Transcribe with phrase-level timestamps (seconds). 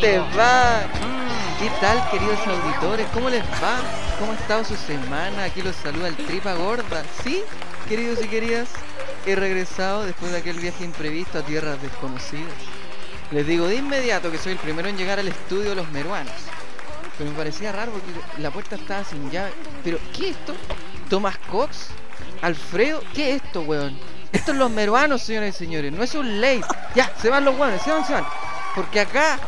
[0.00, 0.80] Te va.
[1.58, 3.06] ¿Qué tal, queridos auditores?
[3.12, 3.80] ¿Cómo les va?
[4.18, 5.44] ¿Cómo ha estado su semana?
[5.44, 7.02] Aquí los saluda el Tripa Gorda.
[7.22, 7.42] ¿Sí,
[7.86, 8.70] queridos y queridas?
[9.26, 12.54] He regresado después de aquel viaje imprevisto a tierras desconocidas.
[13.30, 16.32] Les digo de inmediato que soy el primero en llegar al estudio de los meruanos.
[17.18, 19.52] Pero me parecía raro porque la puerta estaba sin llave.
[19.84, 20.54] Pero, ¿qué es esto?
[21.10, 21.88] ¿Tomás Cox?
[22.40, 23.02] ¿Alfredo?
[23.14, 23.98] ¿Qué es esto, weón?
[24.32, 25.92] Esto es los meruanos, señores y señores.
[25.92, 26.62] No es un ley.
[26.94, 28.24] Ya, se van los weones, se van, se van.
[28.74, 29.38] Porque acá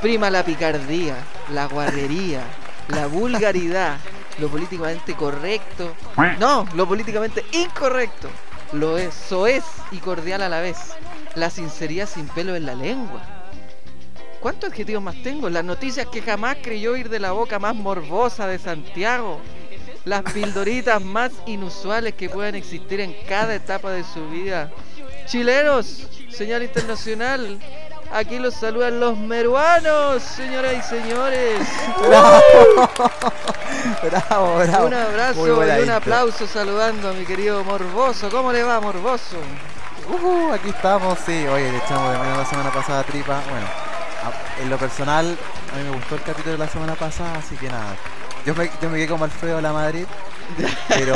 [0.00, 1.16] prima la picardía,
[1.52, 2.42] la guarrería,
[2.88, 3.98] la vulgaridad,
[4.38, 5.94] lo políticamente correcto.
[6.38, 8.28] No, lo políticamente incorrecto.
[8.72, 10.76] Lo es, soez y cordial a la vez.
[11.34, 13.22] La sinceridad sin pelo en la lengua.
[14.40, 15.50] ¿Cuántos adjetivos más tengo?
[15.50, 19.40] Las noticias que jamás creyó ir de la boca más morbosa de Santiago.
[20.04, 24.70] Las pildoritas más inusuales que puedan existir en cada etapa de su vida.
[25.26, 27.58] Chilenos, señal internacional,
[28.10, 31.60] Aquí los saludan los meruanos, señoras y señores.
[32.08, 32.40] Bravo,
[34.02, 34.86] bravo, bravo.
[34.86, 38.30] Un abrazo y un aplauso saludando a mi querido Morboso.
[38.30, 39.36] ¿Cómo le va, Morboso?
[40.08, 41.46] Ujú, aquí estamos, sí.
[41.48, 43.42] Oye, le echamos de menos la semana pasada tripa.
[43.50, 43.66] Bueno,
[44.62, 45.36] en lo personal,
[45.72, 47.94] a mí me gustó el capítulo de la semana pasada, así que nada.
[48.46, 50.06] Yo me, yo me quedé como Alfredo la Madrid,
[50.88, 51.14] pero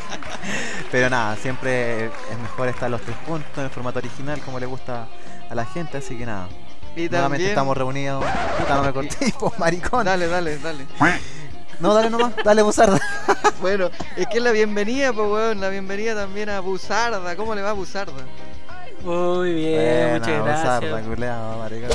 [0.92, 4.66] pero nada, siempre es mejor estar los tres juntos en el formato original como le
[4.66, 5.08] gusta
[5.50, 6.48] a la gente, así que nada.
[6.94, 7.48] Y Nuevamente también...
[7.50, 8.24] estamos reunidos.
[8.58, 10.04] Puta, no me corté, pues, maricón.
[10.04, 10.86] Dale, dale, dale.
[11.78, 12.98] No, dale nomás, dale busarda.
[13.60, 15.60] Bueno, es que es la bienvenida, pues, weón.
[15.60, 17.34] La bienvenida también a Buzarda.
[17.36, 18.12] ¿Cómo le va a Buzarda?
[19.02, 21.06] Muy bien, Buena, muchas busarda, gracias.
[21.06, 21.90] culeado, maricón.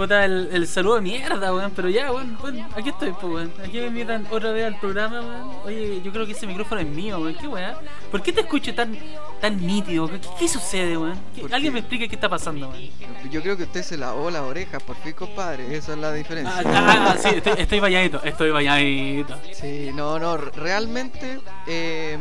[0.00, 1.72] Puta, el, el saludo de mierda, weón.
[1.76, 3.52] Pero ya, weón, weón, aquí estoy, pues, weón.
[3.62, 5.50] Aquí me invitan otra vez al programa, weón.
[5.66, 7.34] Oye, yo creo que ese micrófono es mío, weón.
[7.34, 7.74] ¿Qué weón?
[8.10, 8.96] ¿Por qué te escucho tan,
[9.42, 10.08] tan nítido?
[10.08, 11.20] ¿Qué, qué sucede, weón?
[11.34, 12.82] ¿Qué- ¿Por Alguien me explique qué está pasando, weón.
[13.30, 15.76] Yo creo que usted se lavó las orejas, por fin, compadre.
[15.76, 16.54] Esa es la diferencia.
[16.56, 19.36] Ah, ah, ah, sí, estoy, estoy bañadito, estoy bañadito.
[19.52, 22.16] Sí, no, no, re- realmente eh,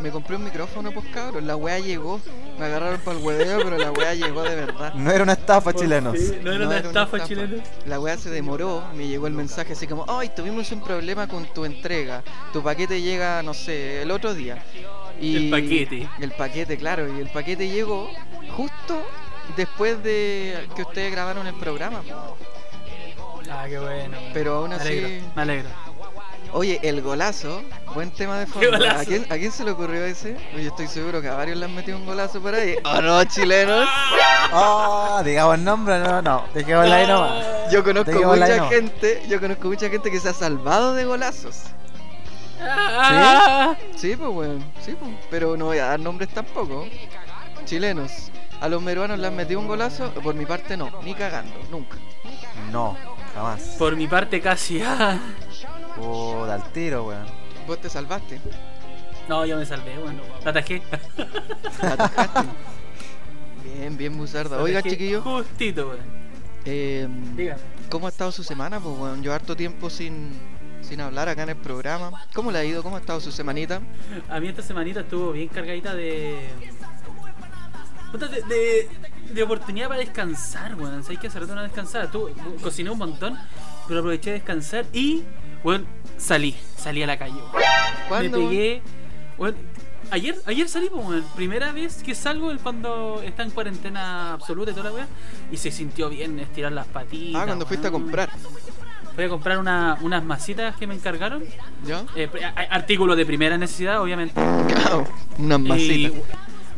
[0.00, 1.46] me compré un micrófono, pues cabrón.
[1.46, 2.18] La weá llegó.
[2.58, 4.94] Me agarraron para el hueveo, pero la weá llegó de verdad.
[4.94, 6.16] No era una estafa, chilenos.
[6.18, 7.62] Sí, no era No una era estafa, chilena.
[7.86, 11.46] La weá se demoró, me llegó el mensaje así como, ay, tuvimos un problema con
[11.52, 12.22] tu entrega.
[12.52, 14.62] Tu paquete llega, no sé, el otro día.
[15.20, 16.08] Y El paquete.
[16.20, 18.08] El paquete, claro, y el paquete llegó
[18.56, 19.02] justo
[19.56, 22.02] después de que ustedes grabaron el programa.
[23.50, 24.16] Ah, qué bueno.
[24.32, 24.88] Pero aún Me así...
[24.88, 25.68] alegro, me alegro.
[26.56, 27.62] Oye, el golazo,
[27.94, 28.88] buen tema de ¿Qué fondo.
[28.88, 30.36] ¿A quién, a quién se le ocurrió ese?
[30.54, 32.76] Yo estoy seguro que a varios le han metido un golazo por ahí.
[32.84, 33.88] ¿O no, chilenos?
[34.52, 37.44] Oh, digamos el nombre, no, no, dejémosla ahí nomás.
[37.72, 38.68] Yo conozco mucha nomás.
[38.72, 41.62] gente, yo conozco mucha gente que se ha salvado de golazos.
[42.60, 44.64] Ah, Sí, pues, weón.
[44.80, 45.10] Sí, pues.
[45.30, 46.86] Pero no voy a dar nombres tampoco.
[47.64, 48.30] Chilenos.
[48.60, 50.10] A los meruanos le han metido un golazo.
[50.22, 50.90] Por mi parte, no.
[51.02, 51.52] Ni cagando.
[51.68, 51.96] Nunca.
[52.70, 52.96] No,
[53.34, 53.74] jamás.
[53.76, 54.80] Por mi parte casi.
[54.82, 55.18] ah.
[55.96, 57.26] Puta, al tiro, weón.
[57.66, 58.40] Vos te salvaste.
[59.28, 60.20] No, yo me salvé, weón.
[60.44, 60.82] La atajé.
[61.82, 62.40] La atajaste.
[63.64, 64.56] bien, bien, Buzarda.
[64.56, 65.22] La Oiga, chiquillo.
[65.22, 66.24] Justito, weón.
[66.66, 67.60] Eh, Dígame.
[67.90, 68.80] ¿Cómo ha estado su semana?
[68.80, 69.22] Pues, weón.
[69.22, 70.32] Yo harto tiempo sin,
[70.82, 72.24] sin hablar acá en el programa.
[72.34, 72.82] ¿Cómo le ha ido?
[72.82, 73.80] ¿Cómo ha estado su semanita?
[74.28, 76.48] A mí esta semanita estuvo bien cargadita de.
[78.14, 78.88] De, de,
[79.34, 81.02] de oportunidad para descansar, weón.
[81.02, 82.10] Sabes que hace rato no descansaba.
[82.10, 82.30] Tú
[82.62, 83.38] cociné un montón,
[83.88, 85.24] pero aproveché de descansar y,
[85.64, 85.86] weón,
[86.18, 86.54] salí.
[86.76, 87.34] Salí a la calle.
[87.34, 88.38] Me ¿Cuándo?
[88.38, 88.50] weón?
[88.50, 88.82] pegué.
[90.10, 91.24] Ayer, ayer salí, pues, weón.
[91.34, 95.06] Primera vez que salgo cuando está en cuarentena absoluta y toda la weá.
[95.50, 97.42] Y se sintió bien estirar las patitas.
[97.42, 98.30] Ah, cuando fuiste a comprar.
[99.14, 101.42] Fui a comprar una- unas masitas que me encargaron.
[101.86, 102.04] ¿Ya?
[102.16, 104.34] Eh, a- a- artículos de primera necesidad, obviamente.
[104.74, 105.06] Claro.
[105.38, 106.12] Unas masitas.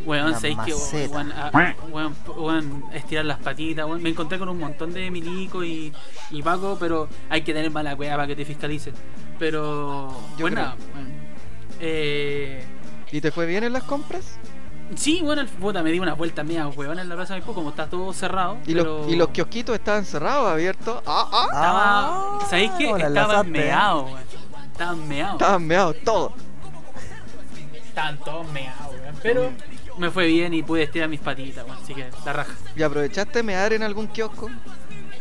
[0.06, 1.14] Weón, sabéis que maceta.
[1.14, 4.02] weón, a- weón, weón, estirar las patitas, weón.
[4.02, 5.92] Me encontré con un montón de milico y,
[6.30, 8.94] y Paco, pero hay que tener mala weá para que te fiscalicen.
[9.38, 10.08] Pero,
[10.38, 11.12] Yo bueno, weón.
[11.80, 12.64] Eh,
[13.12, 14.38] ¿Y te fue bien en las compras?
[14.94, 17.54] sí, bueno, el- puta, me di una vuelta media weón en la plaza de Maipú,
[17.54, 18.58] como está todo cerrado.
[18.66, 21.02] ¿Y, pero los, ¿Y los kiosquitos estaban cerrados, abiertos?
[21.06, 21.46] Ah, ah.
[22.38, 22.90] Estaba, ¿Sabéis qué?
[22.92, 24.18] Ah, Estaban meados, weón.
[24.72, 25.32] Estaban meados.
[25.40, 26.32] Estaban meados todos.
[27.74, 29.14] Estaban todos meados, weón.
[29.22, 29.50] Pero
[29.98, 31.78] me fue bien y pude estirar mis patitas, weón.
[31.82, 32.52] Así que la raja.
[32.76, 34.50] ¿Y aprovechaste de mear en algún kiosco?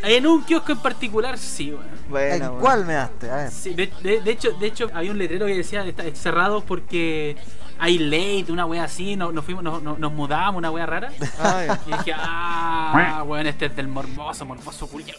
[0.03, 1.85] En un kiosco en particular, sí, weón.
[2.09, 2.57] Bueno, ¿En bueno.
[2.61, 3.29] cuál me daste?
[3.31, 3.51] A ver.
[3.51, 7.35] Sí, de, de- de hecho, de hecho, había un letrero que decía está cerrado porque
[7.79, 11.11] hay late, una wea así, no- nos fuimos, nos, nos- nos mudamos, una wea rara.
[11.39, 11.79] Ah, ya.
[11.87, 15.17] Y dije, ah, weón, este es del morboso, morboso culiao.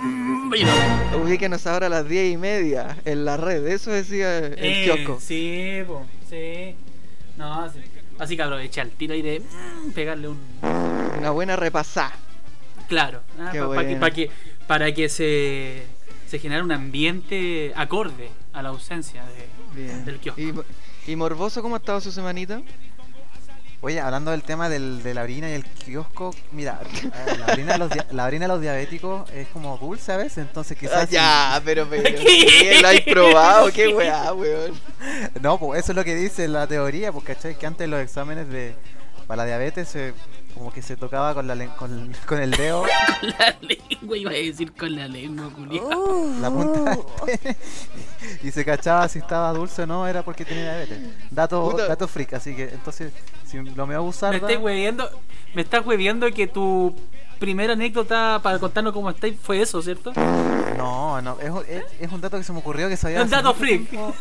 [0.00, 0.52] Mm.
[1.22, 3.66] Ubíquenos ahora a las 10 y media en la red.
[3.66, 5.18] Eso decía el Eh, kiosco.
[5.20, 6.76] Sí, po, sí.
[7.36, 7.80] No, sí.
[8.18, 10.38] Así que aproveché al tiro ahí de mm, pegarle un.
[11.18, 12.12] Una buena repasada.
[12.88, 14.00] Claro, ah, Qué pa- pa que- bueno.
[14.00, 14.30] pa que,
[14.66, 15.82] para que se,
[16.26, 19.22] se genere un ambiente acorde a la ausencia
[19.74, 20.40] de, del kiosco.
[20.40, 22.60] ¿Y, y Morboso, cómo ha estado su semanita?
[23.80, 27.72] Oye, hablando del tema del, de la orina y el kiosco, mira, eh, la orina,
[27.74, 31.04] de los, dia- la orina de los diabéticos es como dulce a veces, entonces quizás...
[31.04, 32.78] Ah, ya, pero, pero ¿Qué?
[32.82, 33.72] ¿lo has probado?
[33.72, 34.72] ¿Qué weá, weón?
[35.40, 37.56] No, pues eso es lo que dice la teoría, porque ¿cachai?
[37.56, 38.74] Que antes los exámenes de
[39.28, 40.12] para la diabetes se,
[40.58, 42.82] como que se tocaba con, la, con, con el dedo,
[43.20, 46.40] Con la lengua, iba a decir con la lengua, culiao.
[46.40, 46.98] la punta
[48.42, 50.98] y se cachaba si estaba dulce o no, era porque tenía diabetes.
[51.30, 51.86] Dato, Puta.
[51.86, 53.12] dato freak, así que entonces,
[53.46, 54.30] si lo me voy a usar...
[54.30, 55.08] Me estás hueviendo,
[55.54, 56.94] me estás hueviendo que tu
[57.38, 60.12] primera anécdota para contarnos cómo estáis fue eso, ¿cierto?
[60.76, 63.22] No, no, es, un- es, es un dato que se me ocurrió que sabía...
[63.22, 63.88] Un dato freak.
[63.88, 64.14] tiempo.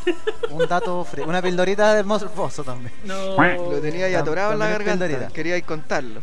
[0.52, 2.92] Un dato freak, una pildorita del morboso también.
[3.04, 3.36] No.
[3.72, 5.06] Lo tenía ahí atorado en la garganta.
[5.08, 5.34] pildorita.
[5.34, 6.22] Quería contarlo.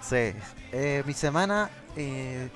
[0.00, 0.32] Sí,
[0.72, 2.48] eh, mi semana eh,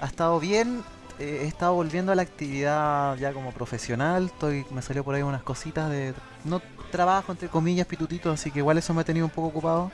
[0.00, 0.82] ha estado bien.
[1.18, 4.26] eh, he estado volviendo a la actividad ya como profesional.
[4.26, 6.14] Estoy, me salió por ahí unas cositas de
[6.44, 6.60] no
[6.90, 9.90] trabajo entre comillas pitutitos, así que igual eso me ha tenido un poco ocupado.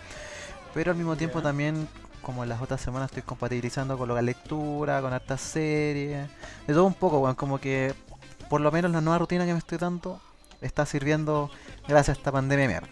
[0.74, 1.88] Pero al mismo tiempo también,
[2.22, 6.28] como en las otras semanas, estoy compatibilizando con la lectura, con hartas series,
[6.66, 7.94] de todo un poco, weón, como que
[8.48, 10.20] por lo menos la nueva rutina que me estoy dando
[10.60, 11.50] está sirviendo
[11.88, 12.88] gracias a esta pandemia de mierda.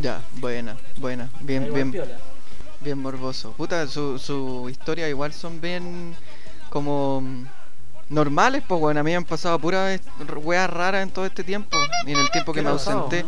[0.00, 1.28] Ya, buena, buena.
[1.40, 2.16] Bien, bien, piola.
[2.80, 3.52] bien morboso.
[3.52, 6.14] Puta, su, su historia igual son bien
[6.68, 7.46] como mm,
[8.08, 10.00] normales, pues bueno, a mí me han pasado puras
[10.42, 11.76] weas raras en todo este tiempo.
[12.06, 13.04] Y en el tiempo que ¿Qué me ha pasado?
[13.04, 13.26] ausenté.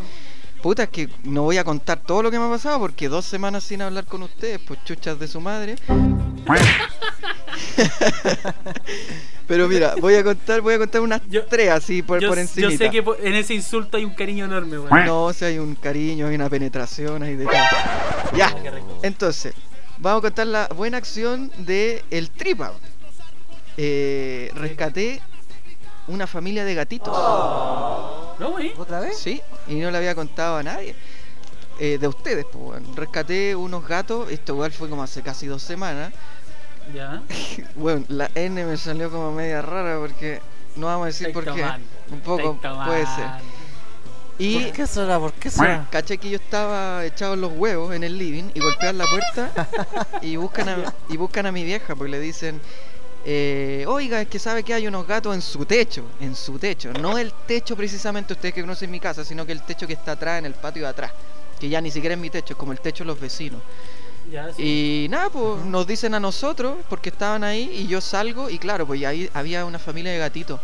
[0.63, 3.25] Puta, es que no voy a contar todo lo que me ha pasado porque dos
[3.25, 5.75] semanas sin hablar con ustedes, pues chuchas de su madre.
[9.47, 12.37] Pero mira, voy a contar, voy a contar unas Yo- tres así por, yo, por
[12.37, 12.71] yo encima.
[12.71, 15.05] sé que en ese insulto hay un cariño enorme, weón.
[15.05, 17.55] No, o sea, hay un cariño, hay una penetración, hay de todo.
[18.37, 18.55] Ya,
[19.03, 19.55] entonces,
[19.99, 22.73] vamos a contar la buena acción de El Tripa.
[23.77, 25.21] Eh, rescaté
[26.09, 27.17] una familia de gatitos.
[28.39, 28.73] ¿No, güey?
[28.77, 29.19] ¿Otra vez?
[29.19, 30.95] Sí, y no le había contado a nadie.
[31.79, 32.89] Eh, de ustedes, pues, bueno.
[32.95, 36.13] Rescaté unos gatos, esto igual fue como hace casi dos semanas.
[36.95, 37.23] Ya.
[37.77, 40.41] Bueno, la N me salió como media rara porque
[40.77, 41.51] no vamos a decir por qué.
[41.51, 43.27] tomando, Un poco puede ser.
[44.39, 45.19] Y ¿Por qué será?
[45.19, 45.87] ¿Por qué será?
[45.91, 49.69] Caché que yo estaba echado en los huevos en el living y golpean la puerta
[50.23, 52.61] y buscan a, y buscan a mi vieja porque le dicen,
[53.25, 56.93] eh, oiga, es que sabe que hay unos gatos en su techo, en su techo,
[56.95, 60.13] no el techo precisamente ustedes que conocen mi casa, sino que el techo que está
[60.13, 61.13] atrás en el patio de atrás,
[61.61, 63.61] que ya ni siquiera es mi techo, es como el techo de los vecinos.
[64.31, 65.05] Ya, sí.
[65.05, 68.87] Y nada, pues nos dicen a nosotros porque estaban ahí y yo salgo y claro,
[68.87, 70.61] pues ahí había una familia de gatitos.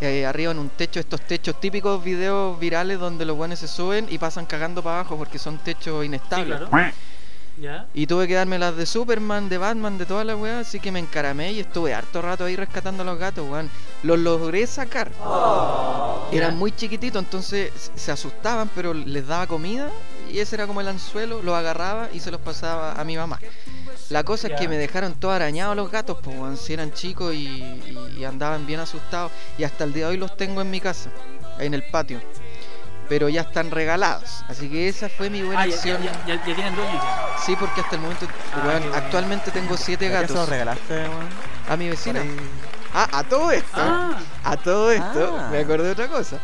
[0.00, 4.06] eh, arriba en un techo, estos techos típicos videos virales donde los buenos se suben
[4.10, 6.58] y pasan cagando para abajo porque son techos Sí, inestables.
[6.68, 6.92] claro.
[7.60, 7.86] Ya.
[7.94, 10.90] Y tuve que darme las de Superman, de Batman, de todas las weas, así que
[10.90, 13.70] me encaramé y estuve harto rato ahí rescatando a los gatos, weón.
[14.02, 15.10] Los logré sacar.
[16.32, 16.56] Eran Ya.
[16.56, 19.88] muy chiquititos, entonces se asustaban, pero les daba comida
[20.32, 23.38] y ese era como el anzuelo, los agarraba y se los pasaba a mi mamá.
[24.10, 27.34] La cosa es que me dejaron todo arañados los gatos, pues weón, si eran chicos
[27.34, 29.30] y, y- y andaban bien asustados.
[29.58, 31.10] Y hasta el día de hoy los tengo en mi casa,
[31.58, 32.20] en el patio.
[33.08, 34.44] Pero ya están regalados.
[34.48, 36.02] Así que esa fue mi buena Ah, acción.
[36.02, 37.36] ya, ya, ya tienen dueño ya.
[37.44, 38.94] Sí, porque hasta el momento, Ah, bueno.
[38.94, 40.48] actualmente tengo siete ¿Por qué se los gatos.
[40.48, 41.28] regalaste, weón?
[41.68, 42.22] A mi vecina.
[42.94, 43.68] Ah, a todo esto.
[43.74, 45.48] Ah, A todo esto, Ah.
[45.50, 46.38] me acordé de otra cosa.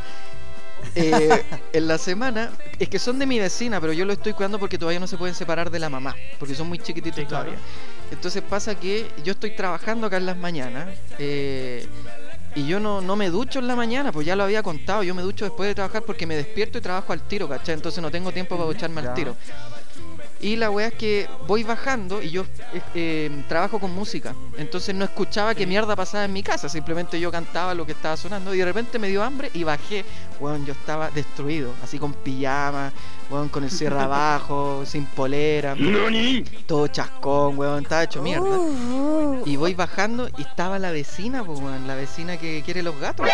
[0.95, 4.59] Eh, en la semana, es que son de mi vecina, pero yo lo estoy cuidando
[4.59, 7.45] porque todavía no se pueden separar de la mamá, porque son muy chiquititos Sí, claro.
[7.45, 7.65] todavía.
[8.11, 10.89] Entonces pasa que yo estoy trabajando acá en las mañanas
[11.19, 11.87] eh,
[12.55, 15.15] y yo no, no me ducho en la mañana, pues ya lo había contado, yo
[15.15, 17.75] me ducho después de trabajar porque me despierto y trabajo al tiro, ¿cachai?
[17.75, 19.37] Entonces no tengo tiempo para ducharme al tiro.
[20.43, 24.35] Y la wea es que voy bajando y yo eh, eh, trabajo con música.
[24.57, 26.69] Entonces no escuchaba qué mierda pasaba en mi casa.
[26.69, 28.55] Simplemente yo cantaba lo que estaba sonando.
[28.55, 30.05] Y de repente me dio hambre y bajé.
[30.41, 31.75] Weón, yo estaba destruido.
[31.85, 32.91] Así con pijama,
[33.29, 35.77] weón, con el cierre abajo, sin polera.
[36.67, 37.83] Todo chascón, weón.
[37.83, 38.59] Estaba hecho mierda.
[39.45, 41.87] Y voy bajando y estaba la vecina, pues, weón.
[41.87, 43.29] La vecina que quiere los gatos.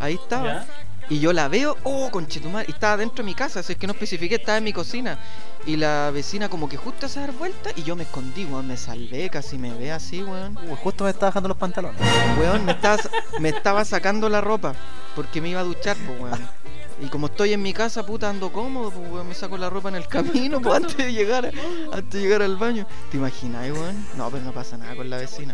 [0.00, 0.66] Ahí estaba.
[1.08, 3.86] Y yo la veo, oh, conchetumar, y estaba dentro de mi casa, así es que
[3.86, 5.18] no especifiqué, estaba en mi cocina.
[5.66, 8.76] Y la vecina como que justo hace dar vuelta y yo me escondí, weón, me
[8.76, 10.56] salvé, casi me ve así, weón.
[10.58, 12.00] Uy, justo me estaba bajando los pantalones.
[12.38, 12.98] Weón, me estaba,
[13.40, 14.74] me estaba sacando la ropa,
[15.16, 16.65] porque me iba a duchar, pues, weón.
[16.98, 19.90] Y como estoy en mi casa, puta, ando cómodo, pues, weón, me saco la ropa
[19.90, 21.52] en el camino, pues, antes de llegar,
[21.92, 22.86] antes de llegar al baño.
[23.10, 24.06] ¿Te imaginas, weón?
[24.16, 25.52] No, pero no pasa nada con la vecina.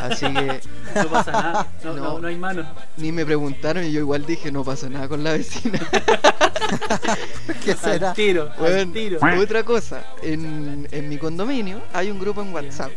[0.00, 0.60] Así que
[0.94, 1.66] No pasa nada.
[1.82, 2.02] No, No.
[2.04, 2.18] no.
[2.20, 2.64] no hay mano.
[2.98, 5.80] ni me preguntaron y yo igual dije, no pasa nada con la vecina.
[7.64, 8.10] ¿Qué será?
[8.10, 9.18] Al tiro, al Weón, tiro.
[9.42, 12.90] otra cosa, en, en mi condominio hay un grupo en WhatsApp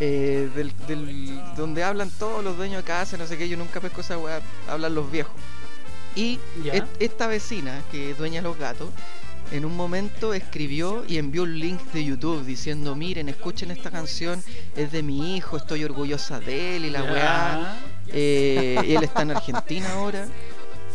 [0.00, 3.80] eh, del, del- donde hablan todos los dueños de casa, no sé qué, yo nunca
[3.80, 5.32] pesco esa weá, hablan los viejos.
[6.16, 6.38] Y
[6.72, 8.88] et- esta vecina que es dueña de los gatos,
[9.52, 14.42] en un momento escribió y envió un link de YouTube diciendo, miren, escuchen esta canción,
[14.76, 17.78] es de mi hijo, estoy orgullosa de él y la weá.
[18.12, 20.26] Eh, y él está en Argentina ahora.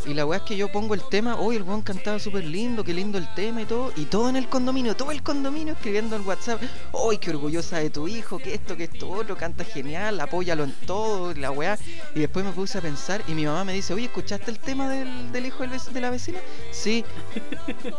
[0.07, 2.83] Y la weá es que yo pongo el tema, hoy el weón cantaba súper lindo,
[2.83, 3.91] qué lindo el tema y todo.
[3.95, 7.89] Y todo en el condominio, todo el condominio escribiendo en WhatsApp, hoy qué orgullosa de
[7.89, 11.79] tu hijo, que esto, que esto, otro, canta genial, apóyalo en todo, la weá.
[12.13, 14.89] Y después me puse a pensar y mi mamá me dice, oye, ¿escuchaste el tema
[14.89, 16.37] del, del hijo de la vecina?
[16.71, 17.03] Sí.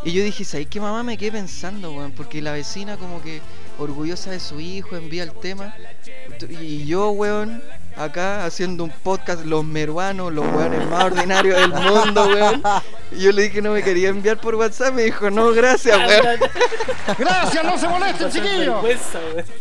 [0.05, 2.11] Y yo dije, ¿sabes qué mamá me quedé pensando, weón?
[2.13, 3.41] Porque la vecina como que
[3.77, 5.75] orgullosa de su hijo envía el tema.
[6.49, 7.61] Y yo, weón,
[7.97, 12.61] acá haciendo un podcast, los meruanos, los weones más ordinarios del mundo, weón.
[13.11, 15.97] Y yo le dije que no me quería enviar por WhatsApp, me dijo, no, gracias,
[15.97, 16.39] weón.
[17.17, 18.83] Gracias, no se molesten, chiquillos.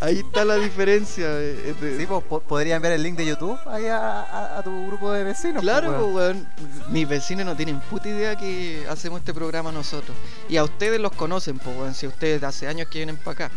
[0.00, 1.28] Ahí está la diferencia.
[1.28, 4.87] de- Sí, pues, po- podría enviar el link de YouTube ahí a, a- a tu
[4.88, 5.62] grupo de vecinos.
[5.62, 6.47] Claro, pues, pues, weón.
[6.59, 6.93] weón.
[6.93, 10.16] Mis vecinos no tienen puta idea que hacemos este programa nosotros.
[10.49, 11.95] Y a ustedes los conocen, pues, weón.
[11.95, 13.50] Si ustedes hace años que vienen para acá.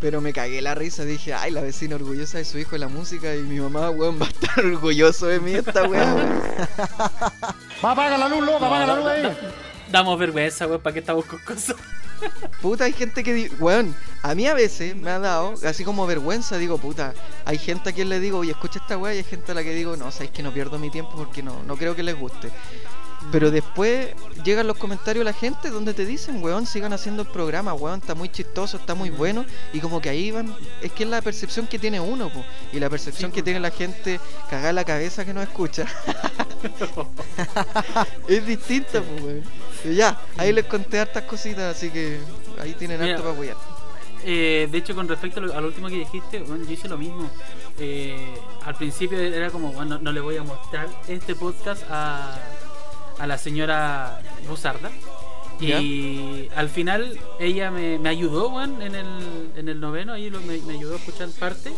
[0.00, 2.88] Pero me cagué la risa, dije, ay, la vecina orgullosa de su hijo de la
[2.88, 6.40] música y mi mamá, weón, va a estar orgulloso de mí esta weón.
[7.84, 9.38] Va, apaga la luz, loca, apaga la luz ahí.
[9.90, 11.76] Damos vergüenza, weón, para que estamos con cosas.
[12.62, 16.06] Puta, hay gente que, di- weón, a mí a veces me ha dado, así como
[16.06, 17.14] vergüenza, digo, puta,
[17.46, 19.62] hay gente a quien le digo, oye, escucha esta weá, y hay gente a la
[19.62, 22.18] que digo, no, sabéis que no pierdo mi tiempo porque no, no creo que les
[22.18, 22.50] guste.
[23.30, 24.08] Pero después
[24.44, 28.00] llegan los comentarios de la gente donde te dicen, weón, sigan haciendo el programa, weón,
[28.00, 29.44] está muy chistoso, está muy bueno.
[29.72, 32.80] Y como que ahí van, es que es la percepción que tiene uno, po, y
[32.80, 33.44] la percepción Sí, que po.
[33.44, 35.86] tiene la gente cagada la cabeza que no escucha.
[38.28, 39.42] es distinta, pues, weón.
[39.82, 42.18] Pero ya, ahí les conté hartas cositas, así que
[42.60, 43.56] ahí tienen Mira, harto para apoyar.
[44.24, 46.88] Eh, de hecho, con respecto a lo, a lo último que dijiste, bueno, yo hice
[46.88, 47.30] lo mismo.
[47.78, 48.34] Eh,
[48.64, 52.38] al principio era como, bueno, no, le voy a mostrar este podcast a,
[53.20, 54.90] a la señora Buzarda.
[55.60, 60.40] Y al final ella me, me ayudó, weón, en el, en el noveno, ahí lo-
[60.40, 61.70] me, me ayudó a escuchar parte.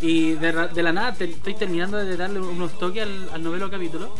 [0.00, 3.70] Y de, de la nada te- estoy terminando de darle unos toques al, al noveno
[3.70, 4.12] capítulo.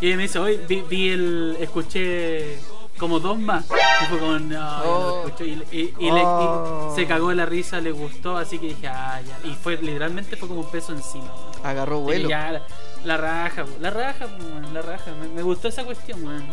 [0.00, 1.56] Y ella me dice, hoy vi, vi el.
[1.60, 2.58] escuché
[2.98, 3.64] como dos más.
[4.02, 5.24] Y fue como, no, Oh.
[5.26, 5.46] escuché.
[5.46, 6.92] Y, y- y le- y Oh.
[6.94, 9.48] se cagó de la risa, le gustó, así que dije, ah, ya.
[9.50, 11.24] Y fue literalmente fue como un peso encima.
[11.24, 11.66] weón.
[11.66, 12.28] Agarró vuelo.
[12.28, 12.62] ya,
[13.04, 14.26] la, raja, la raja,
[14.72, 15.12] la raja.
[15.20, 16.44] Me, me gustó esa cuestión, weón.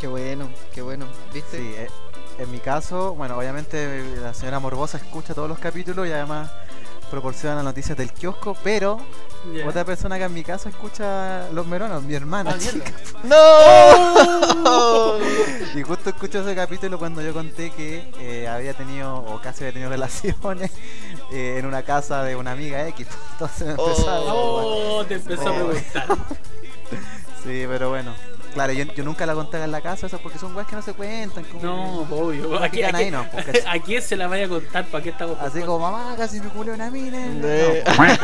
[0.00, 1.06] Qué bueno, qué bueno.
[1.32, 1.58] ¿Viste?
[1.58, 1.88] Sí, eh,
[2.38, 6.50] en mi caso, bueno, obviamente la señora Morbosa escucha todos los capítulos y además
[7.12, 8.98] proporciona las noticias del kiosco, pero
[9.66, 12.56] otra persona que en mi caso escucha los meronos, mi hermana
[13.22, 13.24] Ah.
[13.24, 15.18] ¡No!
[15.78, 19.72] Y justo escucho ese capítulo cuando yo conté que eh, había tenido, o casi había
[19.74, 20.70] tenido relaciones
[21.32, 23.06] eh, en una casa de una amiga X.
[23.32, 24.20] Entonces me empezó a.
[24.20, 25.66] Oh, te empezó a Oh.
[25.68, 26.06] preguntar.
[27.44, 28.14] Sí, pero bueno.
[28.54, 30.82] Claro, yo, yo nunca la conté en la casa, eso porque son weas que no
[30.82, 31.44] se cuentan.
[31.44, 32.62] Como No, obvio.
[32.62, 34.84] Aquí ahí, no, porque- ¿A quién se la vaya a contar?
[34.86, 37.18] ¿Para qué estamos con Así como, mamá, casi me culé una mina.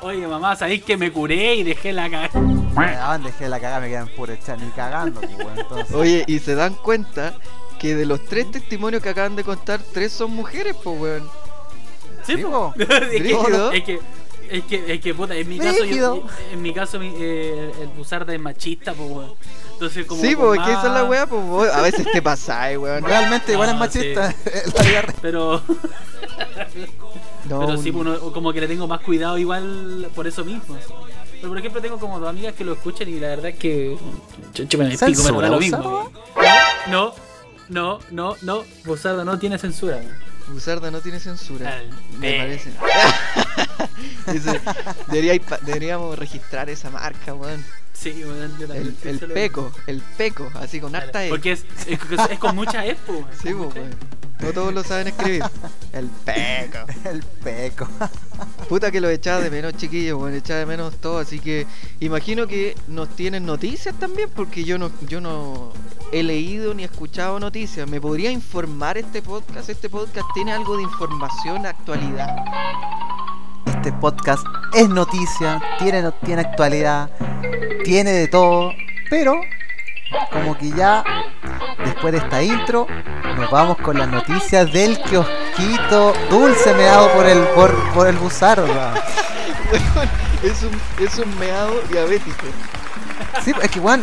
[0.00, 2.30] Oye, mamá, ¿sabéis que me curé y dejé la cagada?
[3.08, 3.80] ¿A dónde dejé la cagada?
[3.80, 5.94] Me quedan puro echar ni cagando, pues, entonces.
[5.94, 7.34] Oye, y se dan cuenta
[7.78, 11.28] que de los tres testimonios que acaban de contar, tres son mujeres, pues, weón.
[12.24, 12.50] Sí, Sí, po.
[12.50, 12.74] po.
[12.78, 12.84] es,
[13.22, 14.00] que, es que
[14.58, 17.88] es que es que puta, en mi caso yo, en mi caso mi- eh, el
[17.88, 19.34] Buzarda es machista, pues weón.
[19.72, 22.78] Entonces como Sí, con pues, que esa es la weá, pues, a veces te pasáis,
[22.78, 23.02] weón.
[23.06, 24.34] Realmente igual es machista.
[24.84, 25.12] real.
[25.20, 25.62] Pero
[27.48, 30.44] No, pero sí, un- pues, uno- como que le tengo más cuidado igual por eso
[30.44, 30.76] mismo.
[30.76, 30.92] así.
[31.32, 33.96] Pero por ejemplo tengo como dos amigas que lo escuchan y la verdad es que
[34.54, 35.76] chupa en el pico, pero da lo mismo.
[35.76, 35.92] ¿Censura,
[36.36, 36.90] weón.
[36.90, 37.14] No,
[37.68, 39.96] no, no, no, Buzarda no tiene censura.
[39.96, 40.34] weón.
[40.48, 41.76] Buzarda no tiene censura.
[41.78, 42.70] Al Me parece.
[45.08, 47.64] Debería- deberíamos registrar esa marca, weón.
[47.92, 51.28] Sí, weón, yo también El, el peco, el peco, así con harta E.
[51.28, 51.98] Porque es, es,
[52.30, 53.82] es con mucha E, po, weón, Sí, mucha E.
[53.82, 54.24] weón.
[54.40, 55.42] No todos lo saben escribir.
[55.92, 56.78] El peco.
[57.08, 57.88] El peco.
[58.68, 61.66] Puta que lo echaba de menos, chiquillos, bueno, echaba de menos todo, así que
[62.00, 65.72] imagino que nos tienen noticias también, porque yo no, yo no
[66.12, 67.88] he leído ni escuchado noticias.
[67.88, 69.68] ¿Me podría informar este podcast?
[69.70, 72.36] Este podcast tiene algo de información, actualidad.
[73.84, 77.10] Este podcast es noticia, tiene, tiene actualidad,
[77.84, 78.72] tiene de todo,
[79.10, 79.34] pero
[80.32, 81.04] como que ya
[81.84, 82.86] después de esta intro
[83.36, 88.94] nos vamos con las noticias del kiosquito dulce meado por el por, por el buzarda.
[89.70, 90.08] Weón,
[90.42, 92.46] es un, es un meado diabético.
[93.44, 94.02] Sí, es que weón,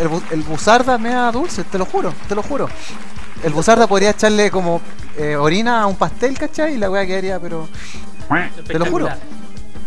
[0.00, 2.68] el, el buzarda me da dulce, te lo juro, te lo juro.
[3.44, 4.80] El buzarda podría echarle como
[5.16, 6.74] eh, orina a un pastel, ¿cachai?
[6.74, 7.68] Y la weá quedaría, pero.
[8.66, 9.08] Te lo juro.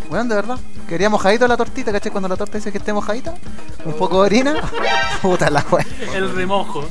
[0.09, 0.57] Weón, de verdad.
[0.87, 2.11] Quería mojadito la tortita, ¿cachai?
[2.11, 3.33] Cuando la torta dice que esté mojadita.
[3.85, 4.55] Un poco de orina.
[5.21, 5.85] Puta la weá.
[6.13, 6.85] El remojo.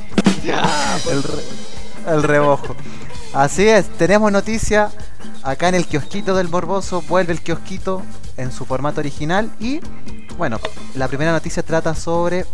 [1.09, 2.75] El, re- el rebojo.
[3.33, 4.91] Así es, tenemos noticia
[5.43, 7.01] acá en el kiosquito del Morboso.
[7.07, 8.01] Vuelve el kiosquito
[8.37, 9.49] en su formato original.
[9.59, 9.79] Y
[10.37, 10.59] bueno,
[10.95, 12.45] la primera noticia trata sobre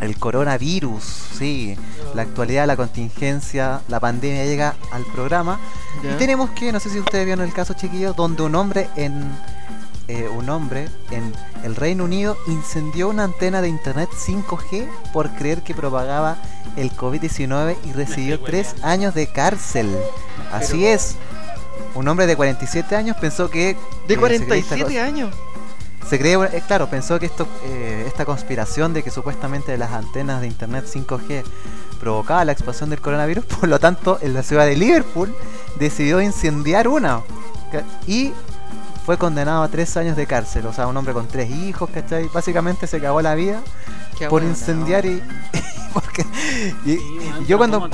[0.00, 1.02] el coronavirus.
[1.38, 1.76] Sí,
[2.14, 5.58] la actualidad, la contingencia, la pandemia llega al programa.
[6.02, 6.12] Ya.
[6.12, 9.30] Y tenemos que, no sé si ustedes vieron el caso, chiquillos, donde un hombre en.
[10.08, 11.32] eh, un hombre en
[11.64, 16.36] el Reino Unido incendió una antena de internet 5G por creer que propagaba
[16.76, 19.94] el COVID-19 y recibió tres años de cárcel.
[20.52, 21.16] Así es.
[21.94, 23.76] Un hombre de 47 años pensó que.
[24.06, 25.34] De eh, se creía esta 47 cosa- años.
[26.08, 30.40] se cree, eh, claro, pensó que esto, eh, esta conspiración de que supuestamente las antenas
[30.40, 31.44] de internet 5G
[32.00, 35.34] provocaba la expansión del coronavirus, por lo tanto, en la ciudad de Liverpool
[35.78, 37.20] decidió incendiar una
[38.06, 38.32] y
[39.04, 40.66] fue condenado a tres años de cárcel.
[40.66, 42.28] O sea, un hombre con tres hijos, ¿cachai?
[42.32, 43.60] Básicamente se cagó la vida
[44.18, 45.22] Qué por incendiar y.
[45.94, 46.26] porque-
[46.84, 47.88] y- y yo cuando,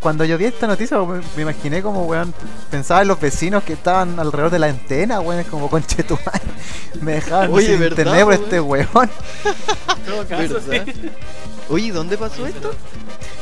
[0.00, 2.32] cuando yo vi esta noticia me, me imaginé como, weón,
[2.70, 6.40] pensaba en los vecinos que estaban alrededor de la antena, weón, es como conchetumar.
[7.00, 8.88] Me dejaban Oye, sin ¿verdad, internet por este weón.
[10.06, 11.10] Todo caso, sí.
[11.68, 12.72] Oye, ¿dónde pasó esto?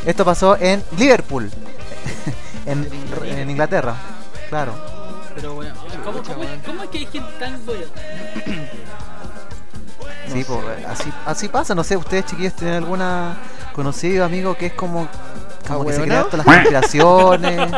[0.04, 1.50] Esto pasó en Liverpool,
[2.66, 3.40] en, En Inglaterra.
[3.40, 3.97] en Inglaterra,
[4.49, 4.75] claro.
[5.34, 5.73] Pero weón,
[6.04, 7.84] ¿cómo, es que hay gente tan weón?
[10.32, 13.36] Sí, po, así, así pasa, no sé, ustedes chiquillos tienen alguna
[13.73, 15.08] conocido amigo que es como,
[15.69, 16.28] como que se crea ¿Ahueonado?
[16.31, 17.73] todas las conspiraciones.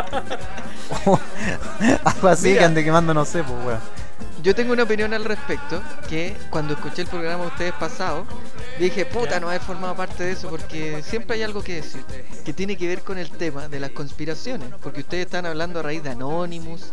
[2.04, 2.58] algo así Mira.
[2.60, 3.80] que ande quemando, no sé, pues weón.
[4.42, 8.24] Yo tengo una opinión al respecto, que cuando escuché el programa de ustedes pasado,
[8.78, 12.02] dije, puta, no he formado parte de eso porque siempre hay algo que decir,
[12.42, 15.82] que tiene que ver con el tema de las conspiraciones, porque ustedes están hablando a
[15.82, 16.86] raíz de Anonymous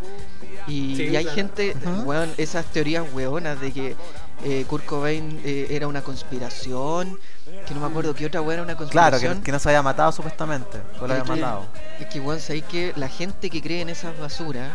[0.66, 1.36] y, Sí, y hay claro.
[1.36, 2.02] gente, Ujú.
[2.02, 3.96] weón, esas teorías weonas de que
[4.44, 7.18] eh, Kurt Cobain eh, era una conspiración,
[7.68, 9.38] que no me acuerdo qué otra weón era una Claro, conspiración.
[9.38, 11.66] que, que no se había matado supuestamente, o lo Es había que- matado.
[12.00, 14.70] Es que, weón, sabéis que la gente que cree en esas basuras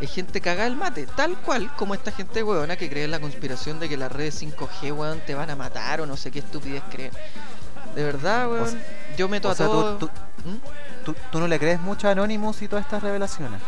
[0.00, 3.18] es gente cagada al mate, tal cual como esta gente weona que cree en la
[3.20, 6.38] conspiración de que las redes 5G, weón, te van a matar o no sé qué
[6.38, 7.10] estupidez creen.
[7.96, 9.98] De verdad, weón, sea- yo meto O a sea, tú, todos.
[9.98, 10.06] tú,
[10.44, 11.04] ¿Mm?
[11.04, 13.60] tú- tú no le crees mucho a Anonymous y todas estas revelaciones.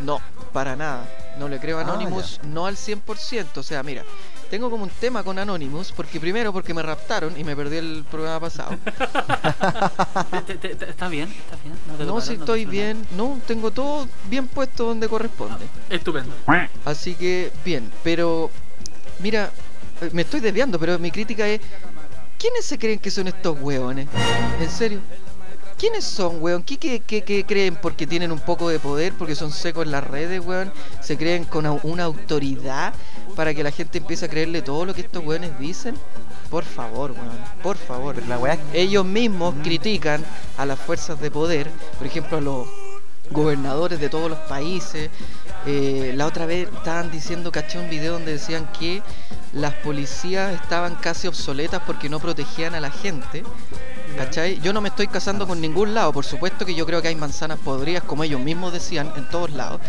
[0.00, 0.20] No,
[0.52, 1.04] para nada.
[1.38, 3.60] No le creo a Ah, Anonymous, no al 100%.
[3.60, 4.02] O sea, mira,
[4.50, 8.04] tengo como un tema con Anonymous, porque primero porque me raptaron y me perdí el
[8.10, 8.70] programa pasado.
[10.48, 11.28] ¿Estás bien?
[11.28, 11.74] ¿Estás bien?
[11.96, 15.66] te No, si estoy bien, no, tengo todo bien puesto donde corresponde.
[15.66, 15.70] nada?
[15.90, 16.34] Estupendo.
[16.84, 18.50] Así que, bien, pero
[19.20, 19.50] mira,
[20.00, 21.60] eh, me estoy desviando, pero mi crítica es,
[22.38, 24.08] ¿quiénes se creen que son estos hueones?
[24.60, 25.00] ¿En serio?
[25.78, 26.62] ¿Quiénes son, weón?
[26.64, 29.92] ¿Qué, qué, qué- qué creen porque tienen un poco de poder, porque son secos en
[29.92, 30.72] las redes, weón?
[31.00, 32.92] ¿Se creen con una autoridad
[33.36, 35.94] para que la gente empiece a creerle todo lo que estos weones dicen?
[36.50, 37.30] Por favor, weón,
[37.62, 38.16] por favor.
[38.16, 40.24] Pero la weá Ellos mismos critican
[40.56, 42.66] a las fuerzas de poder, por ejemplo a los
[43.30, 45.10] gobernadores de todos los países.
[45.66, 49.02] Eh, la otra vez estaban diciendo, caché un video donde decían que
[49.52, 53.42] las policías estaban casi obsoletas porque no protegían a la gente.
[54.16, 54.60] ¿Cachai?
[54.60, 57.14] Yo no me estoy casando con ningún lado, por supuesto que yo creo que hay
[57.14, 59.80] manzanas podridas, como ellos mismos decían, en todos lados.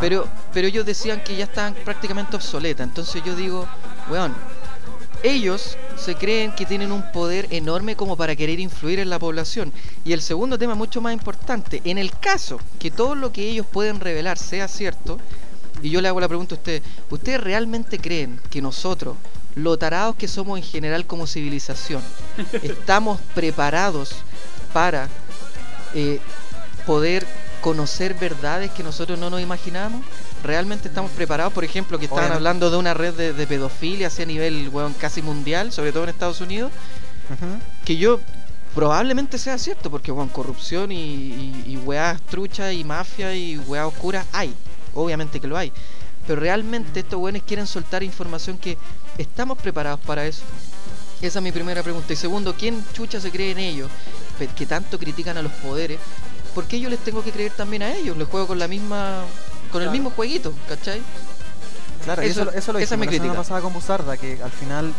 [0.00, 2.86] Pero, pero ellos decían que ya estaban prácticamente obsoletas.
[2.86, 3.66] Entonces yo digo,
[4.10, 4.34] weón,
[5.22, 9.72] ellos se creen que tienen un poder enorme como para querer influir en la población.
[10.04, 13.66] Y el segundo tema, mucho más importante, en el caso que todo lo que ellos
[13.66, 15.18] pueden revelar sea cierto,
[15.80, 19.16] y yo le hago la pregunta a ustedes, ¿ustedes realmente creen que nosotros,
[19.54, 22.02] lo tarados que somos en general como civilización,
[22.62, 24.14] estamos preparados
[24.72, 25.08] para
[25.94, 26.20] eh,
[26.86, 27.26] poder
[27.60, 30.04] conocer verdades que nosotros no nos imaginamos?
[30.42, 31.52] ¿Realmente estamos preparados?
[31.52, 32.36] Por ejemplo, que estaban Obviamente.
[32.38, 36.02] hablando de una red de, de pedofilia así a nivel weón, casi mundial, sobre todo
[36.04, 36.72] en Estados Unidos,
[37.84, 38.20] que yo
[38.74, 43.86] probablemente sea cierto, porque bueno, corrupción y, y, y weas truchas y mafia y weas
[43.86, 44.52] oscuras hay,
[44.94, 45.72] obviamente que lo hay.
[46.26, 48.76] Pero realmente estos weones quieren soltar información que
[49.18, 50.42] estamos preparados para eso.
[51.20, 52.12] Esa es mi primera pregunta.
[52.12, 53.90] Y segundo, ¿quién chucha se cree en ellos?
[54.56, 56.00] Que tanto critican a los poderes.
[56.54, 58.16] ¿Por qué yo les tengo que creer también a ellos?
[58.16, 59.24] Les juego con la misma.
[59.70, 61.00] con el mismo jueguito, ¿cachai?
[62.04, 64.92] Claro, Eso- eso, eso lo esa es mi la pasada con Buzarda, que al final,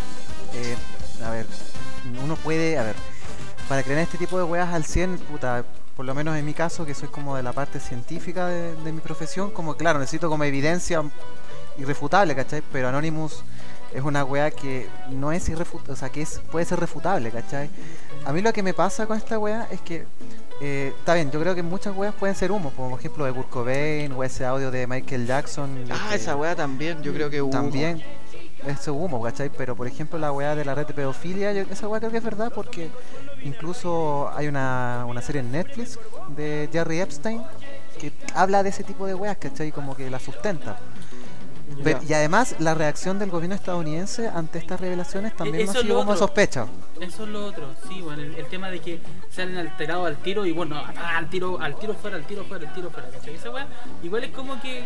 [0.53, 0.75] eh,
[1.23, 1.45] a ver,
[2.23, 2.95] uno puede, a ver,
[3.67, 5.63] para creer en este tipo de weas al 100, puta,
[5.95, 8.91] por lo menos en mi caso, que soy como de la parte científica de, de
[8.91, 11.03] mi profesión, como claro, necesito como evidencia
[11.77, 12.63] irrefutable, ¿cachai?
[12.71, 13.43] Pero Anonymous
[13.93, 17.69] es una weá que no es irrefutable, o sea, que es, puede ser refutable, ¿cachai?
[18.25, 20.05] A mí lo que me pasa con esta weá es que,
[20.61, 23.33] eh, está bien, yo creo que muchas weas pueden ser humo, como por ejemplo de
[23.33, 25.85] Kurt Cobain o ese audio de Michael Jackson.
[25.91, 27.51] Ah, que- esa weá también, yo creo que hubo.
[27.51, 28.01] También,
[28.65, 29.49] ese humo, ¿cachai?
[29.55, 32.17] Pero por ejemplo la weá de la red de pedofilia, yo- esa weá creo que
[32.19, 32.89] es verdad porque
[33.43, 35.99] incluso hay una, una serie en Netflix
[36.35, 37.41] de Jerry Epstein
[37.99, 39.71] que habla de ese tipo de weas, ¿cachai?
[39.71, 40.77] Como que la sustenta.
[42.07, 45.85] Y además la reacción del gobierno estadounidense ante estas revelaciones también eso no ha es
[45.85, 46.67] sido lo como sospecha.
[46.99, 48.99] Eso es lo otro, sí, bueno, el, el tema de que
[49.31, 52.67] salen alterados al tiro y bueno, ah, al tiro, al tiro fuera, al tiro fuera,
[52.67, 53.35] al tiro fuera, ¿cachai?
[53.35, 53.67] Esa weá,
[54.03, 54.83] igual es como que.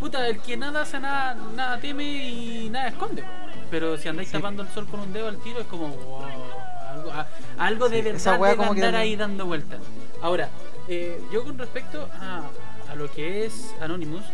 [0.00, 3.24] Puta, el que nada hace nada, nada teme y nada esconde,
[3.70, 4.34] pero si andáis Sí.
[4.36, 6.22] tapando el sol con un dedo al tiro es como wow,
[6.92, 7.26] algo, a-
[7.58, 9.80] algo de Sí, esa verdad weá debe como andar da- ahí dando vueltas.
[10.20, 10.50] Ahora,
[10.88, 12.42] eh, yo con respecto a,
[12.90, 14.24] a lo que es Anonymous,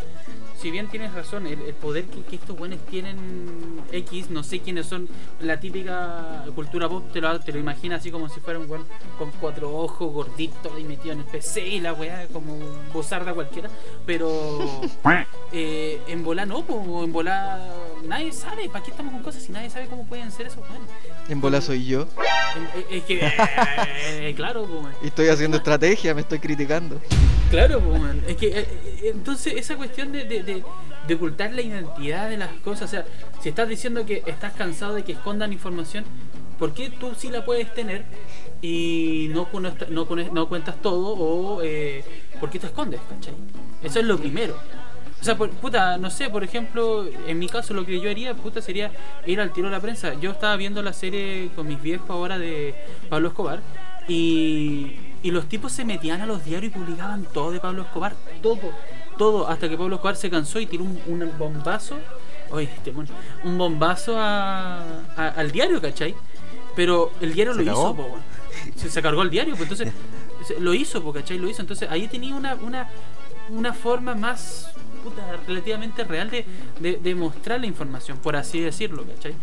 [0.62, 4.61] si bien tienes razón, el, el poder que, que estos buenos tienen X, no sé
[4.61, 5.09] quiénes son,
[5.40, 8.85] la típica cultura pop te lo, te lo imaginas así como si fuera un weón
[9.18, 13.35] con cuatro ojos, gordito y metido en el PC y la weá, como un bozarda
[13.35, 13.68] cualquiera,
[14.07, 14.61] pero
[15.53, 17.61] eh, en volar no, po, en volar
[18.05, 20.88] nadie sabe, ¿para qué estamos con cosas si nadie sabe cómo pueden ser esos weones?
[21.29, 22.03] En bola soy yo.
[22.77, 23.20] Eh, Es que,
[24.07, 24.88] eh, claro, po.
[25.03, 27.01] Y estoy haciendo estrategia, me estoy criticando.
[27.52, 27.82] Claro,
[28.26, 30.64] es que eh, eh, entonces esa cuestión de,
[31.14, 33.04] ocultar la identidad de las cosas, o sea,
[33.42, 36.04] si estás diciendo que estás cansado de que escondan información,
[36.58, 38.04] ¿por qué tú sí la puedes tener
[38.62, 39.46] y no,
[39.90, 42.02] no, cono- no cuentas todo o eh,
[42.40, 43.34] por qué te escondes, ¿cachai?
[43.82, 44.56] Eso es lo primero.
[45.20, 48.62] O sea, puta, no sé, por ejemplo, en mi caso lo que yo haría, puta,
[48.62, 48.90] sería
[49.26, 50.14] ir al tiro a la prensa.
[50.14, 52.74] Yo estaba viendo la serie con mis viejos ahora de
[53.10, 53.60] Pablo Escobar
[54.08, 58.14] y, y los tipos se metían a los diarios y publicaban todo de Pablo Escobar,
[58.42, 58.58] todo,
[59.18, 61.98] todo, hasta que Pablo Escobar se cansó y tiró un, un bombazo,
[62.50, 63.08] oye, este mon-
[63.44, 64.80] un bombazo a,
[65.16, 66.14] a- al diario, ¿cachai?
[66.74, 67.82] Pero el diario ¿Se lo cagó?
[67.90, 68.18] hizo, po,
[68.76, 69.92] se, se cargó el diario, pues entonces
[70.46, 71.38] se- lo hizo, po, ¿cachai?
[71.38, 72.88] Lo hizo, entonces ahí tenía una, una,
[73.50, 74.68] una forma más
[75.04, 76.44] puta, relativamente real de,
[76.80, 79.35] de, de mostrar la información, por así decirlo, ¿cachai?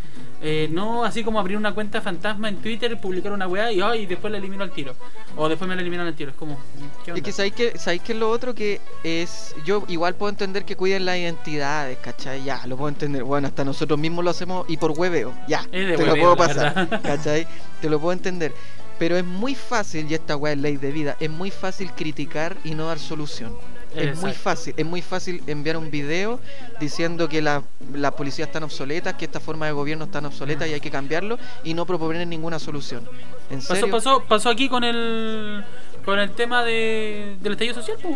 [0.41, 4.06] Eh, no así como abrir una cuenta fantasma en Twitter, publicar una weá y, ay,
[4.06, 4.95] después la elimino al tiro.
[5.36, 6.32] O después me la eliminan al tiro.
[6.32, 6.58] Es como,
[7.04, 9.54] ¿qué Es que sabéis que, sabéis que lo otro que es.
[9.65, 12.43] Yo igual puedo entender que cuiden las identidades, ¿cachai?
[12.43, 13.23] Ya, lo puedo entender.
[13.23, 15.34] Bueno, hasta nosotros mismos lo hacemos y por hueveo.
[15.47, 17.02] Ya, Es de te lo puedo pasar.
[17.02, 17.45] ¿cachai?
[17.82, 18.54] Te lo puedo entender.
[18.99, 22.57] Pero es muy fácil, y esta weá es ley de vida, es muy fácil criticar
[22.63, 23.55] y no dar solución.
[23.95, 26.39] Es muy fácil, es muy fácil enviar un video
[26.79, 30.73] diciendo que la, la policía están obsoletas, que esta forma de gobierno están obsoleta y
[30.73, 33.03] hay que cambiarlo y no proponer ninguna solución.
[33.49, 33.89] ¿En Pasó, serio?
[33.91, 35.63] pasó, pasó aquí con el
[36.05, 38.15] con el tema de, del estallido social, pues.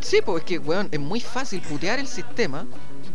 [0.00, 2.66] Sí, pues es que, weón, es muy fácil putear el sistema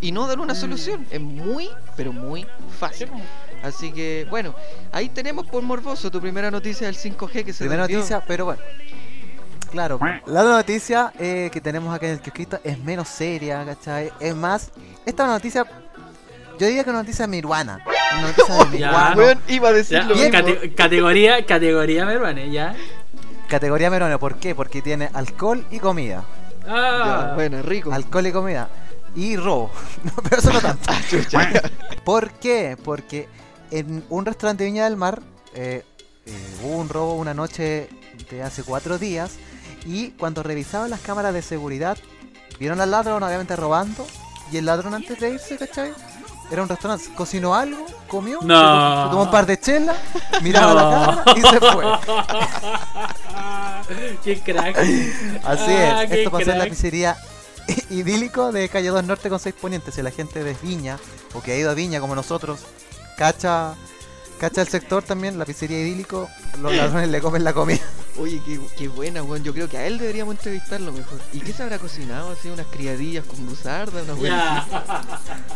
[0.01, 0.57] y no dar una Mm.
[0.57, 1.05] solución.
[1.11, 2.47] Es muy, pero muy Sí,
[2.79, 3.07] fácil.
[3.09, 3.23] pues.
[3.65, 4.53] Así que, bueno,
[4.91, 8.61] ahí tenemos por morboso tu primera noticia del 5G que se Primera noticia, pero bueno.
[9.71, 14.11] Claro, la otra noticia eh, que tenemos acá en el kiosquito es menos seria, ¿cachai?
[14.21, 14.71] Es más,
[15.05, 15.65] esta es una noticia,
[16.57, 17.83] yo diría que es una noticia miruana.
[18.17, 18.87] Una noticia de Ya.
[18.91, 20.31] miruano, Weón, iba a decir Ya, lo mismo.
[20.31, 22.73] cate- categoría, categoría Meruane, ya.
[23.49, 24.17] categoría miruana.
[24.17, 24.55] ¿Por qué?
[24.55, 26.23] Porque tiene alcohol y comida.
[26.67, 27.91] Ah, Ya, bueno, rico.
[27.91, 28.69] Alcohol y comida.
[29.15, 29.71] Y robo.
[30.29, 30.89] Pero eso no tanto.
[31.09, 31.51] Chucha.
[32.05, 32.77] ¿Por qué?
[32.81, 33.27] Porque
[33.79, 35.21] en un restaurante de Viña del Mar
[35.53, 35.83] eh,
[36.25, 37.89] eh, hubo un robo una noche
[38.29, 39.31] de hace cuatro días
[39.85, 41.97] y cuando revisaban las cámaras de seguridad
[42.59, 44.05] vieron al ladrón obviamente robando
[44.51, 45.91] y el ladrón antes de irse, ¿cachai?
[46.51, 49.09] Era un restaurante, cocinó algo, comió, No.
[49.09, 49.97] tomó un par de chelas,
[50.43, 50.75] miraba No.
[50.75, 51.85] la cámara y se fue.
[54.23, 54.77] qué crack.
[54.77, 56.69] Así Ah, es, qué esto pasó en la crack.
[56.69, 57.17] pizzería
[57.89, 59.95] idílico de Calle 2 Norte con 6 Ponientes.
[59.95, 60.97] Si la gente de Viña,
[61.33, 62.61] o que ha ido a Viña como nosotros,
[63.17, 63.75] cacha,
[64.39, 66.29] cacha el sector también, la pizzería idílico,
[66.61, 67.81] los ladrones le comen la comida.
[68.17, 69.43] Oye, qué, qué buena, weón.
[69.43, 71.19] Yo creo que a él deberíamos entrevistarlo mejor.
[71.33, 72.31] ¿Y qué se habrá cocinado?
[72.31, 74.03] ¿Así unas criadillas con buzarda?
[74.03, 74.19] Unas?
[74.21, 74.65] Ya.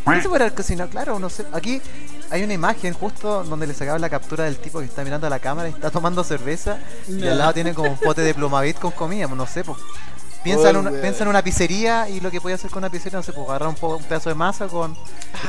[0.06, 0.90] ¿Qué se puede haber cocinado?
[0.90, 1.46] Claro, no sé.
[1.54, 1.82] Aquí
[2.30, 5.30] hay una imagen justo donde le sacaban la captura del tipo que está mirando a
[5.30, 8.78] la cámara y está tomando cerveza y al lado tiene como un pote de plumavit
[8.78, 9.78] con comida, no sé, pues.
[10.44, 11.02] Piensa, en una, weón.
[11.02, 13.48] piensa en una pizzería y lo que podía hacer con una pizzería, no sé, pues
[13.48, 14.96] agarrar un, po- un pedazo de masa con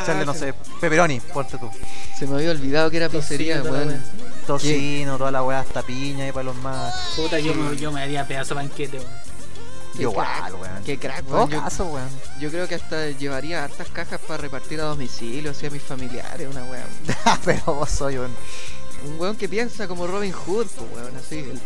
[0.02, 1.70] echarle, no sé, pepperoni, ponte tú.
[2.18, 4.02] Se me había olvidado que era pizzería, weón.
[4.46, 6.94] Tocino, toda la weá, hasta piña y para los más.
[7.16, 10.12] Puta, yo, me- yo me haría pedazo de banquete, weón.
[10.14, 10.82] Crack, weón.
[10.84, 11.50] Qué crack, weón.
[11.50, 12.08] Yo, caso, weón.
[12.40, 16.48] yo creo que hasta llevaría hartas cajas para repartir a domicilio, así a mis familiares,
[16.50, 16.86] una weón.
[17.44, 18.34] Pero vos soy un.
[19.06, 21.38] Un weón que piensa como Robin Hood, pues weón, así.
[21.38, 21.60] el-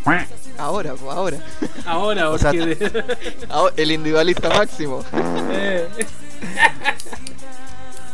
[0.59, 1.39] Ahora, pues ahora.
[1.85, 5.05] Ahora, O sea, El individualista máximo.
[5.51, 5.89] Eh,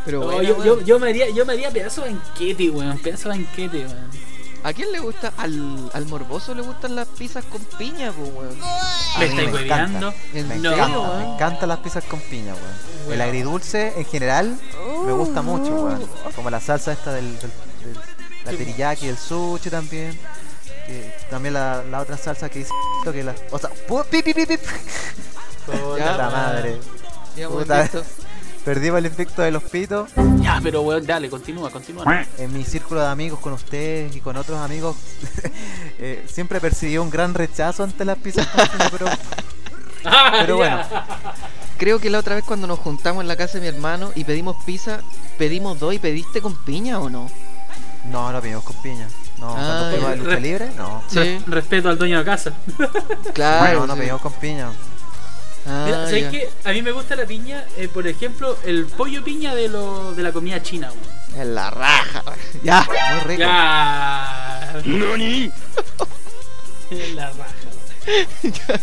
[0.04, 0.64] Pero Oh, buena, yo, weón.
[0.64, 2.98] yo, yo me haría, yo me haría pedazo de banquete, weón.
[2.98, 4.30] Pedazo de banquete, weón.
[4.62, 5.33] ¿A quién le gusta?
[5.38, 8.59] Al, al morboso le gustan las pizzas con piña, pues, weón.
[9.18, 10.09] Me estáis hueveando.
[10.09, 10.38] encanta.
[10.38, 13.12] ¿En Me No, encanta, me encantan las pizzas con piña, weón.
[13.14, 14.59] El agridulce en general
[15.06, 16.06] me gusta mucho, weón.
[16.35, 17.38] Como la salsa esta del-
[18.53, 20.19] la teriyaki, el sushi también.
[20.87, 22.73] Que también la, la otra salsa que dice
[23.13, 23.35] que la.
[23.51, 24.57] O sea, pu- pi, pi, pi, pi.
[25.67, 26.81] Puta Ya, la madre.
[27.37, 27.89] Ya Puta.
[28.65, 30.11] Perdimos el invicto de los pitos.
[30.41, 32.27] Ya, pero weón, dale, continúa, continúa.
[32.37, 34.97] En mi círculo de amigos con ustedes y con otros amigos,
[35.99, 38.47] eh, siempre percibí un gran rechazo ante las pizzas
[38.93, 39.07] pero
[40.05, 40.79] Ah, Pero bueno.
[41.79, 44.25] Creo que la otra vez cuando nos juntamos en la casa de mi hermano y
[44.25, 45.01] pedimos pizza,
[45.39, 47.31] pedimos dos y pediste con piña o no?
[48.07, 49.09] No, no pedimos con piña.
[49.39, 50.17] No, Ah, cuando ya.
[50.17, 51.03] lucha Re- libre, no.
[51.09, 51.17] Sí.
[51.19, 52.53] Re- Respeto al dueño de casa.
[53.35, 53.81] Claro.
[53.81, 54.01] no, no sí.
[54.01, 54.69] pedimos con piña.
[55.67, 56.49] Ah, Mira, ¿sabes qué?
[56.65, 60.23] A mí me gusta la piña, eh, por ejemplo, el pollo piña de, lo, de
[60.23, 61.41] la comida china, weón.
[61.41, 62.23] En la raja.
[62.65, 62.87] Ya.
[63.13, 63.41] Muy rico.
[63.43, 64.73] Ya.
[66.91, 67.55] En la raja.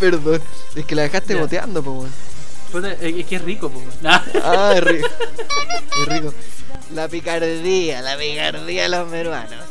[0.00, 0.42] Perdón.
[0.74, 1.40] Es que la dejaste Ya.
[1.40, 2.10] boteando, pues.
[2.72, 3.90] Puta, Es que es rico, weón.
[4.42, 5.06] Ah, es rico.
[6.02, 6.34] Es rico.
[6.94, 9.64] La picardía, la picardía de los peruanos.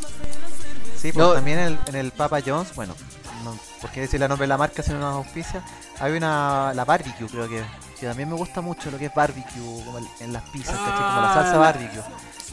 [0.95, 1.33] Sí, pues No.
[1.33, 2.93] también en el, en el Papa John's, bueno,
[3.43, 5.63] no, por qué decir la nombre de la marca si no nos auspicia,
[5.99, 7.63] hay una, la barbecue creo que,
[7.99, 10.75] que también me gusta mucho lo que es barbecue, como el- en las pizzas.
[10.75, 12.01] Como la Ah, salsa barbecue.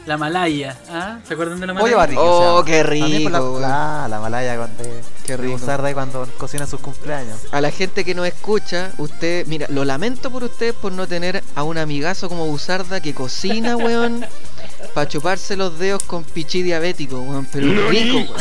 [0.05, 0.77] La malaya.
[0.89, 1.19] ¿Ah?
[1.27, 1.97] ¿Se acuerdan de la malaya?
[1.97, 2.23] Barbecue.
[2.25, 3.63] Oh, qué por la, rico, weón.
[3.63, 4.85] la, la malaya cuando,
[5.27, 5.59] Qué rico.
[5.59, 7.41] Buzarda y cuando cocina sus cumpleaños.
[7.51, 11.43] A la gente que nos escucha, usted, mira, lo lamento por ustedes por no tener
[11.57, 14.25] a un amigazo como Buzarda que cocina, weón,
[14.89, 18.35] para chuparse los dedos con pichí diabético, weón, pero es rico,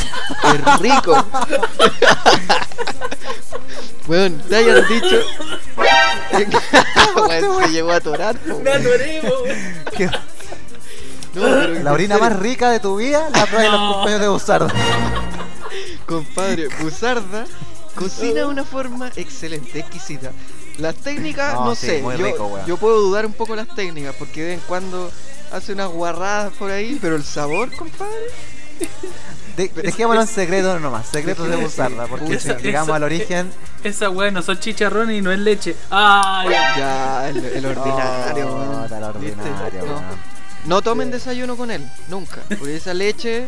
[0.43, 1.25] weón, es rico.
[4.07, 5.19] Weón, te hayan dicho.
[7.27, 8.81] Weón, se llegó a atorar, po, Me weón.
[8.81, 9.21] atoré,
[11.33, 13.93] No, pero la orina más rica de tu vida la en los No.
[13.93, 14.73] cumpleaños de Buzarda.
[16.05, 17.45] Compadre, Buzarda
[17.95, 20.31] cocina de una forma excelente, exquisita.
[20.77, 22.65] Las técnicas, no, No, sí, sé, yo, rico, weón.
[22.67, 25.11] yo puedo dudar un poco las técnicas porque de vez en cuando
[25.51, 28.13] hace unas guarradas por ahí, pero el sabor, compadre.
[29.55, 33.51] De- dejémoslo en secreto nomás, secretos de Buzarda, porque si Esa- llegamos esa- al origen,
[33.85, 35.75] Esa weá no son chicharrones y no es leche.
[35.91, 36.49] ¡Ay!
[36.49, 38.81] Ya, el, el ordinario, Oh,
[39.19, 39.39] ¿Viste?
[39.39, 40.01] ordinario, No.
[40.65, 42.41] No tomen desayuno con él, nunca.
[42.49, 43.47] Porque esa leche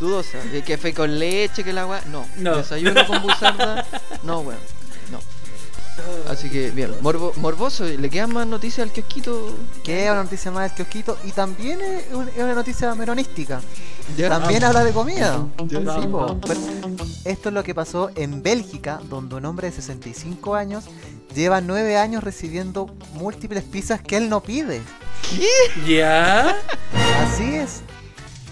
[0.00, 2.00] dudosa, de que fue con leche, que el agua.
[2.10, 2.26] No.
[2.38, 2.56] No.
[2.56, 3.86] Desayuno con buzarda,
[4.24, 4.58] no, weón.
[6.28, 6.90] Así que, bien.
[7.02, 9.54] Morbo- morboso, ¿le quedan más noticias al kiosquito?
[9.84, 13.60] que es una noticia más del kiosquito y también es un- es una noticia meronística.
[14.16, 14.28] Ya.
[14.28, 15.46] También habla de comida.
[15.68, 15.78] Ya.
[15.78, 16.38] Sí, po.
[16.46, 16.60] Pero
[17.24, 20.84] esto es lo que pasó en Bélgica, donde un hombre de 65 años
[21.34, 24.80] lleva 9 años recibiendo múltiples pizzas que él no pide.
[25.86, 26.56] ¿Ya?
[27.22, 27.82] Así es.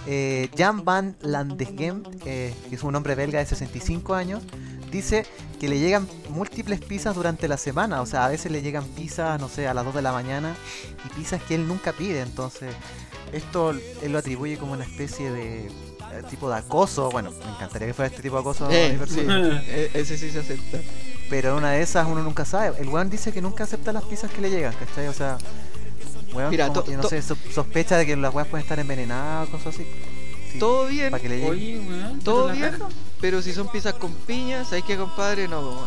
[0.06, 4.42] Eh, Jan van Landegem, eh, que es un hombre belga de 65 años,
[4.94, 5.26] dice
[5.60, 8.00] que le llegan múltiples pizzas durante la semana.
[8.00, 10.54] O sea, a veces le llegan pizzas, no sé, a las 2 de la mañana
[11.04, 12.20] y pizzas que él nunca pide.
[12.22, 12.74] Entonces,
[13.32, 13.70] esto
[14.02, 15.70] él lo atribuye como una especie de eh,
[16.30, 17.10] tipo de acoso.
[17.10, 18.68] Bueno, me encantaría que fuera este tipo de acoso.
[18.70, 19.60] Eh, persona.
[19.60, 20.78] sí, e- ese sí se acepta.
[21.30, 22.76] Pero en una de esas uno nunca sabe.
[22.80, 25.08] El weón dice que nunca acepta las pizzas que le llegan, ¿cachai?
[25.08, 25.38] O sea,
[26.34, 29.48] weón Mira, como que, no sé, so- sospecha de que las weas pueden estar envenenadas
[29.48, 29.86] o cosas así.
[30.54, 31.50] Sí, Todo bien, Para que le llegue.
[31.50, 32.20] Oye, weón.
[32.20, 32.70] todo bien.
[32.70, 32.88] caja.
[33.20, 35.48] Pero si son pizzas con piña, ¿sabes qué, compadre?
[35.48, 35.78] No, weón.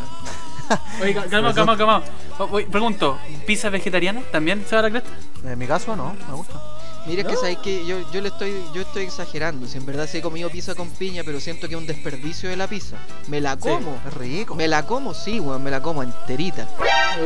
[1.02, 2.04] Oye, ca- calma, calma, calma.
[2.52, 5.10] Oye, pregunto, ¿pizza vegetariana también se va a la cresta?
[5.46, 6.62] En mi caso no, me gusta.
[7.06, 7.40] Mira, es que No.
[7.40, 9.66] sabes que yo, yo le estoy, yo estoy exagerando.
[9.66, 12.50] Si en verdad sí he comido pizza con piña, pero siento que es un desperdicio
[12.50, 12.98] de la pizza.
[13.30, 13.98] Me la como.
[14.06, 14.56] Es rico.
[14.56, 16.68] Me la como, sí, weón, me la como enterita.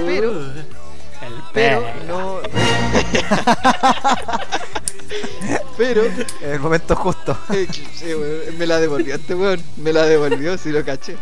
[0.05, 2.39] Pero- Uh, el Pero pe- no.
[5.77, 6.03] pero.
[6.41, 7.37] El momento justo.
[7.53, 9.61] eh, sí, weón, me la devolvió este weón.
[9.77, 11.15] Me la devolvió, si lo caché.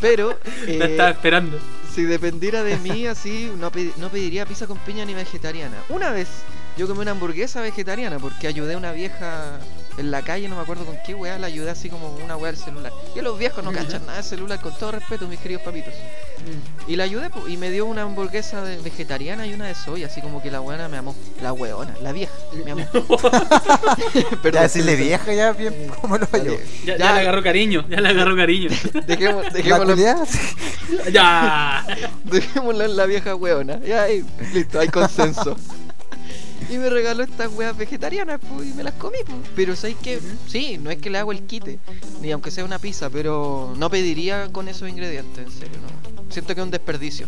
[0.00, 0.38] Pero.
[0.66, 1.58] La eh, estaba esperando.
[1.94, 5.76] si dependiera de mí, así, no, pedi- no pediría pizza con piña ni vegetariana.
[5.88, 6.28] Una vez
[6.76, 9.58] yo comí una hamburguesa vegetariana porque ayudé a una vieja
[10.00, 12.52] en la calle, no me acuerdo con qué weá, la ayudé así como una weá
[12.52, 12.92] del celular.
[13.14, 15.94] Y los viejos no cachan nada del celular, con todo respeto, mis queridos papitos.
[16.88, 20.20] Y la ayudé y me dio una hamburguesa de- vegetariana y una de soya, así
[20.22, 21.14] como que la buena me amó.
[21.42, 22.32] La weona, la vieja,
[22.64, 22.86] me amó.
[24.42, 26.44] Perdón, Ya decirle vieja ya bien como lo La yo.
[26.44, 26.64] vieja.
[26.84, 28.70] Ya, ya Ya, le agarró cariño, ya le agarró cariño.
[29.06, 30.16] Dejemos, La dejémoslo, culiá,
[31.12, 31.86] ya.
[32.24, 33.78] dejémoslo en la vieja weona.
[33.80, 35.56] Ya, ahí, listo, hay consenso.
[36.68, 39.38] Y me regaló estas weas vegetarianas, pues, y me las comí, pues.
[39.56, 41.78] Pero sabéis que, sí, no es que le hago el quite,
[42.20, 46.32] ni aunque sea una pizza, pero no pediría con esos ingredientes, en serio, no.
[46.32, 47.26] Siento que es un desperdicio.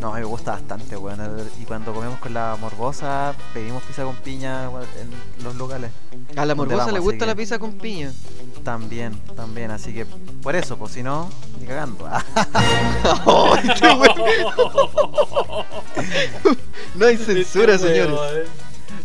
[0.00, 1.20] No, a mí me gusta bastante, weón.
[1.60, 5.90] Y cuando comemos con la morbosa, pedimos pizza con piña weón, en los locales.
[6.36, 6.92] A la ¿Dónde morbosa vamos?
[6.94, 8.12] le gusta que- la pizza con piña.
[8.64, 9.70] También, también.
[9.72, 10.06] Así que
[10.42, 11.28] por eso, pues si no,
[11.60, 12.04] ni cagando.
[13.26, 13.60] Weón.
[16.94, 18.12] no hay censura, Este señores.
[18.14, 18.42] weón.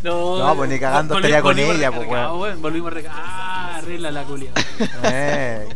[0.03, 2.61] No, No, pues ni cagando estaría con ella, pues, weón.
[2.61, 3.25] Volvimos recargados.
[3.29, 4.51] Ah, arregla la culia.
[5.03, 5.67] eh,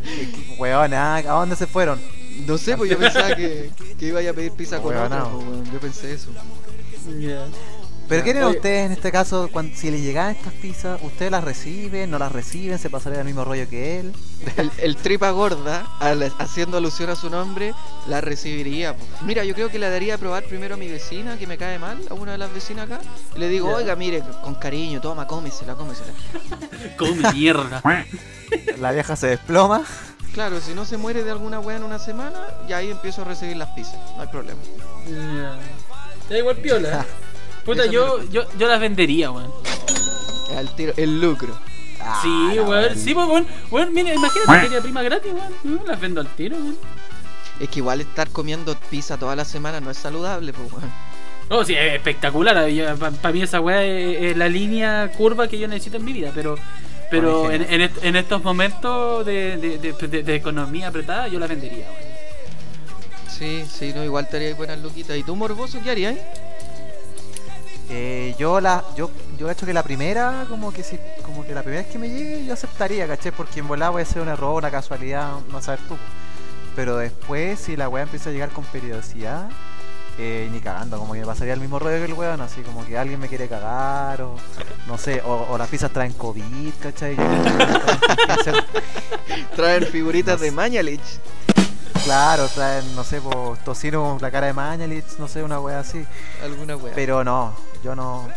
[0.60, 2.00] weón, ah, ¿a dónde se fueron?
[2.46, 5.24] No sé, pues yo pensaba que, que iba a pedir pizza con otra.
[5.26, 5.32] Huevonao.
[5.40, 5.72] pues, weón.
[5.72, 6.30] Yo pensé eso.
[8.12, 8.58] ¿Pero qué oye.
[8.58, 9.50] ustedes en este caso?
[9.52, 12.12] Cuando, si les llegan estas pizzas, ¿ustedes las reciben?
[12.12, 12.78] ¿No las reciben?
[12.78, 14.14] ¿Se pasaría el mismo rollo que él?
[14.58, 17.74] El, el tripa gorda, al- haciendo alusión a su nombre,
[18.08, 18.96] la recibiría.
[19.26, 21.80] Mira, yo creo que la daría a probar primero a mi vecina, que me cae
[21.80, 23.00] mal, a una de las vecinas acá.
[23.36, 26.12] Y le digo, oiga, mire, con cariño, toma, cómesela, cómesela.
[26.98, 27.82] Come mierda.
[28.80, 29.84] La vieja se desploma.
[30.34, 33.26] Claro, si no se muere de alguna wea en una semana, ya ahí empiezo a
[33.26, 34.60] recibir las pizzas, no hay problema.
[35.10, 35.60] Ya.
[36.30, 37.06] Da igual piola.
[37.66, 39.52] Puta, yo, yo, yo las vendería, weón.
[40.58, 41.56] Al tiro, el lucro.
[42.02, 42.96] Ah, Sí, weón.
[42.98, 43.48] Sí, pues, weón.
[43.70, 45.32] Weón, mira, imagínate que prima gratis,
[45.64, 45.82] weón.
[45.86, 46.78] Las vendo al tiro, weón.
[47.60, 50.92] Es que igual estar comiendo pizza toda la semana no es saludable, pues weón.
[51.50, 52.56] No, sí, es espectacular.
[53.22, 56.32] Para mí esa weá es, es la línea curva que yo necesito en mi vida,
[56.34, 56.56] pero
[57.12, 61.40] pero en, en est- en estos momentos de, de, de- de- de economía apretada yo
[61.40, 61.86] la vendería.
[61.92, 62.12] weón.
[63.30, 65.18] Sí, sí, no, igual te haría buenas luquitas.
[65.18, 66.16] ¿Y tú, morboso, qué harías?
[66.16, 66.22] Eh,
[68.38, 71.62] yo la, yo, yo he hecho que la primera, como que si, como que la
[71.64, 73.32] primera vez que me llegue, yo aceptaría, ¿caché?
[73.32, 75.98] Porque en volada puede ser un error, una casualidad, no sabes tú.
[76.76, 79.50] Pero después, si la weá empieza a llegar con periodicidad,
[80.18, 82.86] eh, ni cagando, como que me pasaría el mismo rollo que el weón, así como
[82.86, 84.36] que alguien me quiere cagar, o
[84.88, 87.16] no sé, o, o las pizzas traen COVID, ¿cachai?
[88.46, 88.54] Yo-
[89.56, 90.56] Traen figuritas No de sé.
[90.56, 91.02] Mañalich.
[92.04, 95.80] Claro, traen, no sé, pues, tocino con la cara de Mañalich, no sé, una weá
[95.80, 96.06] así.
[96.44, 96.94] Alguna wea.
[96.96, 98.28] Pero no, yo no,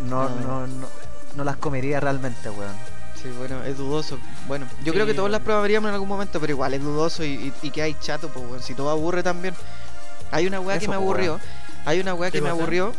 [0.00, 0.40] no, No.
[0.40, 0.86] no, no,
[1.34, 2.74] no las comería realmente, weón.
[3.20, 4.18] Sí, bueno, es dudoso.
[4.46, 7.28] Bueno, yo creo que todos las probaríamos en algún momento, pero igual es dudoso y,
[7.28, 8.62] y, y que hay chato, pues, weón.
[8.62, 9.54] Si todo aburre también.
[10.30, 11.40] Hay una weá que me aburrió.
[11.84, 12.92] Hay una weá ¿Qué que me aburrió.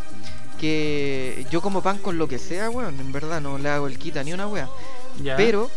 [0.60, 3.00] Que yo como pan con lo que sea, weón.
[3.00, 4.68] En verdad, no le hago el quita ni una weá.
[5.22, 5.36] Ya.
[5.36, 5.70] Pero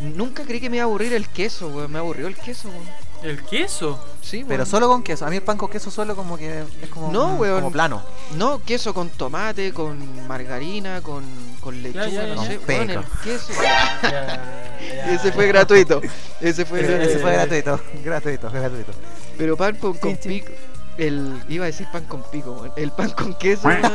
[0.00, 1.90] nunca creí que me iba a aburrir el queso, weón.
[1.90, 2.84] Me aburrió el queso, weón.
[3.22, 3.98] El queso.
[4.20, 4.48] Sí, weón.
[4.48, 5.26] Pero solo con queso.
[5.26, 7.60] A mí el pan con queso solo como que es como, No, mm, weón.
[7.60, 8.02] como plano.
[8.36, 11.24] No, queso con tomate, con margarina, con,
[11.60, 12.48] con lechuga, ya, ya, no ya.
[12.50, 12.56] sé.
[12.58, 13.10] Con weón, el peco.
[13.24, 13.52] queso.
[13.62, 15.32] Ya, ya, Ese ya.
[15.32, 16.00] fue gratuito.
[16.40, 17.10] Ese fue Ese, gratuito.
[17.10, 18.92] ese fue eh, gratuito, gratuito, gratuito.
[19.38, 20.28] Pero pan con, con Sí, sí.
[20.28, 20.52] pico.
[20.98, 22.72] El, iba a decir pan con pico, weón.
[22.76, 23.80] El pan con queso, weón.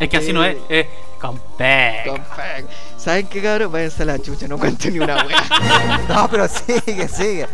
[0.00, 0.86] Es que así no es, es
[1.20, 2.02] con pe.
[2.06, 2.66] con pan.
[2.98, 3.72] ¿Saben qué, cabrón?
[3.72, 6.00] Váyanse a la chucha, no cuento ni una wea.
[6.08, 7.46] No, pero sigue, sigue.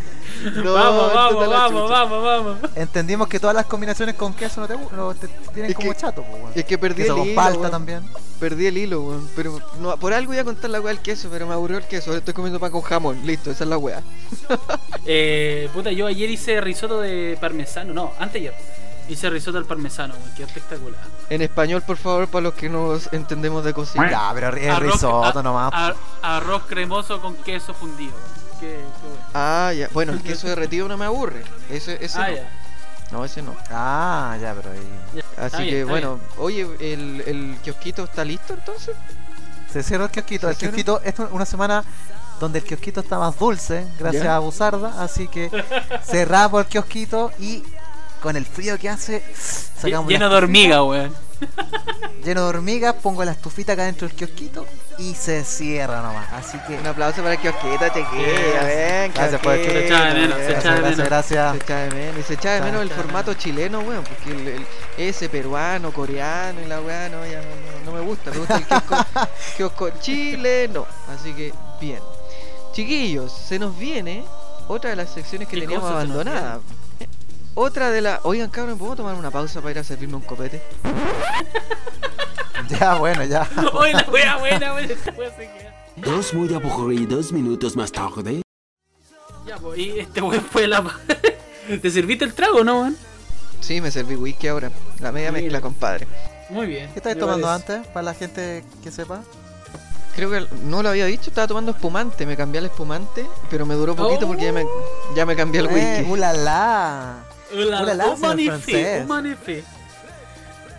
[0.65, 2.05] No, vamos, vamos, la vamos, chucha.
[2.05, 2.57] vamos, vamos.
[2.77, 5.97] Entendimos que todas las combinaciones con queso no te, no te tienen Es como que-
[5.99, 6.53] chato, weón.
[6.55, 7.35] Es que perdí Queso el con hilo.
[7.37, 7.71] palta weón.
[7.71, 8.03] también.
[8.39, 9.29] Perdí el hilo, weón.
[9.35, 11.85] Pero no, por algo iba a contar la wea del queso, pero me aburrió el
[11.85, 12.15] queso.
[12.17, 13.21] Estoy comiendo pan con jamón.
[13.25, 14.03] Listo, esa es la wea.
[15.11, 17.95] Eh, puta, yo ayer hice risotto de parmesano.
[17.95, 18.55] No, antes ayer.
[19.09, 20.35] Hice risotto al parmesano, weón.
[20.35, 21.01] Quedó espectacular.
[21.31, 24.11] En español, por favor, para los que no entendemos de cocina.
[24.11, 25.73] Ya, pero es Arroz- risotto a- nomás.
[25.73, 28.13] a- arroz cremoso con queso fundido.
[28.13, 28.39] weón.
[28.61, 29.08] Qué, qué.
[29.35, 29.89] Ah, ya.
[29.93, 31.43] Bueno, el queso derretido no me aburre.
[31.71, 32.35] Ese, ese Ah, no.
[32.37, 32.49] ya.
[33.11, 33.57] No, ese no.
[33.71, 34.89] Ah, ya, pero ahí.
[35.15, 35.45] ya.
[35.45, 38.95] Así bien, que bueno, oye, el, el kiosquito está listo entonces.
[39.73, 40.47] Se cerró el kiosquito.
[40.47, 40.73] ¿Se El cierra?
[40.75, 41.85] kiosquito, esto es una semana
[42.41, 44.37] donde el kiosquito está más dulce, gracias Ya.
[44.37, 45.03] a Busarda.
[45.03, 45.51] Así que
[46.05, 47.63] cerramos el kiosquito y
[48.23, 51.15] con el frío que hace, sacamos Lleno de hormiga, weón.
[52.25, 54.67] lleno de hormigas, pongo la estufita acá dentro del kiosquito
[54.99, 56.33] y se cierra nomás.
[56.33, 60.07] Así que Un aplauso para el kiosquito, chiquilla, ven, Gracias por el kiosquito, Se echaba
[60.07, 60.57] de menos, se ven.
[60.59, 61.09] echaba de gracias, menos.
[61.09, 64.05] gracias, Se echa de menos, y se echa de menos el echa formato chileno, weón,
[64.05, 64.67] porque el, el-
[64.97, 68.57] ese peruano, coreano y la weá, no, ya no, no- no me gusta, me gusta
[68.57, 68.97] el kiosco,
[69.57, 72.01] kiosco chileno, así que bien.
[72.73, 74.25] Chiquillos, se nos viene
[74.69, 76.59] otra de las secciones que ¿Qué teníamos abandonadas.
[77.61, 78.21] Otra de las...
[78.23, 80.63] Oigan, cabrón, ¿puedo tomar una pausa para ir a servirme un copete?
[82.69, 83.49] Ya, bueno, ya.
[83.73, 85.75] Oye, la wea buena, se queda.
[85.97, 88.43] Dos muy aburridos minutos más tarde.
[89.47, 90.85] Ya, pues, y este weón fue la.
[91.83, 92.97] ¿Te serviste el trago, no, weón?
[93.61, 95.43] Sí, me serví whisky ahora, la media Mira.
[95.43, 96.07] mezcla, compadre.
[96.51, 96.91] Muy bien.
[96.93, 97.73] ¿Qué me tomando parece.
[97.73, 97.91] antes?
[97.93, 99.23] Para la gente que sepa.
[100.15, 103.75] Creo que no lo había dicho, estaba tomando espumante, me cambié al espumante, pero me
[103.75, 104.67] duró poquito porque ya me,
[105.17, 106.11] ya me cambié el Eh, whisky.
[107.53, 108.05] Ulala.
[108.05, 109.03] Señor magnifique, francés.
[109.03, 109.65] un magnifique.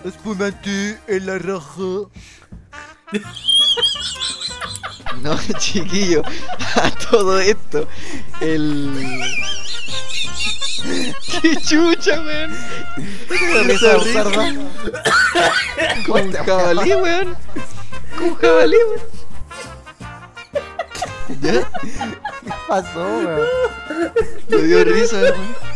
[0.05, 2.09] Espumante en la roja.
[5.21, 6.21] No, chiquillo,
[6.75, 7.87] a todo esto,
[8.39, 8.93] el...
[11.41, 12.55] ¡Qué chucha, weón!
[13.65, 13.97] Risa
[16.07, 17.37] un jabalí, weón.
[18.17, 19.01] Como un jabalí, weón.
[21.41, 21.69] ¿Ya?
[21.81, 23.47] ¿Qué pasó, weón?
[24.49, 25.68] Me dio risa, weón.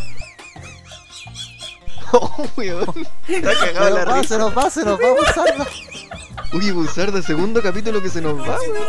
[2.14, 3.07] Oh, weón.
[3.28, 5.68] Está Se cagado nos la va, se nos va, se nos va Buzarda.
[6.53, 8.88] Uy, Buzarda, segundo capítulo que se nos va, weón.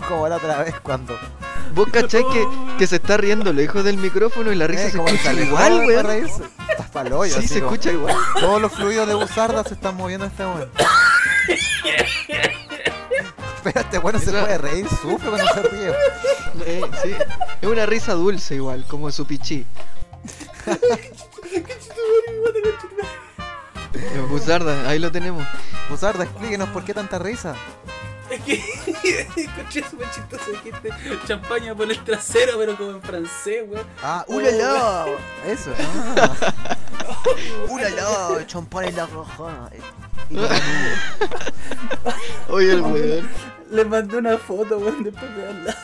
[0.08, 1.18] Como la otra vez cuando.
[1.74, 2.46] Vos cachai que,
[2.78, 6.10] que se está riendo lejos del micrófono y la risa Eh, se escucha igual, weón.
[6.10, 8.14] Estás pa'l hoyo, Sí, así se como- escucha igual.
[8.40, 10.84] Todos los fluidos de Buzarda se están moviendo en este momento.
[13.64, 15.92] Este bueno se puede reír, sufre cuando se ríe.
[16.66, 17.12] Eh, sí.
[17.60, 19.66] Es una risa dulce igual, como su pichí.
[24.28, 25.44] Buzarda, ahí lo tenemos.
[25.88, 27.54] Buzarda, explíquenos por qué tanta risa.
[28.30, 28.54] Es que
[29.36, 30.90] escuché súper chistoso dijiste
[31.26, 33.84] champaña por el trasero, pero como en francés, weón.
[34.02, 34.34] Ah, Oh.
[34.34, 35.06] ¡ulala!
[35.46, 35.72] Eso,
[36.16, 36.76] ah.
[37.68, 38.46] ¡Ulala!
[38.46, 39.70] Champán en la roja.
[42.48, 43.28] Oye, el weón.
[43.70, 45.76] Les mandé una foto, weón, después de verla.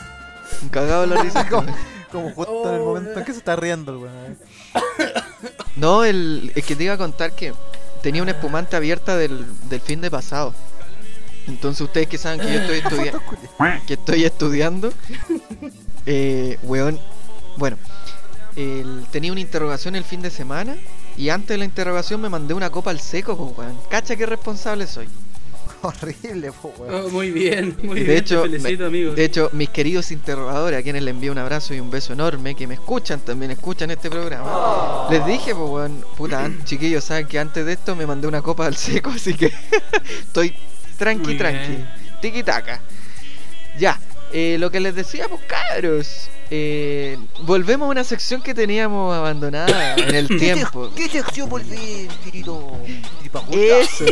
[0.71, 1.47] Cagado la risa.
[1.49, 1.67] como,
[2.11, 4.37] como justo en el Oh, momento en que se está riendo el weón.
[5.75, 7.53] No, el, es que te iba a contar que
[8.01, 10.53] tenía una espumante abierta del, del fin de pasado.
[11.47, 13.21] Entonces ustedes que saben que yo estoy estudiando,
[13.87, 14.91] que estoy estudiando,
[16.05, 16.99] eh, weón,
[17.57, 17.77] bueno,
[18.55, 20.75] el- tenía una interrogación el fin de semana
[21.15, 23.79] y antes de la interrogación me mandé una copa al seco, pues, weón.
[23.89, 25.07] Cacha qué responsable soy.
[25.81, 27.05] Horrible, po, weón.
[27.05, 28.07] Oh, muy bien, muy Y bien.
[28.07, 29.13] de hecho, te felicito, me- amigo.
[29.13, 32.55] de hecho, mis queridos interrogadores, a quienes les envío un abrazo y un beso enorme,
[32.55, 35.07] que me escuchan, también escuchan este programa.
[35.11, 38.65] Les dije, pues, weón, puta, chiquillos, saben que antes de esto me mandé una copa
[38.65, 39.51] al seco, así que
[40.19, 40.53] estoy
[40.97, 41.89] tranqui, Muy tranqui, bien.
[42.21, 42.81] tiki taka.
[43.77, 43.99] Ya,
[44.33, 49.95] eh, lo que les decía, pues, cabros, eh, volvemos a una sección que teníamos abandonada
[49.95, 50.91] en el tiempo.
[50.95, 52.07] ¿Qué sección volví,
[53.49, 53.77] querido?
[53.79, 54.05] Eso,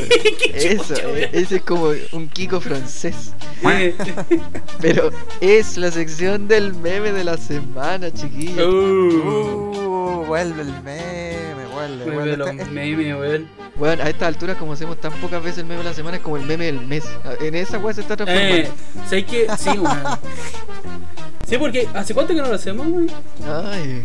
[0.53, 3.33] eso, eh, ese es como un Kiko francés.
[3.63, 3.95] Eh,
[4.81, 5.11] Pero
[5.41, 8.65] es la sección del meme de la semana, chiquillos.
[8.67, 12.37] uh, Uh, vuelve el meme, vuelve, vuelve.
[12.37, 13.47] los Este- memes, weón.
[13.75, 16.23] Bueno, a esta altura, como hacemos tan pocas veces el meme de la semana, es
[16.23, 17.03] como el meme del mes.
[17.41, 18.55] En esa weá se está transformando.
[18.55, 18.71] Eh,
[19.09, 19.47] ¿sabes qué?
[19.57, 20.03] Sí, weón.
[21.47, 23.11] Sí, porque ¿hace cuánto que no lo hacemos, weón?
[23.47, 24.01] Ay,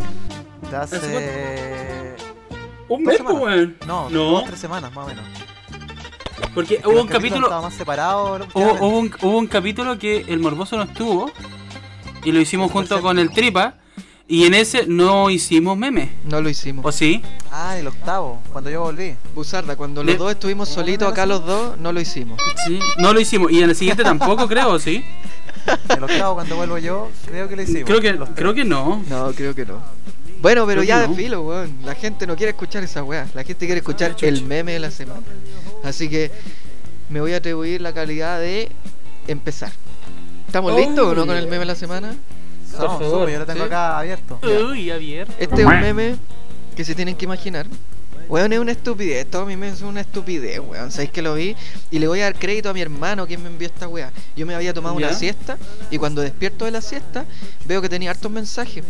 [0.75, 0.97] hace.
[2.93, 3.77] Un mes, pues, weón.
[3.87, 5.23] No, no, dos, tres semanas más o menos.
[6.53, 7.47] porque Que hubo un capítulo.
[7.47, 8.45] Estaba más separado.
[8.53, 11.31] Hubo, hubo un, hubo un capítulo que el morboso no estuvo
[12.23, 13.75] y lo hicimos junto con el tripa
[14.27, 16.09] y en ese no hicimos memes.
[16.25, 16.85] no lo hicimos.
[16.85, 17.21] ¿O sí?
[17.51, 19.15] Ah, el octavo, cuando yo volví.
[19.35, 22.39] Buzarda, cuando Le- los dos estuvimos ¿Cómo solitos acá lo los dos, no lo hicimos.
[22.65, 22.79] Sí.
[22.97, 23.51] No lo hicimos.
[23.51, 25.03] Y en el siguiente tampoco, creo, ¿o ¿sí?
[25.89, 27.83] El octavo, cuando vuelvo yo, creo que lo hicimos.
[27.85, 29.03] Creo que, creo que no.
[29.09, 29.79] No, creo que no.
[30.41, 31.13] Bueno, pero ya de no.
[31.15, 31.77] filo, weón.
[31.85, 33.27] La gente no quiere escuchar esa weá.
[33.33, 34.27] La gente quiere escuchar chucha.
[34.27, 35.21] el meme de la semana.
[35.83, 36.31] Así que
[37.09, 38.69] me voy a atribuir la calidad de
[39.27, 39.71] empezar.
[40.47, 42.13] ¿Estamos Oh, listos o no con el meme de la semana?
[42.71, 43.65] Por favor, sube, yo lo tengo ¿sí?
[43.65, 44.39] acá abierto.
[44.43, 45.27] Uy, Javier.
[45.39, 46.15] Este es un meme
[46.75, 47.67] que se tienen que imaginar.
[48.29, 49.29] Weón, es una estupidez.
[49.29, 50.89] Todo mi meme es una estupidez, weón.
[50.89, 51.55] Sabéis que lo vi
[51.91, 54.11] y le voy a dar crédito a mi hermano quien me envió esta weá.
[54.37, 55.57] Yo me había tomado una siesta
[55.91, 57.25] y cuando despierto de la siesta
[57.65, 58.83] veo que tenía hartos mensajes.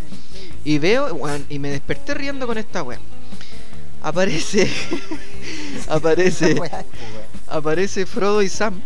[0.64, 1.18] Y veo,
[1.50, 3.00] y me desperté riendo con esta weá.
[4.04, 4.70] Aparece.
[5.90, 6.56] aparece.
[7.48, 8.80] Aparece Frodo y Sam.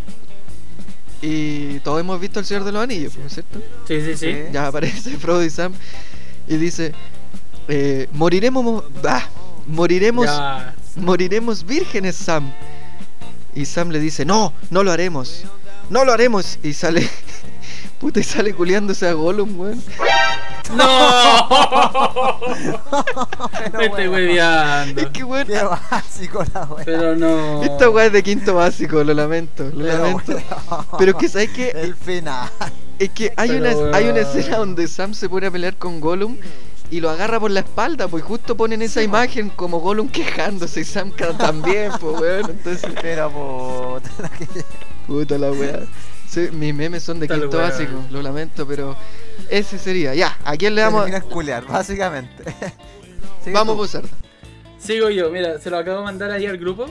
[1.22, 3.60] Y todos hemos visto el Señor de los Anillos, ¿no es cierto?
[3.88, 4.36] Sí, sí, sí.
[4.52, 5.74] Ya aparece Frodo y Sam
[6.48, 6.94] y dice,
[7.68, 9.24] eh, moriremos, mo- ah,
[9.68, 10.74] moriremos, Ya.
[10.96, 12.52] moriremos vírgenes, Sam.
[13.54, 15.44] Y Sam le dice, no, no lo haremos,
[15.90, 16.60] no lo haremos.
[16.64, 17.08] Y sale,
[18.00, 19.82] puta, y sale culiándose a Gollum, weón.
[20.74, 22.40] ¡No!
[23.64, 25.02] Pero, Me estoy hueveando.
[25.02, 26.86] Es que, weón, Qué básico la weá.
[26.86, 27.64] Pero no.
[27.64, 30.32] esta weá es de quinto básico, lo lamento, lo Pero, lamento.
[30.34, 31.70] weón, Pero es que, ¿sabes qué?
[31.72, 32.50] El final.
[33.00, 36.00] Es que hay Pero, una, hay una escena donde Sam se pone a pelear con
[36.00, 36.38] Gollum
[36.92, 40.84] y lo agarra por la espalda, pues justo ponen esa imagen como Gollum quejándose y
[40.86, 42.50] Sam también, pues weón.
[42.52, 44.64] Entonces, Pero, puta, que-
[45.08, 45.82] puta la weá.
[46.28, 48.96] Sí, mis memes son de Tal quinto básico, lo lamento, pero
[49.50, 50.14] ese sería.
[50.16, 51.02] Ya, ¿a quién le damos?
[51.04, 52.44] terminas culiar, básicamente.
[53.54, 54.04] Vamos a usar.
[54.80, 56.86] Sigo yo, mira, se lo acabo de mandar ahí al grupo.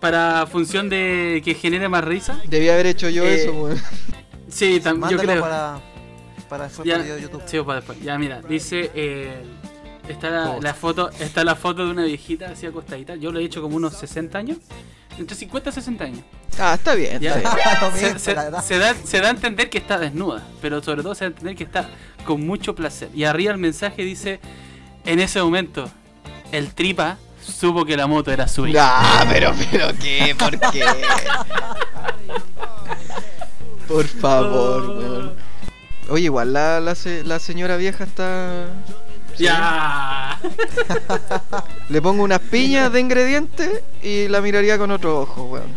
[0.00, 2.38] Para función de que genere más risa.
[2.46, 3.80] Debí haber hecho yo Eh, eso, weón.
[4.48, 5.40] Sí, tam- yo creo.
[5.40, 5.78] para,
[6.48, 7.42] para después Ya, para video de YouTube.
[7.46, 8.00] sí, para después.
[8.02, 8.90] Ya, mira, dice.
[8.94, 9.42] Eh,
[10.08, 10.30] está
[10.60, 13.16] la, foto está la foto de una viejita así acostadita.
[13.16, 14.58] Yo lo he hecho como unos 60 años.
[15.18, 16.20] Entre 50 y 60 años.
[16.58, 18.18] Ah, está bien, está bien.
[18.18, 21.30] Se, da, se da a entender que está desnuda, pero sobre todo se da a
[21.30, 21.88] entender que está
[22.26, 23.10] con mucho placer.
[23.14, 24.40] Y arriba el mensaje dice,
[25.04, 25.88] en ese momento,
[26.50, 28.80] el tripa supo que la moto era suya.
[28.84, 30.84] Ah, pero, pero qué, ¿por qué?
[33.86, 34.98] Por favor, Oh.
[34.98, 35.34] weón.
[36.08, 38.66] Oye, igual la, la, se- la señora vieja está.
[39.38, 40.38] Ya.
[41.88, 45.72] Le pongo unas piñas de ingredientes y la miraría con otro ojo, weón.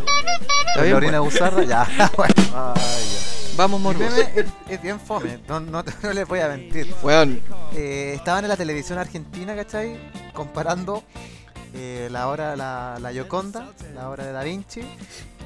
[0.70, 1.20] Está bien, Lorena.
[1.22, 1.88] Buzarra, ya.
[2.16, 2.34] bueno.
[2.76, 3.04] Ay,
[3.56, 3.84] Vamos, ya.
[3.84, 4.16] Morboso.
[4.16, 6.94] meme es, es bien fome, no, no, no les voy a mentir.
[7.02, 7.42] Weón,
[7.74, 9.98] Eh, estaban en la televisión argentina, ¿cachai?
[10.34, 11.04] Comparando
[11.74, 14.82] eh, la obra, la, la Gioconda, la obra de Da Vinci,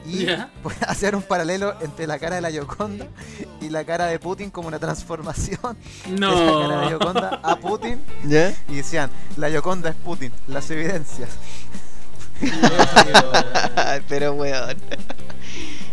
[0.05, 0.27] y
[0.63, 3.07] pues, hacían un paralelo entre la cara de la Gioconda
[3.61, 6.87] y la cara de Putin como una transformación de la cara de No.
[6.89, 11.29] Gioconda a Putin y decían, la Gioconda es Putin, las evidencias.
[14.07, 14.77] pero weón.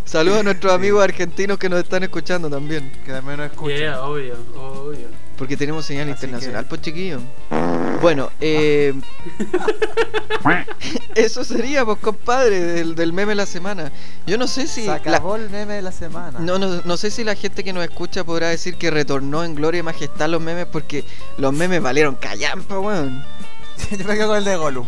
[0.05, 2.91] Saludos a nuestros amigos argentinos que nos están escuchando también.
[3.05, 3.77] Que al menos escuchan.
[3.77, 5.28] Yeah, obvio, obvio.
[5.39, 7.21] Porque tenemos señal Así internacional, que- pues chiquillo.
[8.03, 8.93] Bueno, eh,
[11.15, 13.93] eso sería, pues compadre, del, del meme de la semana.
[14.27, 16.39] Yo no sé si Se la, acabó el meme de la semana.
[16.41, 19.55] no, no, no sé si la gente que nos escucha podrá decir que retornó en
[19.55, 21.05] gloria y majestad los memes porque
[21.39, 23.25] los memes valieron callampa, weón.
[23.97, 24.87] Yo me quedo con el de Gollum.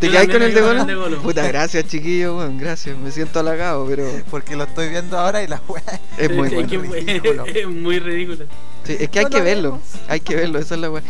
[0.00, 0.80] ¿Te quedáis con el de Gollum?
[0.80, 1.22] el de Gollum.
[1.22, 5.46] Puta, gracias chiquillo, weón, gracias, me siento halagado, pero Porque lo estoy viendo ahora y
[5.48, 5.82] la wea
[6.18, 6.68] es muy Es bueno.
[6.68, 7.44] que- ridículo.
[7.46, 8.44] es muy ridículo.
[8.86, 9.84] Sí, es que hay No que lo verlo, vemos.
[10.08, 11.02] hay que verlo, esa es la weá.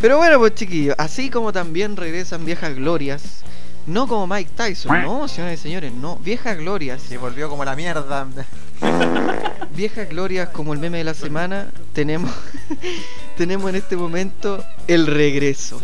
[0.00, 3.42] Pero bueno, pues chiquillos, así como también regresan viejas glorias,
[3.86, 7.76] no como Mike Tyson, no, señores y señores, no, viejas glorias, Y volvió como la
[7.76, 8.26] mierda.
[9.76, 12.30] viejas glorias como el meme de la semana, tenemos,
[13.36, 15.80] tenemos en este momento el regreso.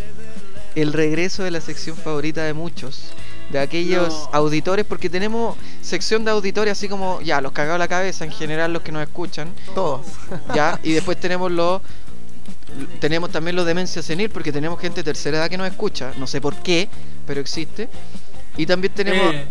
[0.75, 3.13] El regreso de la sección favorita de muchos,
[3.51, 4.31] de aquellos No.
[4.33, 8.73] auditores, porque tenemos sección de auditores así como, ya, los cagados la cabeza, en general
[8.73, 10.07] los que nos escuchan, Todos.
[10.55, 11.81] ya y después tenemos los
[13.01, 16.27] tenemos también los demencia senil porque tenemos gente de tercera edad que nos escucha no
[16.27, 16.89] sé por qué
[17.27, 17.89] pero existe
[18.57, 19.47] y también tenemos Eh,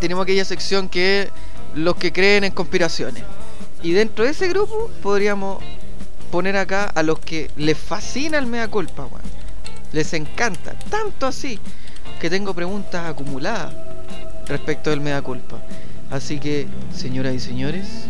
[0.00, 1.28] tenemos aquella sección que es
[1.74, 3.24] los que creen en conspiraciones
[3.82, 5.62] y dentro de ese grupo podríamos
[6.30, 9.22] poner acá a los que les fascina el mea culpa weón.
[9.92, 11.58] les encanta tanto así
[12.20, 13.72] que tengo preguntas acumuladas
[14.46, 15.58] respecto del mea culpa
[16.10, 18.06] así que señoras y señores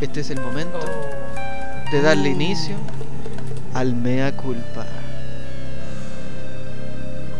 [0.00, 0.78] este es el momento
[1.90, 2.76] de darle inicio
[3.74, 4.86] al mea culpa.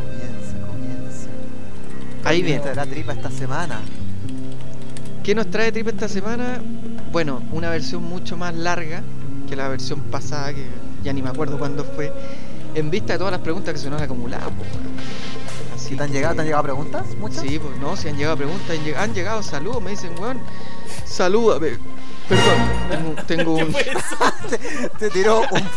[0.01, 1.29] Comienza, comienza.
[2.25, 3.81] Ahí es la tripa esta semana.
[5.23, 6.61] ¿Qué nos trae Trip esta semana?
[7.13, 9.03] Bueno, una versión mucho más larga
[9.49, 10.67] que la versión pasada, que
[11.05, 12.13] ya ni me acuerdo cuándo fue,
[12.75, 14.51] en vista de todas las preguntas que se nos han acumulado.
[14.51, 14.69] pues,
[15.91, 17.07] ¿Y te han llegado, te han llegado preguntas?
[17.19, 17.43] ¿Muchas?
[17.43, 20.41] Sí, pues no, si han llegado preguntas, han llegado, han llegado saludos, me dicen, weón,
[21.05, 21.79] salúdame.
[22.29, 23.75] Perdón, tengo, tengo un...
[24.99, 25.69] Te tiró un...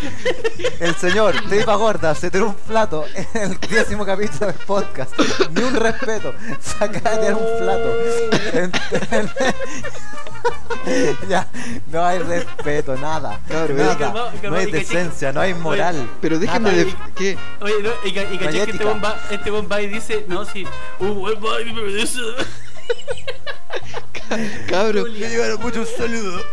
[0.81, 5.13] El señor, tripa gorda, se tiró un plato en el décimo capítulo del podcast.
[5.51, 6.33] Ni un respeto.
[6.59, 7.89] Se acaba de tirar un plato.
[8.53, 8.71] En-
[9.17, 9.31] en-
[11.29, 11.47] ya,
[11.91, 13.39] no hay respeto, nada.
[13.47, 13.97] Cabrón, nada.
[13.97, 16.09] calmado, no hay decencia, no hay moral.
[16.21, 16.95] Pero déjenme de...
[17.15, 17.37] ¿Qué?
[17.61, 20.65] Oye, no, y, y caché que este va, este buen va y dice, no, si,
[20.99, 21.27] uh,
[21.73, 22.19] me dice,
[24.67, 26.43] Cabro, Me llegaron muchos saludos.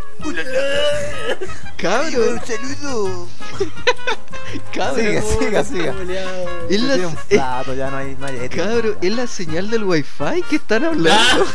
[1.77, 3.29] Cabro, Un saludo.
[4.75, 4.97] cabro.
[4.97, 5.95] Sigue, siga, siga.
[6.71, 8.37] Es la- un plato, ya no hay, no hay
[9.01, 11.47] es la señal del wifi que están hablando.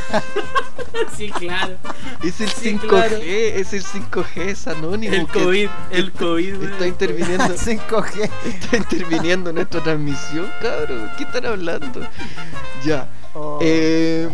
[1.18, 1.76] sí, claro.
[2.24, 3.18] Es el Sí, 5G, claro.
[3.18, 5.14] es el 5G, es anónimo.
[5.14, 8.30] El COVID, el COVID, Está interviniendo, 5G.
[8.46, 11.12] está interviniendo en nuestra transmisión, cabrón.
[11.18, 12.02] ¿Qué están hablando?
[12.84, 13.08] Ya.
[13.36, 13.60] Oh.
[13.62, 14.30] Eh,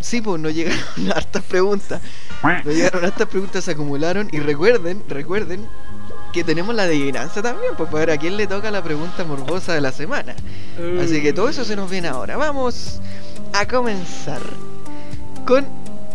[0.00, 0.78] sí, pues nos llegaron
[1.14, 2.00] hartas preguntas.
[2.64, 4.28] Llegaron hartas preguntas, se acumularon.
[4.32, 5.66] Y recuerden, recuerden
[6.32, 9.74] que tenemos la adivinanza también, pues para ver a quién le toca la pregunta morbosa
[9.74, 10.34] de la semana.
[11.02, 12.36] Así que todo eso se nos viene ahora.
[12.36, 13.00] Vamos
[13.52, 14.40] a comenzar
[15.46, 15.66] con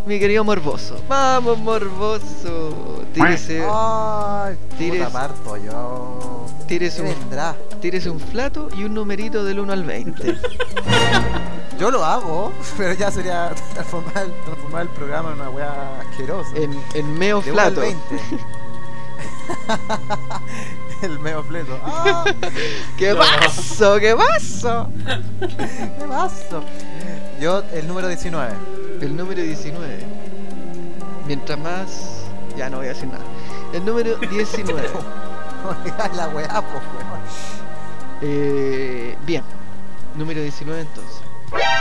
[0.06, 1.02] mi querido Morboso.
[1.10, 3.04] Vamos, Morboso.
[3.14, 6.46] Tírese, Ay, Tires- puta parto yo.
[6.68, 7.56] tírese, ¿Qué un, vendrá?
[7.82, 10.36] tírese un flato y un numerito del 1 al 20.
[11.80, 16.56] Yo lo hago, pero ya sería transformar el, transformar el programa en una weá asquerosa.
[16.56, 17.82] En, en meo De uno al flato.
[17.82, 18.00] 20.
[21.02, 21.80] el meo fleto.
[21.84, 22.24] ¡Ah!
[22.98, 24.00] ¿Qué pasó?
[24.00, 24.90] ¿Qué pasó?
[25.40, 26.64] ¿Qué pasó?
[27.40, 28.54] Yo, el número 19.
[29.02, 30.00] El número 19.
[31.28, 32.22] Mientras más.
[32.58, 33.26] Ya no voy a decir nada.
[33.74, 34.90] El número 19.
[35.64, 36.86] No digas la weá, weón.
[38.22, 39.44] Eh, bien,
[40.16, 41.25] número 19 entonces.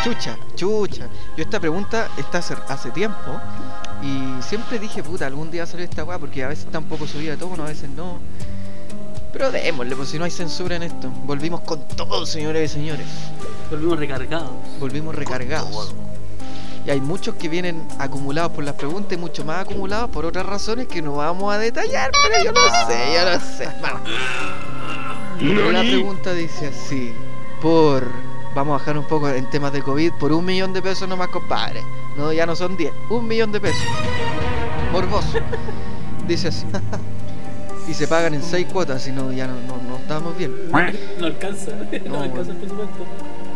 [0.03, 1.09] Chucha, chucha.
[1.37, 3.41] Yo esta pregunta está hace, hace tiempo
[4.03, 7.07] y siempre dije, puta, algún día salir esta weá porque a veces está un poco
[7.07, 8.18] subida de tono, a veces no.
[9.33, 11.11] Pero démosle, pues si no hay censura en esto.
[11.25, 13.07] Volvimos con todo, señores y señores.
[13.70, 14.51] Volvimos recargados.
[14.79, 15.95] Volvimos recargados.
[16.87, 20.45] Y hay muchos que vienen acumulados por las preguntas y muchos más acumulados por otras
[20.45, 23.68] razones que no vamos a detallar, pero yo lo sé, yo lo sé.
[23.81, 24.03] Vamos.
[25.72, 27.12] La pregunta dice así,
[27.61, 28.34] por...
[28.55, 31.28] Vamos a bajar un poco en temas de COVID, por un millón de pesos nomás,
[31.28, 31.82] compadre.
[32.16, 33.82] No, ya no son 10, un millón de pesos.
[34.92, 35.38] Morboso.
[36.28, 36.66] Dice así.
[37.86, 40.70] Y se pagan en seis cuotas, si no, ya no, no, no estamos bien.
[40.70, 41.72] No alcanza.
[42.07, 43.05] No, No, alcanza el presupuesto.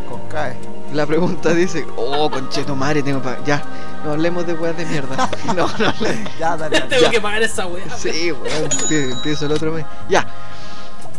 [0.07, 0.55] Con CAE.
[0.93, 3.43] La pregunta dice, oh, concheto madre, tengo para...
[3.45, 3.63] Ya,
[4.05, 5.31] no hablemos de weas de mierda.
[5.57, 5.95] No, no.
[6.39, 6.79] Ya, dale.
[6.79, 6.81] dale.
[6.91, 7.11] Tengo Ya.
[7.11, 7.89] que pagar esa weá.
[7.97, 9.87] Sí, weón, empie- empiezo el otro mes.
[10.11, 10.27] Ya.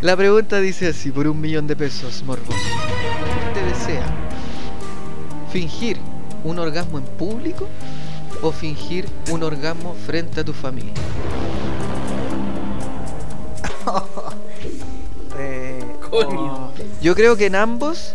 [0.01, 2.53] La pregunta dice así, por un millón de pesos, morboso.
[3.59, 4.05] ¿Usted desea
[5.51, 5.99] fingir
[6.45, 7.67] un orgasmo en público
[8.41, 10.93] o fingir un orgasmo frente a tu familia?
[15.41, 16.73] Eh, Coño.
[17.01, 18.13] Yo creo que en ambos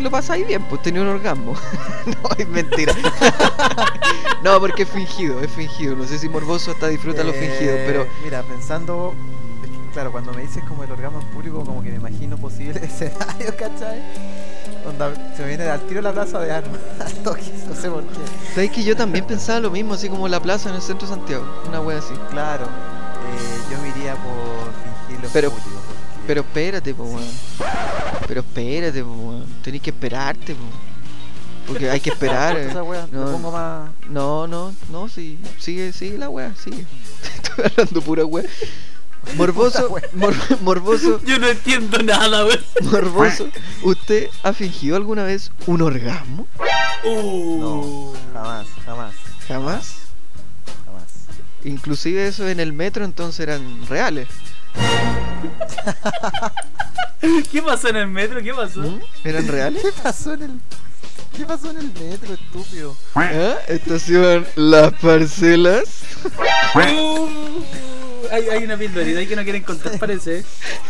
[0.00, 1.54] lo pasáis bien, pues tenía un orgasmo.
[2.06, 2.92] no, es mentira.
[4.42, 5.94] no, porque es fingido, es fingido.
[5.94, 9.14] No sé si morboso hasta disfruta lo fingido, eh, pero Mira, pensando.
[9.94, 13.54] Claro, cuando me dices como el orgasmo en público, como que me imagino posibles escenarios,
[13.54, 14.02] ¿cachai?
[14.86, 16.78] Onda, se me viene al tiro la plaza de armas.
[17.00, 18.18] Al toque, no sé por qué.
[18.54, 21.14] sabes que yo también pensaba lo mismo, así como la plaza en el centro de
[21.14, 22.12] Santiago, una wea así.
[22.30, 24.72] Claro, eh, yo me iría por
[25.06, 25.70] fingirlo en Pero- público.
[25.86, 27.24] porque- Pero espérate, po, weón.
[28.28, 29.46] Pero espérate, po, weón.
[29.62, 30.64] Tenés que esperarte, po.
[31.66, 32.56] Porque hay que esperar.
[32.58, 32.68] eh.
[32.68, 33.24] Esa wea, No.
[33.32, 33.88] pongo más.
[34.10, 35.38] No, no, no, sí.
[35.58, 36.84] Sigue, sigue la wea, sigue.
[37.42, 38.44] Estoy hablando pura wea.
[39.36, 42.60] Morboso, mor- morboso, Yo no entiendo nada, weón.
[42.82, 43.48] morboso.
[43.82, 46.46] ¿Usted ha fingido alguna vez un orgasmo?
[47.04, 47.60] Uh.
[47.60, 49.14] No, jamás, jamás,
[49.48, 49.94] Jamás.
[50.86, 51.04] jamás.
[51.64, 54.28] Inclusive eso en el metro entonces eran reales.
[57.50, 58.42] ¿Qué pasó en el metro?
[58.42, 58.80] ¿Qué pasó?
[58.80, 59.00] ¿Mm?
[59.24, 59.82] ¿Eran reales?
[59.82, 60.60] ¿Qué pasó en el.
[61.36, 62.96] ¿Qué pasó en el metro, estúpido?
[63.14, 63.54] ¿Ah?
[63.66, 66.02] Estación Las Parcelas.
[68.30, 70.44] Hay, hay una pildorita ahí que no quieren contar, parece.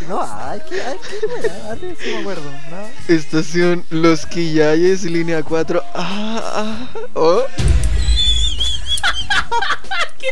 [0.09, 2.91] No, ay, qué, ay, qué wea, a ver si me acuerdo, ¿no?
[3.15, 5.83] Estación Los Quillayes, línea 4.
[5.95, 7.45] Ah, ah, oh.
[10.19, 10.29] ¿Qué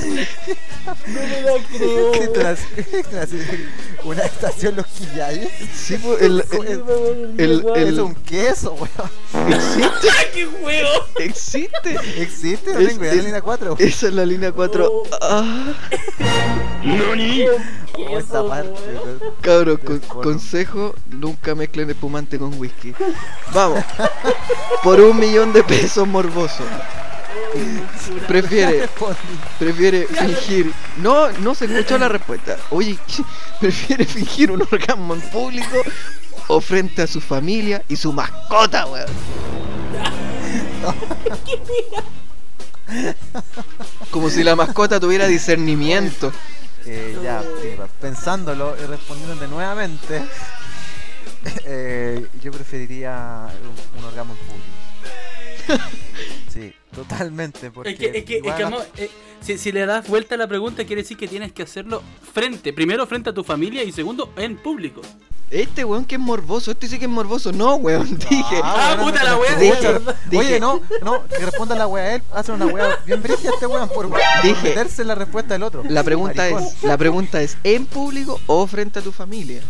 [0.00, 2.56] te la- qué te la-
[4.04, 5.48] Una estación Los Quillayes.
[5.74, 9.52] Sí, pues, el, Es, el, el- es el- un queso, weón.
[9.52, 10.88] existe, ¡Qué huevo!
[11.18, 11.96] existe.
[12.16, 12.72] ¿Existe?
[12.72, 13.76] No tengo idea la línea 4.
[13.78, 14.90] Esa es la línea 4.
[15.20, 15.74] Ah,
[18.08, 18.80] O esta parte.
[19.42, 19.78] cabros,
[20.22, 22.94] consejo: nunca mezclen espumante con whisky.
[23.52, 23.84] Vamos,
[24.82, 26.64] por un millón de pesos morboso.
[28.26, 28.88] Prefiere,
[29.58, 30.72] prefiere fingir.
[30.98, 32.56] No, no se escuchó la respuesta.
[32.70, 32.98] Oye,
[33.60, 35.82] prefiere fingir un orgasmo en público
[36.48, 39.10] o frente a su familia y su mascota, weón.
[44.10, 46.32] Como si la mascota tuviera discernimiento.
[46.86, 47.42] Eh, ya,
[48.00, 50.22] pensándolo y respondiéndote nuevamente,
[51.64, 54.70] eh, yo preferiría un, un orgasmo en público.
[57.02, 57.70] Totalmente.
[57.70, 60.38] Porque Es que, es que, es que, amor, eh, si, si le das vuelta a
[60.38, 62.72] la pregunta, quiere decir que tienes que hacerlo frente.
[62.72, 65.00] Primero frente a tu familia y segundo en público.
[65.50, 67.50] Este weón que es morboso, este sí que es morboso.
[67.50, 68.60] No, weón, dije.
[68.62, 70.14] Ah, puta no la escucho.
[70.30, 72.22] dije, Oye, no, no, que responda la wea a él.
[72.32, 74.68] Hace una wea bien brígida este weón por, por Dije.
[74.68, 75.82] meterse en la respuesta del otro.
[75.88, 76.62] La pregunta Maricón.
[76.62, 79.60] es, la pregunta es, ¿en público o frente a tu familia?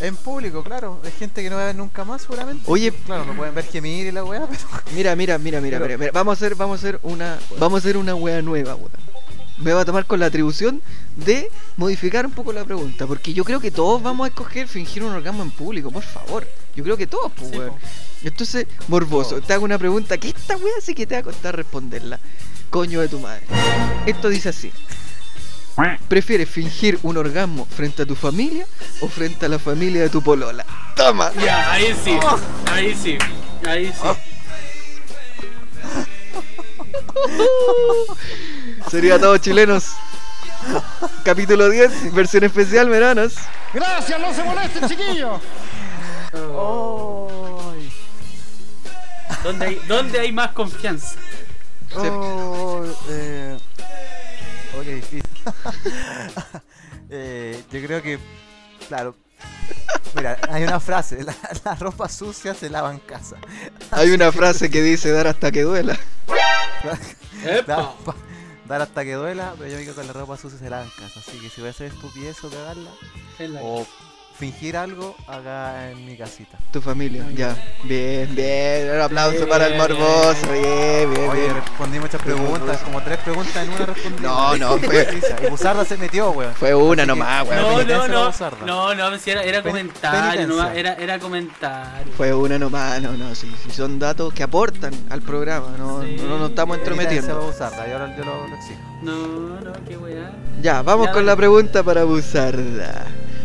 [0.00, 1.00] En público, claro.
[1.04, 2.62] Hay gente que no va a ver nunca más, seguramente.
[2.66, 4.60] Oye, Claro, no pueden ver gemir y la wea, pero.
[4.94, 6.10] mira, mira, mira, mira, Pero- mira.
[6.12, 8.90] Vamos a hacer, vamos a hacer una, vamos a hacer una wea nueva, weón.
[9.58, 10.82] Me va a tomar con la atribución
[11.14, 15.04] de modificar un poco la pregunta, porque yo creo que todos vamos a escoger fingir
[15.04, 16.44] un orgasmo en público, por favor.
[16.74, 17.72] Yo creo que todos, pues, Sí, weón.
[18.24, 21.54] Entonces, morboso, te hago una pregunta que esta wea sí que te va a costar
[21.54, 22.18] responderla.
[22.70, 23.42] Coño de tu madre.
[24.06, 24.72] Esto dice así.
[26.08, 28.66] ¿Prefieres fingir un orgasmo frente a tu familia
[29.00, 30.64] o frente a la familia de tu polola?
[30.94, 31.32] Toma.
[31.44, 32.16] Ya, ahí sí.
[32.70, 33.18] Ahí sí.
[33.66, 34.08] Ahí sí.
[38.90, 39.92] Sería todo chilenos.
[41.24, 43.34] Capítulo 10, versión especial, veranos.
[43.72, 45.40] Gracias, no se molesten, chiquillos.
[46.32, 47.92] Ay,
[49.42, 51.16] ¿Dónde, hay, ¿Dónde hay más confianza?
[51.96, 53.58] oh, eh,
[54.76, 55.23] oh, qué difícil.
[57.10, 58.18] Eh, yo creo que,
[58.88, 59.14] claro.
[60.16, 63.36] Mira, hay una frase: la, la ropa sucia se lava en casa.
[63.90, 65.98] Hay una frase que dice dar hasta que duela.
[68.66, 71.20] Dar hasta que duela, pero yo quedo con la ropa sucia se lava en casa.
[71.20, 72.90] Así que si voy a hacer estupidez o cagarla,
[73.60, 73.86] o
[74.38, 76.58] fingir algo, haga en mi casita.
[76.72, 77.56] Tu familia, ya.
[77.84, 78.90] Bien, bien.
[78.96, 80.52] Un aplauso Bien, para el bien, morboso.
[80.52, 81.54] Bien, bien, Oye, bien.
[81.54, 84.22] respondí muchas preguntas, como tres preguntas en una respondí.
[84.22, 85.08] No, no, fue-
[85.44, 86.52] Y Buzarda se metió, weón.
[86.54, 87.86] Fue una nomás, weón.
[87.86, 88.32] No, no, no.
[88.66, 92.12] No, no, si era, comentario, nomás, era, era comentario.
[92.16, 96.16] Fue una nomás, no, no, sí, sí, son datos que aportan al programa, no, Sí.
[96.26, 97.40] no nos estamos entrometiendo.
[97.40, 98.80] Buzarda, yo, lo- yo lo, lo exijo.
[99.02, 100.32] No, no, qué weá.
[100.60, 103.04] Ya, vamos Ya, con la pregunta para Buzarda.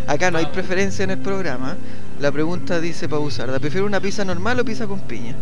[0.10, 1.78] Acá no hay preferencia en el programa.
[2.20, 5.36] La pregunta dice para Buzarda, ¿prefiere una pizza normal o pizza con piña?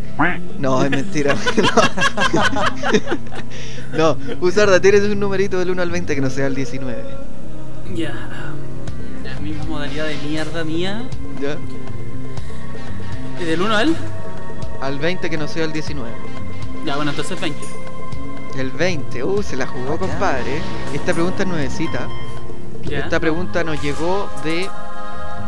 [0.59, 1.35] No, es mentira.
[3.93, 7.01] No, no Buzarda, tienes un numerito del 1 al 20 que no sea el 19.
[7.95, 8.13] Ya.
[9.23, 11.03] La misma modalidad de mierda mía.
[11.41, 11.55] ¿Ya?
[13.41, 13.95] ¿Y ¿Del 1 al?
[14.81, 16.11] Al 20 que no sea el 19.
[16.85, 17.57] Ya, bueno, entonces 20.
[18.57, 20.61] El 20, uh, se la jugó, compadre.
[20.93, 22.09] Esta pregunta es nuevecita.
[22.87, 22.99] Ya.
[22.99, 24.69] Esta pregunta nos llegó de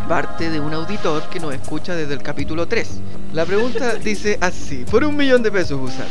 [0.08, 2.90] parte de un auditor que nos escucha desde el capítulo 3.
[3.34, 6.08] La pregunta dice así, por un millón de pesos usar.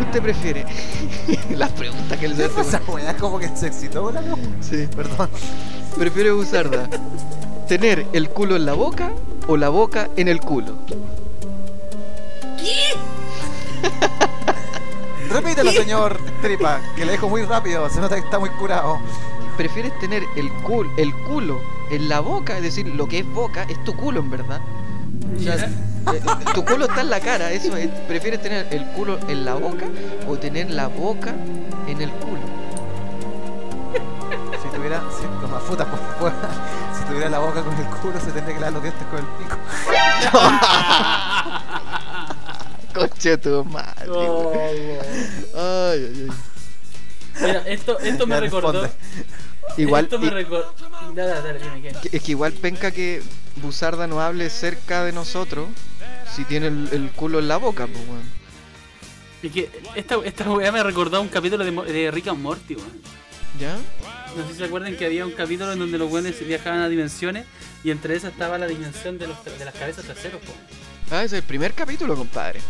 [0.00, 0.64] ¿Usted prefiere?
[1.56, 2.60] Las preguntas que le hace.
[2.60, 4.22] Esa weá como que se excitó con la.
[4.60, 4.88] Sí.
[4.96, 5.28] Perdón.
[5.98, 6.88] ¿Prefiere usarla?
[7.68, 9.12] ¿Tener el culo en la boca
[9.46, 10.74] o la boca en el culo?
[15.30, 18.98] Repítelo, señor Tripa, que le dejo muy rápido, se nota que está muy curado.
[19.56, 22.56] ¿Prefieres tener el, cul el culo en la boca?
[22.56, 24.60] Es decir, lo que es boca es tu culo en verdad.
[25.36, 25.66] O sea, Ya.
[26.12, 26.20] eh,
[26.54, 27.88] tu culo está en la cara, eso es.
[28.08, 29.86] ¿Prefieres tener el culo en la boca
[30.28, 31.32] o tener la boca
[31.86, 32.40] en el culo?
[34.62, 36.48] Si tuviera, si, toma puta por fuera,
[36.98, 39.26] si tuviera la boca con el culo, se tendría que lavar los dientes con el
[39.38, 39.56] pico.
[42.94, 44.08] Coche tu madre.
[44.10, 44.52] Oh.
[44.54, 44.98] Ay,
[45.56, 46.28] ay, ay.
[47.40, 48.82] Mira, esto, esto me recordó.
[48.82, 48.94] responde.
[49.76, 50.72] Igual, Esto me i- recordó.
[51.14, 52.08] Dale, dale, dime qué.
[52.10, 53.22] que- es que igual penca que
[53.56, 55.68] Buzarda no hable cerca de nosotros
[56.34, 58.22] si tiene el, el culo en la boca, pues, weón.
[59.42, 62.76] Es que esta, esta weá me recordó a un capítulo de, de Rick and Morty,
[62.76, 63.02] weón.
[63.60, 63.76] ¿Ya?
[64.36, 66.88] No sé si se acuerdan que había un capítulo en donde los weones viajaban a
[66.88, 67.46] dimensiones
[67.84, 70.52] y entre esas estaba la dimensión de, los, de las cabezas traseros, po.
[71.10, 72.60] Ah, ese es el primer capítulo, compadre.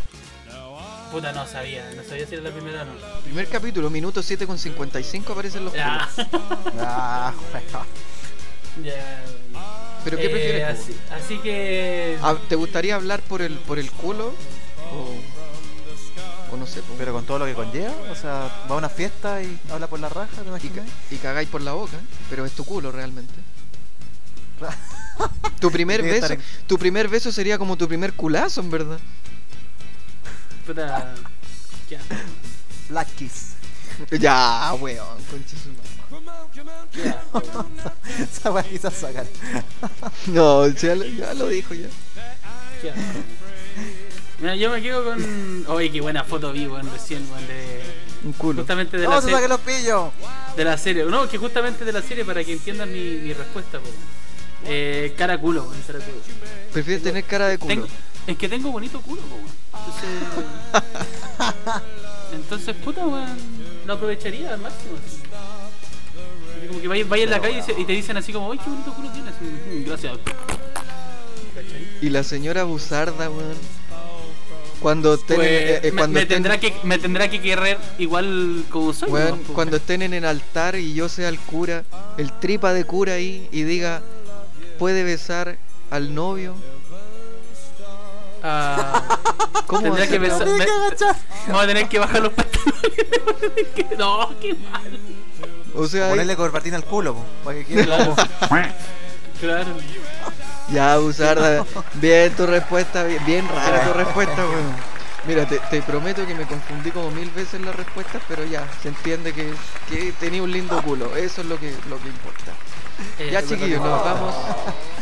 [1.15, 2.93] Puta, no sabía, no sabía si era la primera o no.
[3.23, 5.73] Primer capítulo, minuto 7 con 55 aparecen los.
[6.81, 7.33] Ah.
[10.05, 10.65] ¿Pero qué Eh, prefieres?
[10.81, 12.19] Así, así que.
[12.21, 14.35] Ah, ¿Te gustaría hablar por el por el culo?
[14.93, 15.15] O,
[16.53, 16.95] o no sé, po?
[16.99, 20.01] Pero con todo lo que conlleva, o sea, va a una fiesta y habla por
[20.01, 20.87] la raja, ¿te y, imaginas?
[20.87, 21.97] ca- y cagáis por la boca,
[22.29, 23.33] pero es tu culo realmente.
[25.61, 26.35] Tu primer beso,
[26.67, 28.99] tu primer beso sería como tu primer culazo, en verdad.
[30.67, 31.15] Puta.
[31.91, 32.01] Ya.
[32.89, 33.51] Black Kiss.
[34.19, 35.71] Ya, weón, concha su.
[38.23, 39.25] Esa weá quizás sacar.
[40.27, 41.87] No, ya, lo- ya lo dijo ya.
[42.83, 42.93] Ya.
[44.41, 45.65] Mira, yo me quedo con.
[45.69, 47.83] Oye, qué buena foto vi, weón, recién, weón, de.
[48.25, 48.63] Un culo.
[48.63, 50.11] Justamente de la, ¡Vamos a serie, sacar los pillos!
[50.57, 51.05] de la serie.
[51.05, 53.95] No, que justamente de la serie para que entiendan mi, mi respuesta, weón.
[54.67, 56.17] Eh, cara culo, weón, cara culo.
[56.73, 57.75] Prefieres tener cara de culo.
[57.75, 57.89] Tengo-
[58.27, 59.64] es que tengo bonito culo, weón.
[59.85, 60.45] Entonces.
[62.33, 63.37] entonces, puta, weón.
[63.87, 64.93] Lo aprovecharía al máximo.
[65.07, 65.19] así.
[66.59, 68.71] Así Como que vayas vaya en la calle y, te dicen así como, ¡ay, qué
[68.71, 69.35] bonito culo tienes!
[69.41, 70.13] Mm, Gracias.
[71.55, 71.89] ¿Cachai?
[72.01, 73.85] Y la señora Buzarda, weón.
[74.81, 77.41] Cuando estén Pues, en, eh, eh, me, cuando me estén- tendrá que, me tendrá que
[77.41, 79.09] querer igual como soy.
[79.11, 79.55] weón, ¿no?
[79.55, 81.85] Cuando estén en el altar y yo sea el cura,
[82.19, 84.03] el tripa de cura ahí y diga,
[84.79, 85.57] puede besar
[85.91, 86.55] al novio.
[88.47, 89.03] Ah,
[89.67, 90.47] ¿Cómo tendrá que besar.
[90.47, 90.67] Me-.
[91.47, 92.73] Vamos a tener que bajar los pantalones.
[93.99, 94.99] no, qué mal.
[95.75, 98.15] O sea, ahí- Ponerle corbatina al culo, po, para que quede Claro.
[99.41, 99.67] Claro.
[100.69, 101.65] ya Buzarda,
[101.95, 104.95] bien tu respuesta, bien, bien rara tu respuesta, weón.
[105.27, 108.89] Mira, te, te prometo que me confundí como mil veces las respuestas, pero ya, se
[108.89, 109.53] entiende que,
[109.89, 112.53] que tenía un lindo culo, eso es lo que, lo que importa.
[113.19, 114.35] Eh, Ya chiquillos, nos vamos.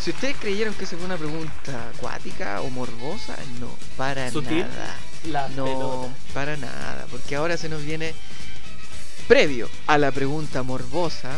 [0.00, 4.60] Si ustedes creyeron que esa fue una pregunta acuática o morbosa, no, para Sutil.
[4.66, 4.96] nada.
[5.24, 6.08] La No, pelota.
[6.34, 8.14] para nada, porque ahora se nos viene
[9.28, 11.30] previo a la pregunta morbosa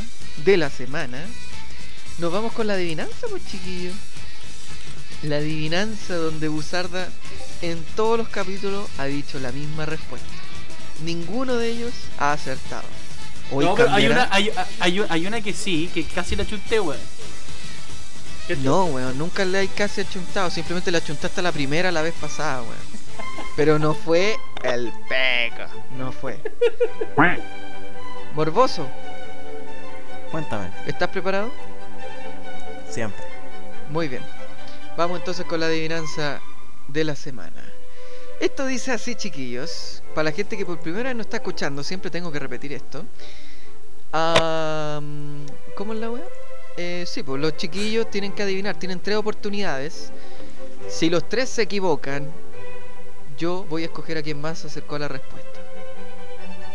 [0.45, 1.23] de la semana.
[2.19, 3.95] Nos vamos con la adivinanza, pues chiquillos.
[5.23, 7.09] La adivinanza donde Buzarda
[7.63, 10.27] en todos los capítulos ha dicho la misma respuesta.
[11.05, 12.85] Ninguno de ellos ha acertado.
[13.51, 16.80] Hoy No, pero hay una, hay, hay, hay una que sí, que casi la chunté,
[16.80, 17.01] weón.
[18.47, 20.51] ¿Qué No, weón, nunca le hay casi achuntado.
[20.51, 22.95] Simplemente le achuntaste a la primera la vez pasada, weón.
[23.57, 25.70] Pero no fue el peco.
[25.97, 26.38] No fue.
[28.34, 28.88] Morboso,
[30.30, 30.68] Cuéntame.
[30.86, 31.53] ¿estás preparado?
[32.90, 33.22] Siempre.
[33.90, 34.22] Muy bien.
[34.97, 36.40] Vamos entonces con la adivinanza
[36.88, 37.62] de la semana.
[38.41, 40.03] Esto dice así, chiquillos.
[40.14, 43.05] Para la gente que por primera vez no está escuchando, siempre tengo que repetir esto.
[45.76, 46.24] ¿Cómo es la wea?
[46.76, 50.12] Eh, sí, pues los chiquillos tienen que adivinar, tienen tres oportunidades.
[50.89, 52.30] Si los tres se equivocan,
[53.39, 55.61] yo voy a escoger a quien más se acercó a la respuesta.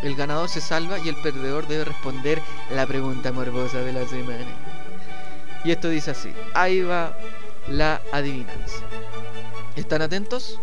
[0.02, 2.42] El ganador se salva y el perdedor debe responder
[2.72, 4.48] la pregunta morbosa de la semana.
[5.64, 6.34] Y esto dice así.
[6.54, 7.18] Ahí va
[7.68, 8.84] la adivinanza.
[9.76, 10.60] ¿Están atentos?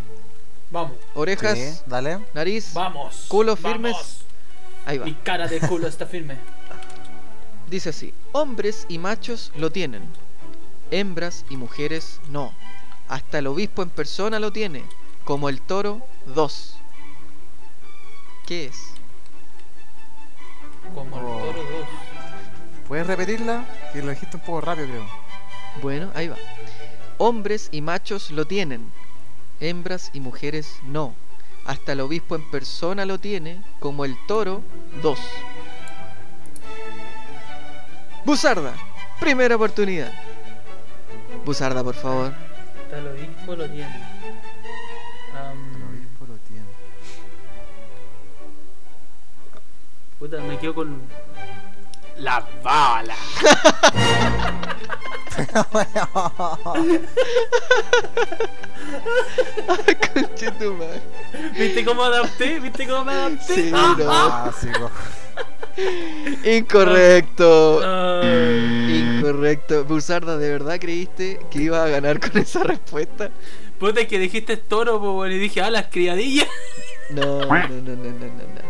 [0.70, 2.18] Vamos, Orejas, Sí, dale.
[2.34, 3.26] nariz, vamos.
[3.28, 3.92] Culo firmes.
[3.92, 4.20] vamos.
[4.84, 5.04] ahí va.
[5.04, 6.36] Mi cara de culo está firme.
[7.70, 8.12] Dice así.
[8.32, 10.02] Hombres y machos lo tienen.
[10.90, 12.52] Hembras y mujeres no.
[13.08, 14.84] Hasta el obispo en persona lo tiene.
[15.24, 16.76] Como el toro, dos.
[18.46, 18.80] ¿Qué es?
[20.94, 21.38] Como el Oh.
[21.40, 21.88] toro 2.
[22.88, 23.64] ¿Puedes repetirla?
[23.92, 25.06] Que lo dijiste un poco rápido, creo.
[25.82, 26.36] Bueno, ahí va.
[27.18, 28.92] Hombres y machos lo tienen.
[29.60, 31.14] Hembras y mujeres no.
[31.64, 33.62] Hasta el obispo en persona lo tiene.
[33.80, 34.62] Como el toro,
[35.02, 35.18] dos.
[38.24, 38.74] Buzarda.
[39.20, 40.12] Primera oportunidad.
[41.44, 42.32] Buzarda, por favor.
[42.84, 44.02] Hasta el obispo lo tiene.
[45.34, 46.66] Am, El obispo lo tiene.
[50.18, 51.00] puta, me quedo con.
[52.18, 53.14] La bala.
[60.14, 61.00] Conche tu madre.
[61.58, 62.60] ¿Viste cómo adapté?
[62.60, 63.54] ¿Viste cómo me adapté?
[63.54, 64.04] Sí, Ah, no.
[64.04, 64.90] Clásico.
[66.44, 67.80] Incorrecto.
[68.22, 69.16] Ay.
[69.18, 69.84] Incorrecto.
[69.84, 73.30] Buzarda, ¿de verdad creíste que iba a ganar con esa respuesta?
[73.78, 76.48] Puta, que dijiste toro, po, y dije, ah, las criadillas.
[77.10, 78.65] No, no, no, no, no, no, no.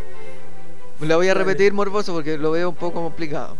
[1.00, 3.56] La voy a repetir morboso porque lo veo un poco complicado.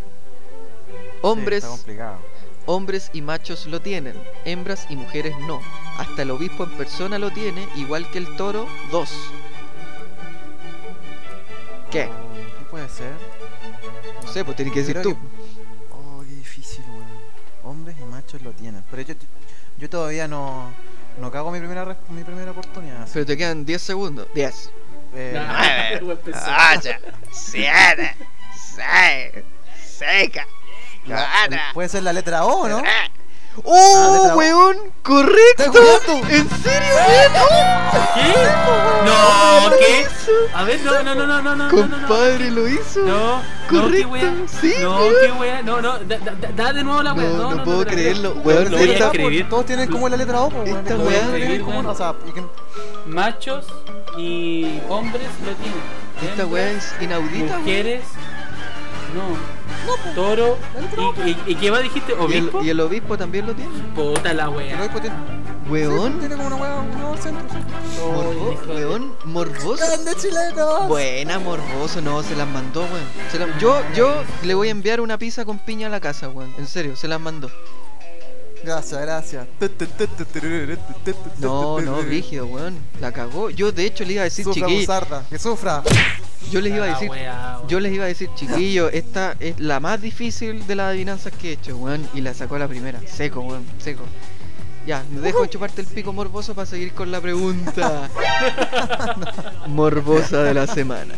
[1.22, 2.18] Hombres, Sí, está complicado.
[2.66, 4.14] hombres y machos lo tienen,
[4.44, 5.60] hembras y mujeres no.
[5.98, 9.10] Hasta el obispo en persona lo tiene, igual que el toro, dos.
[11.90, 12.04] ¿Qué?
[12.06, 13.12] Oh, ¿Qué puede ser?
[14.22, 15.10] No sé, pues tienes que decir tú.
[15.14, 15.18] que-
[15.92, 17.06] Oh, qué difícil, weón.
[17.64, 18.82] Hombres y machos lo tienen.
[18.90, 19.14] Pero yo,
[19.78, 20.70] yo todavía no,
[21.20, 23.06] no cago mi primera, mi primera oportunidad.
[23.12, 24.26] Pero te quedan 10 segundos.
[24.34, 24.70] 10.
[25.16, 26.90] 9, 8,
[27.32, 28.16] 7,
[28.54, 29.44] 6,
[29.98, 30.40] 5,
[31.72, 32.82] Puede ser la letra O, ¿no?
[33.64, 34.76] ¡Oh, weón!
[35.02, 35.72] ¡Correcto!
[36.28, 36.94] ¿En serio,
[38.14, 38.34] ¿Qué?
[39.06, 40.06] No, ¿qué?
[40.52, 43.00] A ver, no, no, no, no, no, Compadre, lo hizo.
[43.00, 44.46] No, correcto.
[44.60, 45.62] sí, no, qué wea.
[45.62, 45.98] No, no,
[46.54, 47.30] da, de nuevo la wea.
[47.30, 48.34] No, no, puedo creerlo.
[48.44, 49.48] Weón, no voy a escribir.
[49.48, 50.68] Todos tienen como la letra O, weón.
[50.68, 51.90] Esta wea, ¿cómo no?
[51.92, 52.14] O sea,
[53.06, 53.66] machos
[54.16, 55.80] y hombres lo tienen.
[56.22, 57.60] Esta Hembras, weá es inaudita, weón.
[57.60, 58.02] Mujeres,
[59.14, 59.56] no.
[60.14, 60.58] Toro.
[61.24, 62.12] ¿Y, y, y qué más dijiste?
[62.12, 62.62] Y el, ¿Obispo?
[62.64, 63.70] y el obispo también lo tiene.
[63.94, 64.80] Puta la el wea.
[64.80, 66.18] obispo tiene, sí, Weón.
[66.18, 67.46] tiene como una weá, centro.
[67.50, 67.56] sí.
[68.00, 69.84] Morbo- hijo de- weón, morboso.
[70.88, 73.04] Buena, morboso, no, se las mandó, weón.
[73.30, 76.52] Se Yo, yo le voy a enviar una pizza con piña a la casa, weón.
[76.58, 77.50] En serio, se las mandó.
[78.66, 79.46] Gracias, gracias.
[81.38, 82.76] No, no, rígido, weón.
[83.00, 83.48] La cagó.
[83.50, 84.80] Yo, de hecho, le iba a decir Sufra, chiquillo.
[84.80, 85.82] Buzarda, que sufra.
[86.50, 87.10] Yo les iba a decir.
[87.68, 91.50] Yo les iba a decir, chiquillo, esta es la más difícil de las adivinanzas que
[91.50, 92.08] he hecho, weón.
[92.12, 93.00] Y la sacó a la primera.
[93.06, 94.02] Seco, weón, seco.
[94.84, 98.10] Ya, me dejo de chuparte el pico morboso para seguir con la pregunta
[99.68, 101.14] morbosa de la semana.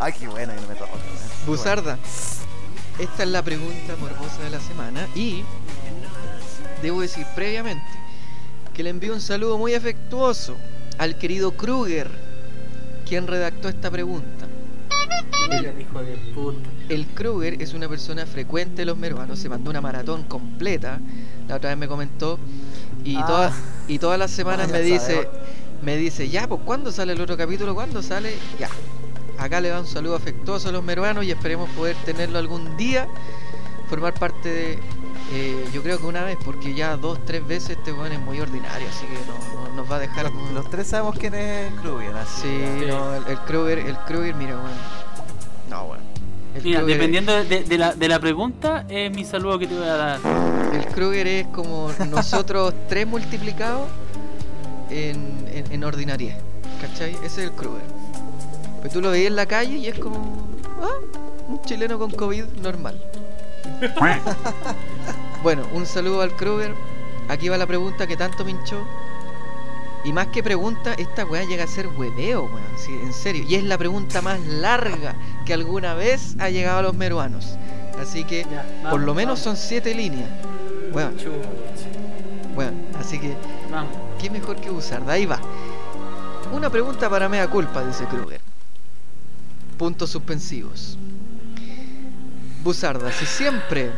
[0.00, 0.74] Ay, qué buena que no me.
[0.74, 0.84] Qué
[1.46, 1.98] Buzarda,
[2.98, 5.44] esta es la pregunta morbosa de la semana y
[6.86, 7.84] debo decir previamente
[8.72, 10.54] que le envío un saludo muy afectuoso
[10.98, 12.08] al querido Kruger,
[13.08, 14.46] quien redactó esta pregunta.
[15.50, 16.68] El hijo de puta.
[16.88, 21.00] El Kruger es una persona frecuente de los meruanos, se mandó una maratón completa,
[21.48, 22.38] la otra vez me comentó,
[23.04, 23.26] y, Ah.
[23.26, 23.54] todas
[23.88, 25.28] y todas las semanas me dice,
[25.82, 27.74] me dice, ya, pues ¿cuándo sale el otro capítulo?
[27.74, 28.34] ¿Cuándo sale?
[28.60, 28.68] Ya.
[29.38, 33.08] Acá le va un saludo afectuoso a los meruanos y esperemos poder tenerlo algún día,
[33.88, 34.78] formar parte de,
[35.32, 38.40] eh, yo creo que una vez, porque ya dos, tres veces este weón es muy
[38.40, 40.30] ordinario, así que no, no- nos va a dejar...
[40.30, 40.46] bueno.
[40.52, 42.42] Los, los tres sabemos quién es Kruger, así.
[42.42, 42.84] Sí, Sí.
[42.86, 44.70] no, el, el Kruger, el Kruger, mira, weón.
[45.68, 46.00] No, weón.
[46.54, 49.74] El Mira, Kruger- dependiendo de, de la, de la pregunta, es mi saludo que te
[49.74, 50.20] voy a dar.
[50.72, 53.88] El Kruger es como nosotros tres multiplicados
[54.90, 56.38] en, en, en ordinariedad.
[56.80, 57.14] ¿Cachai?
[57.16, 57.82] Ese es el Kruger.
[58.80, 60.46] Pero tú lo veías en la calle y es como.
[60.80, 60.98] Ah,
[61.48, 63.00] un chileno con COVID normal.
[65.46, 66.74] bueno, un saludo al Kruger.
[67.28, 68.84] Aquí va la pregunta que tanto me hinchó.
[70.02, 72.66] Y más que pregunta, esta weá llega a ser hueveo, weón.
[72.76, 73.44] Sí, en serio.
[73.48, 77.56] Y es la pregunta más larga que alguna vez ha llegado a los meruanos.
[77.96, 79.44] Así que, Ya, por lo menos vamos.
[79.44, 80.28] son siete líneas.
[80.92, 81.14] Weón,
[82.56, 82.74] weón.
[82.98, 83.36] Así que,
[83.70, 83.92] Vamos.
[84.20, 85.06] ¿qué mejor que usar?
[85.06, 85.38] De ahí va.
[86.52, 88.40] Una pregunta para mea culpa, dice Kruger.
[89.78, 90.98] Puntos suspensivos.
[92.64, 93.92] Buzarda, si siempre,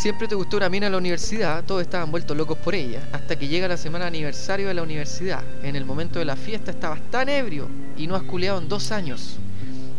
[0.00, 3.38] siempre te gustó una mina en la universidad, todos estaban vueltos locos por ella, hasta
[3.38, 5.44] que llega la semana de aniversario de la universidad.
[5.62, 8.92] En el momento de la fiesta estabas tan ebrio y no has culeado en dos
[8.92, 9.36] años.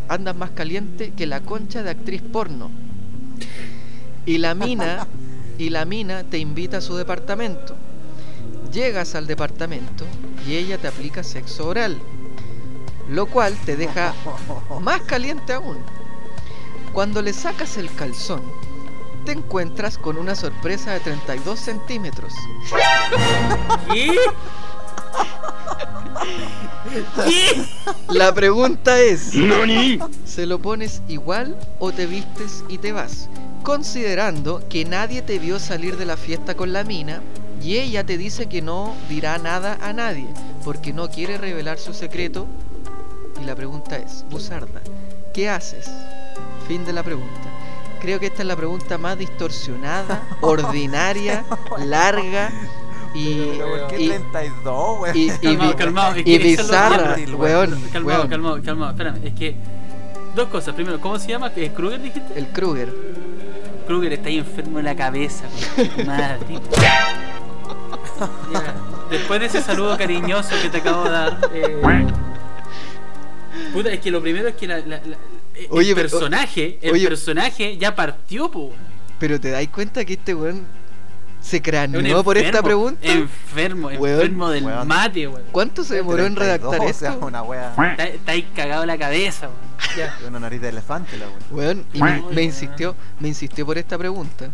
[0.08, 2.68] Andas más caliente que la concha de actriz porno.
[4.26, 5.06] Y la mina,
[5.56, 7.76] y la mina te invita a su departamento.
[8.72, 10.04] Llegas al departamento
[10.48, 11.96] y ella te aplica sexo oral,
[13.08, 14.14] lo cual te deja
[14.80, 15.78] más caliente aún.
[16.92, 18.42] Cuando le sacas el calzón,
[19.24, 22.32] te encuentras con una sorpresa de 32 centímetros.
[23.92, 24.16] ¿Qué?
[27.26, 27.64] ¿Qué?
[28.08, 29.32] La pregunta es,
[30.24, 33.28] ¿se lo pones igual o te vistes y te vas?
[33.62, 37.22] Considerando que nadie te vio salir de la fiesta con la mina
[37.62, 40.26] y ella te dice que no dirá nada a nadie
[40.64, 42.46] porque no quiere revelar su secreto.
[43.40, 44.80] Y la pregunta es, Buzarda,
[45.32, 45.88] ¿qué haces?
[46.66, 47.51] Fin de la pregunta.
[48.02, 51.44] Creo que esta es la pregunta más distorsionada, ordinaria,
[51.78, 52.50] larga
[53.14, 55.16] y, Pero, ¿por qué y- 32, weón?
[55.16, 58.28] y- Calmado, calmado, es que bizarra, weón, Calmado, weón.
[58.28, 58.90] calmado, calmado.
[58.90, 59.54] Espérame, es que.
[60.34, 60.74] Dos cosas.
[60.74, 61.52] Primero, ¿cómo se llama?
[61.54, 62.36] ¿Eh, ¿Kruger dijiste?
[62.38, 62.92] El Kruger.
[63.86, 65.44] Kruger está ahí enfermo de la cabeza,
[66.06, 66.38] madre.
[69.10, 71.38] Después de ese saludo cariñoso que te acabo de dar.
[71.52, 71.76] eh,
[73.74, 75.31] puta, es que lo primero es que la, la- la- el
[75.70, 78.72] Oye, pero- personaje, el personaje ya partió, po.
[79.18, 80.64] Pero te dais cuenta que este weón
[81.40, 83.00] se craneó por esta pregunta.
[83.02, 84.14] Enfermo, Weón.
[84.20, 84.88] enfermo del Weón.
[84.88, 85.42] mate, weón.
[85.52, 87.26] ¿Cuánto se demoró en 32, redactar O sea, esto?
[87.26, 87.70] una wea.
[87.92, 89.72] Está, está ahí cagado la cabeza, weón.
[89.96, 90.16] Ya.
[90.28, 91.26] Una nariz de elefante, la.
[91.50, 94.50] Weón, y me, me insistió, me insistió por esta pregunta.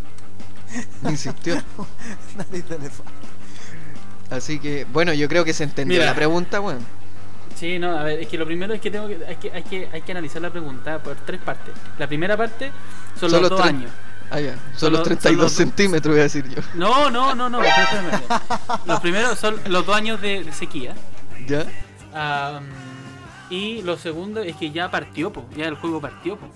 [1.03, 1.55] Me insistió.
[2.37, 3.13] nariz de elefante.
[4.31, 6.11] Así que, bueno, yo creo que se entendió Mira.
[6.11, 6.85] la pregunta, weón.
[7.59, 9.63] Sí, no, a ver, es que lo primero es que tengo que hay que, hay
[9.65, 11.75] que, hay que analizar la pregunta por tres partes.
[11.99, 12.71] La primera parte
[13.19, 13.91] son, Son los los dos años.
[14.31, 14.53] Ah, ya.
[14.53, 16.63] Son Son los los- 32 son los- centímetros, voy a decir yo.
[16.75, 17.61] No, no, no, no.
[18.87, 20.95] Los primeros son los dos años de, de sequía.
[21.47, 21.65] ¿Ya?
[22.15, 22.65] Am,
[23.51, 26.47] y lo segundo es que ya partió, po, ya el juego partió, po.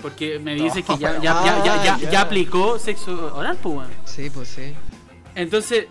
[0.00, 2.20] Porque me dice que ya, ya, ya, ya, ya, Ah, ya ya.
[2.22, 3.90] aplicó sexo oral, po, weón.
[4.04, 4.72] Sí, pues sí.
[5.34, 5.86] Entonces,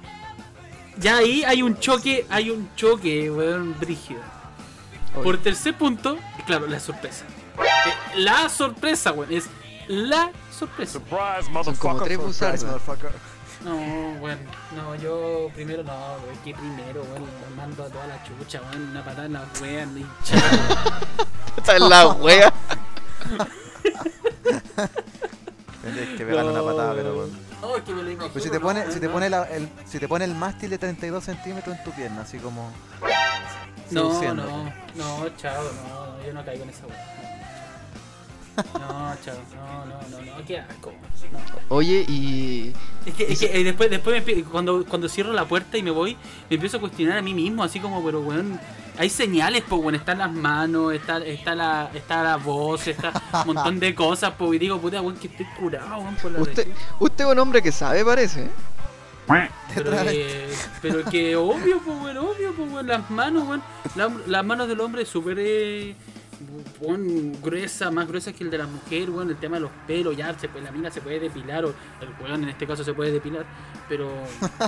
[0.97, 4.21] ya ahí hay un choque, hay un choque, weón, brígido.
[5.15, 7.25] Oye, Por tercer punto, claro, la sorpresa.
[7.59, 9.45] Eh, la sorpresa, weón, es
[9.87, 10.99] la sorpresa.
[11.63, 13.11] son como tres Surprise, motherfucker.
[13.63, 13.75] No,
[14.19, 14.39] bueno,
[14.75, 19.03] no, yo primero no, weón, que primero, weón, mando a toda la chucha, weón, una
[19.03, 20.01] patada en la wea, ni
[21.57, 22.53] Está en la wea.
[25.81, 27.50] Tendrías que pegarle una patada, pero weón.
[27.63, 29.99] Oh, que me lo imagino, Pues si te pone, si te pone la- el, si
[29.99, 32.71] te pone el mástil de 32 centímetros en tu pierna, así como.
[33.91, 37.30] No, no, no, chao, no, yo no caigo en esa weá.
[38.57, 39.95] No, chao, no, no,
[40.25, 40.91] no, no, qué asco.
[41.69, 42.73] Oye, y.
[43.05, 45.91] Es que, es que eh, después, después me cuando, cuando cierro la puerta y me
[45.91, 46.15] voy,
[46.49, 48.59] me empiezo a cuestionar a mí mismo, así como, pero weón,
[48.97, 53.11] hay señales, pues, weón, están las manos, está, está la, está la voz, está
[53.45, 56.41] un montón de cosas, pues, y digo, puta, weón, que estoy curado, weón, por la
[56.41, 56.67] Usted,
[56.99, 58.43] usted es un hombre que sabe, parece.
[58.43, 58.49] ¿eh?
[59.73, 60.49] Pero que,
[60.81, 63.63] pero que obvio, pues, weón, obvio, pues, weón, las manos, weón,
[63.95, 65.95] la- las manos del hombre súper, eh,
[66.79, 70.15] weón, gruesa, más gruesas que el de la mujer, weón, el tema de los pelos,
[70.17, 72.93] ya, se puede- la mina se puede depilar, o el weón en este caso se
[72.93, 73.45] puede depilar,
[73.87, 74.11] pero...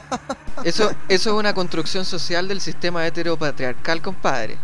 [0.63, 4.57] Eso, eso es una construcción social del sistema heteropatriarcal, compadre.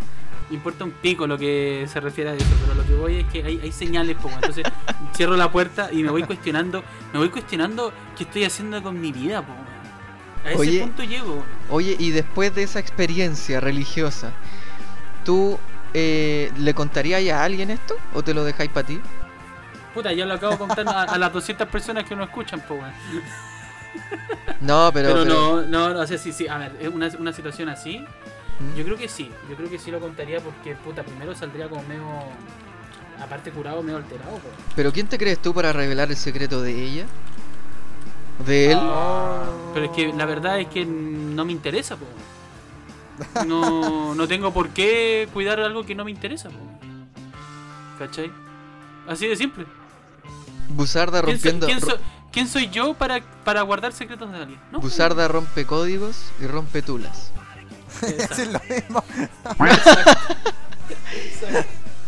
[0.52, 3.44] importa un pico lo que se refiere a eso, pero lo que voy es que
[3.44, 4.64] hay, hay señales, po, entonces
[5.16, 9.12] cierro la puerta y me voy cuestionando, me voy cuestionando qué estoy haciendo con mi
[9.12, 9.52] vida, po.
[10.46, 10.80] A ese Oye.
[10.82, 11.44] punto llego.
[11.70, 14.32] Oye, y después de esa experiencia religiosa,
[15.26, 15.58] ¿tú
[15.94, 19.00] eh, le contarías a alguien esto o te lo dejáis para ti?
[19.94, 22.76] Puta, ya lo acabo de contar a, a las 200 personas que no escuchan, po,
[22.76, 22.92] weón.
[24.62, 25.10] No, pero.
[25.10, 27.70] Pero, pero- no, no, no, o sea, sí, sí, a ver, es una, una situación
[27.70, 28.00] así,
[28.60, 28.76] ¿Mm?
[28.78, 31.82] yo creo que sí, yo creo que sí lo contaría porque, puta, primero saldría como
[31.84, 32.04] medio,
[33.22, 34.50] aparte curado, medio alterado, po.
[34.76, 37.06] ¿Pero quién te crees tú para revelar el secreto de ella?
[38.46, 38.78] ¿De él?
[38.80, 42.06] Ah, Pero es que la verdad es que no me interesa, po.
[43.46, 46.56] No, no tengo por qué cuidar algo que no me interesa, po.
[47.98, 48.32] ¿Cachai?
[49.08, 49.66] Así de simple.
[50.70, 51.66] Buzarda ¿Quién, soy, rompiendo.
[51.68, 52.00] quién soy-
[52.32, 54.60] quién soy yo para, para guardar secretos de alguien?
[54.72, 54.80] ¿No?
[54.80, 57.32] Buzarda rompe códigos y rompe tulas.
[58.02, 59.04] es lo mismo.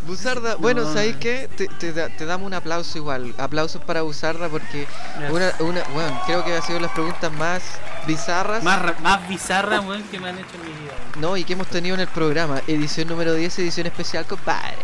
[0.08, 0.94] Buzarda, bueno, No.
[0.94, 1.48] ¿sabéis qué?
[1.56, 3.34] Te, te da- te damos un aplauso igual.
[3.38, 4.88] Aplausos para Buzarda porque
[5.30, 7.62] una, una, bueno, creo que ha sido las preguntas más
[8.08, 8.64] bizarras.
[8.64, 10.94] Más, más bizarra, weón, que me han hecho en mi vida.
[11.20, 12.62] No, y que hemos tenido en el programa.
[12.68, 14.76] Edición número 10, edición especial, compadre.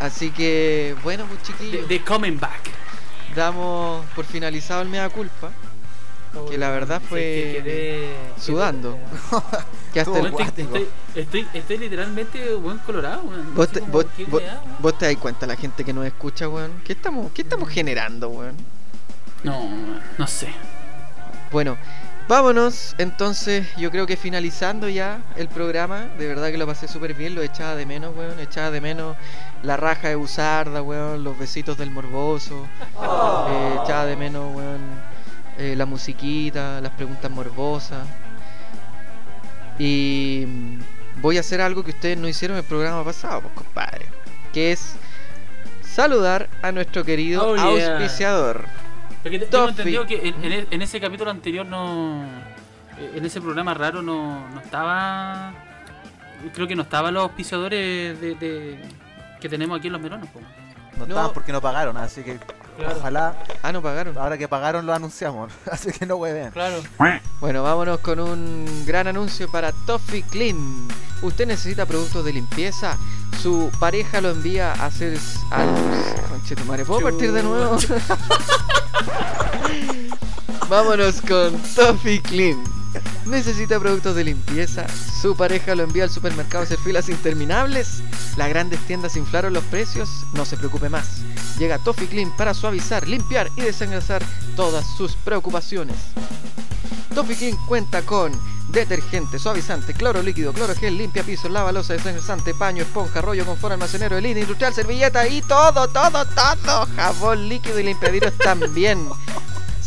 [0.00, 2.70] Así que, bueno, pues chiquillos, de Coming Back.
[3.34, 5.50] damos por finalizado el mea culpa.
[6.50, 8.96] Que la verdad fue Que quedé- sudando.
[9.92, 13.54] Que hasta el- estoy, estoy, estoy, estoy literalmente buen colorado, weón.
[13.54, 14.76] vos, te, como, vos, ¿qué vos- weá, weón?
[14.80, 16.72] vos te das cuenta, la gente que nos escucha, weón.
[16.84, 18.56] ¿Qué estamos, qué estamos generando, weón?
[19.42, 19.68] No,
[20.18, 20.48] no sé.
[21.50, 21.76] Bueno,
[22.28, 22.94] vámonos.
[22.98, 27.34] Entonces, yo creo que finalizando ya el programa, de verdad que lo pasé súper bien,
[27.34, 28.38] lo echaba de menos, weón.
[28.40, 29.16] Echaba de menos
[29.62, 32.66] la raja de Busarda, weón, los besitos del morboso.
[33.00, 34.80] Eh, echaba de menos, weón,
[35.58, 38.06] eh, la musiquita, las preguntas morbosas.
[39.78, 40.46] Y
[41.20, 44.06] voy a hacer algo que ustedes no hicieron en el programa pasado, pues, compadre.
[44.52, 44.96] Que es
[45.82, 47.92] saludar a nuestro querido Oh, yeah.
[47.96, 48.64] auspiciador.
[49.22, 52.24] Porque te- tengo entendido que en, en e- en ese capítulo anterior no.
[52.98, 55.52] eh, En ese programa raro no, no estaba.
[56.54, 58.78] Creo que no estaban los auspiciadores de, de-
[59.40, 60.28] que tenemos aquí en los melones.
[60.30, 60.40] po.
[60.40, 60.46] No,
[60.98, 61.04] No.
[61.04, 62.38] estaban porque no pagaron, así que
[62.78, 62.96] Claro.
[62.98, 64.16] ojalá Ah, no pagaron.
[64.16, 65.52] ahora que pagaron lo anunciamos.
[65.70, 66.50] Así que no hueven.
[66.52, 66.76] Claro.
[67.40, 70.88] Bueno, vámonos con un gran anuncio para Toffee Clean.
[71.22, 72.96] Usted necesita productos de limpieza.
[73.42, 75.18] Su pareja lo envía a hacer
[75.50, 75.68] al.
[76.30, 77.76] Conchetumare, ¿puedo partir de nuevo?
[80.68, 82.62] vámonos con Toffee Clean.
[83.26, 84.86] Necesita productos de limpieza.
[85.20, 88.02] Su pareja lo envía al supermercado a hacer filas interminables.
[88.36, 90.08] Las grandes tiendas inflaron los precios.
[90.34, 91.22] No se preocupe más.
[91.58, 94.22] Llega Toffee Clean para suavizar, limpiar y desengrasar
[94.56, 95.96] todas sus preocupaciones.
[97.14, 98.32] Toffee Clean cuenta con
[98.68, 103.72] detergente, suavizante, cloro líquido, cloro gel, limpia pisos, lava losa, desengrasante, paño, esponja, rollo, confort,
[103.72, 106.86] almacenero, de industrial, servilleta y todo, todo, todo.
[106.96, 109.08] Jabón líquido y limpiadiros también.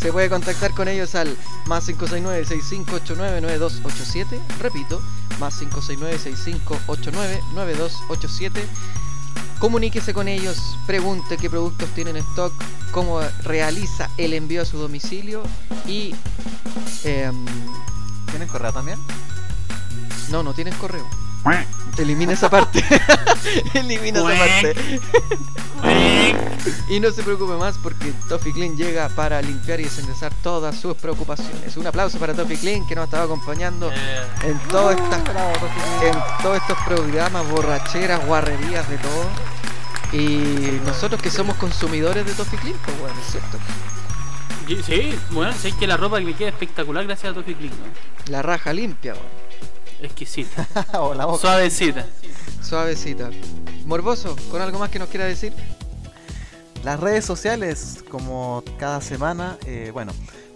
[0.02, 1.38] Se puede contactar con ellos al
[1.68, 4.39] más 569-6589-9287.
[4.60, 4.99] Repito,
[5.39, 8.52] más 569-6589-9287.
[9.60, 12.52] Comuníquese con ellos, pregunte qué productos tienen en stock,
[12.91, 15.43] cómo realiza el envío a su domicilio
[15.86, 16.16] y...
[17.04, 17.45] em,
[18.32, 18.97] ¿Tienen correo también?
[20.32, 21.06] no, no tienen correo.
[21.97, 22.84] Elimina esa parte.
[23.76, 24.99] Elimina esa parte.
[26.90, 30.96] Y no se preocupe más porque Toffee Clean llega para limpiar y desengrasar todas sus
[30.96, 31.78] preocupaciones.
[31.78, 33.96] Un aplauso para Toffee Clean que nos ha estado acompañando Eh,
[34.44, 39.26] en todas estas en todos estos programas, borracheras, guarrerías de todo.
[40.14, 43.58] Y nosotros que somos consumidores de Toffee Clean, pues bueno, es cierto.
[44.86, 47.72] sí, bueno, sé que la ropa que me queda espectacular gracias a Toffee Clean.
[47.72, 48.32] ¿no?
[48.32, 49.41] La raja limpia, weón.
[50.02, 50.68] Exquisita.
[50.99, 51.41] o la boca.
[51.41, 52.06] Suavecita.
[52.62, 53.30] suavecita.
[53.86, 55.52] Morboso, ¿con algo más que nos quiera decir?
[56.84, 60.14] Las redes sociales, como cada semana, eh, bueno,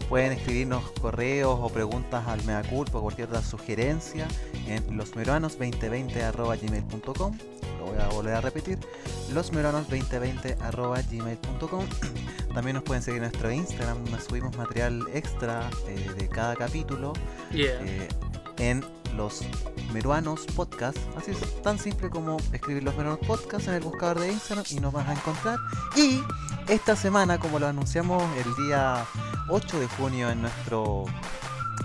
[0.10, 4.28] pueden escribirnos correos o preguntas al Mea Culpa o cualquier otra sugerencia
[4.68, 7.38] en losmeruanos2020.gmail.com
[7.80, 8.80] Lo voy a volver a repetir,
[9.34, 11.86] losmeruanos2020.gmail.com
[12.56, 17.14] También nos pueden seguir en nuestro Instagram, donde subimos material extra eh, de cada capítulo
[17.52, 17.80] Yeah.
[17.84, 18.08] eh,
[18.58, 18.84] en
[19.16, 19.42] los
[19.94, 20.98] Meruanos Podcast.
[21.18, 24.76] Así es tan simple como escribir los Meruanos Podcast en el buscador de Instagram y
[24.80, 25.58] nos vas a encontrar.
[25.96, 26.22] Y
[26.68, 29.06] esta semana, como lo anunciamos el día
[29.50, 31.06] 8 de junio en nuestro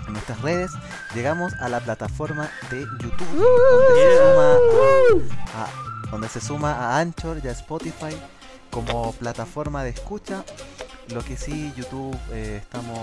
[0.07, 0.71] en nuestras redes,
[1.13, 4.55] llegamos a la plataforma de YouTube, donde, se suma
[5.53, 8.17] a, a- donde se suma a Anchor y a Spotify
[8.71, 10.43] como plataforma de escucha.
[11.09, 12.97] Lo que sí, YouTube eh, estamos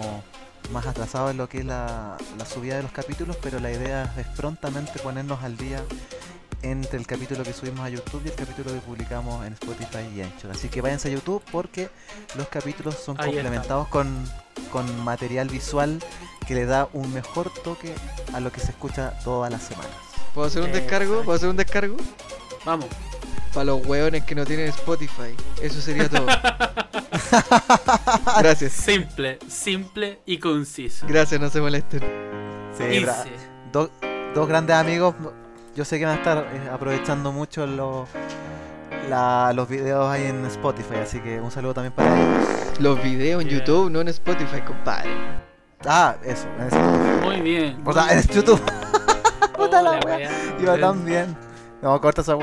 [0.73, 4.13] más atrasados en lo que es la, la subida de los capítulos, pero la idea
[4.17, 5.83] es prontamente ponernos al día
[6.63, 10.23] entre el capítulo que subimos a YouTube y el capítulo que publicamos en Spotify y
[10.23, 10.51] Anchor.
[10.51, 11.89] Así que váyanse a YouTube porque
[12.37, 14.25] los capítulos son Ahí complementados con,
[14.73, 16.03] con material visual
[16.47, 17.95] que le da un mejor toque
[18.33, 19.93] a lo que se escucha todas las semanas.
[20.35, 21.23] ¿Puedo hacer un descargo?
[21.23, 21.97] ¿Puedo hacer un descargo?
[22.65, 22.87] Vamos.
[23.53, 25.35] Para los hueones que no tienen Spotify.
[25.63, 26.27] Eso sería todo.
[28.39, 28.73] Gracias.
[28.73, 31.07] Simple, simple y conciso.
[31.09, 32.01] Gracias, no se molesten.
[32.77, 33.05] Sí, Easy.
[33.05, 33.25] bra-
[33.73, 33.91] do-
[34.35, 35.15] dos grandes amigos.
[35.75, 38.09] Yo sé que van a estar eh, aprovechando mucho los
[39.09, 42.47] la- los videos ahí en Spotify, así que un saludo también para ellos.
[42.81, 43.59] Los videos en Yeah.
[43.59, 45.11] YouTube, no en Spotify, compadre.
[45.87, 47.25] Ah, eso, en Spotify.
[47.25, 47.83] Muy bien.
[47.85, 48.23] O sea, en.
[48.23, 48.61] YouTube.
[49.57, 50.31] Puta la wea.
[50.61, 50.81] Iba Weón.
[50.81, 51.37] tan bien.
[51.81, 52.41] No, corta esa yo-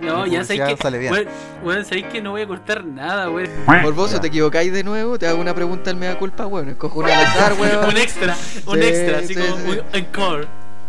[0.00, 0.76] No, ya sabéis que.
[0.76, 1.12] sale bien.
[1.12, 1.26] Weón,
[1.64, 3.50] weón, sabéis que no voy a cortar nada, weón.
[3.66, 7.08] Morboso, te equivocáis de nuevo, te hago una pregunta al mea culpa, bueno, escojo una
[7.18, 7.84] al azar, weón.
[7.88, 8.36] un extra,
[8.66, 9.78] un Sí, extra, así sí, como sí.
[9.80, 10.46] un encore.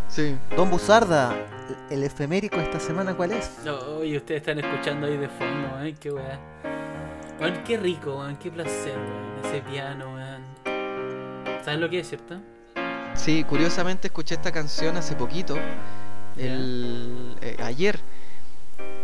[0.08, 0.38] Sí.
[0.56, 1.34] Don Buzarda,
[1.90, 3.50] el efemérico esta semana, ¿cuál es?
[3.66, 6.40] No, y ustedes están escuchando ahí de fondo, weón, qué weá.
[7.42, 10.44] Weón, qué rico, weón, qué placer, weón, ese piano, weón.
[11.66, 12.40] ¿Sabes lo que es, cierto?
[13.16, 15.56] Sí, curiosamente escuché esta canción hace poquito,
[16.38, 18.00] el, eh, ayer,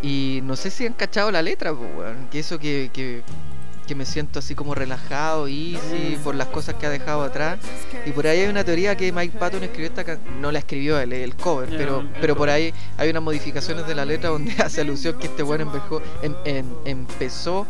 [0.02, 3.22] y no sé si han cachado la letra, pues, weón, que eso que, que,
[3.86, 7.60] que me siento así como relajado, easy, por las cosas que ha dejado atrás,
[8.06, 11.00] y por ahí hay una teoría que Mike Patton escribió esta canción, no la escribió
[11.00, 14.54] él, el cover, pero, el pero por ahí hay unas modificaciones de la letra donde
[14.64, 17.66] hace alusión que este weón empezó, em- em- empezó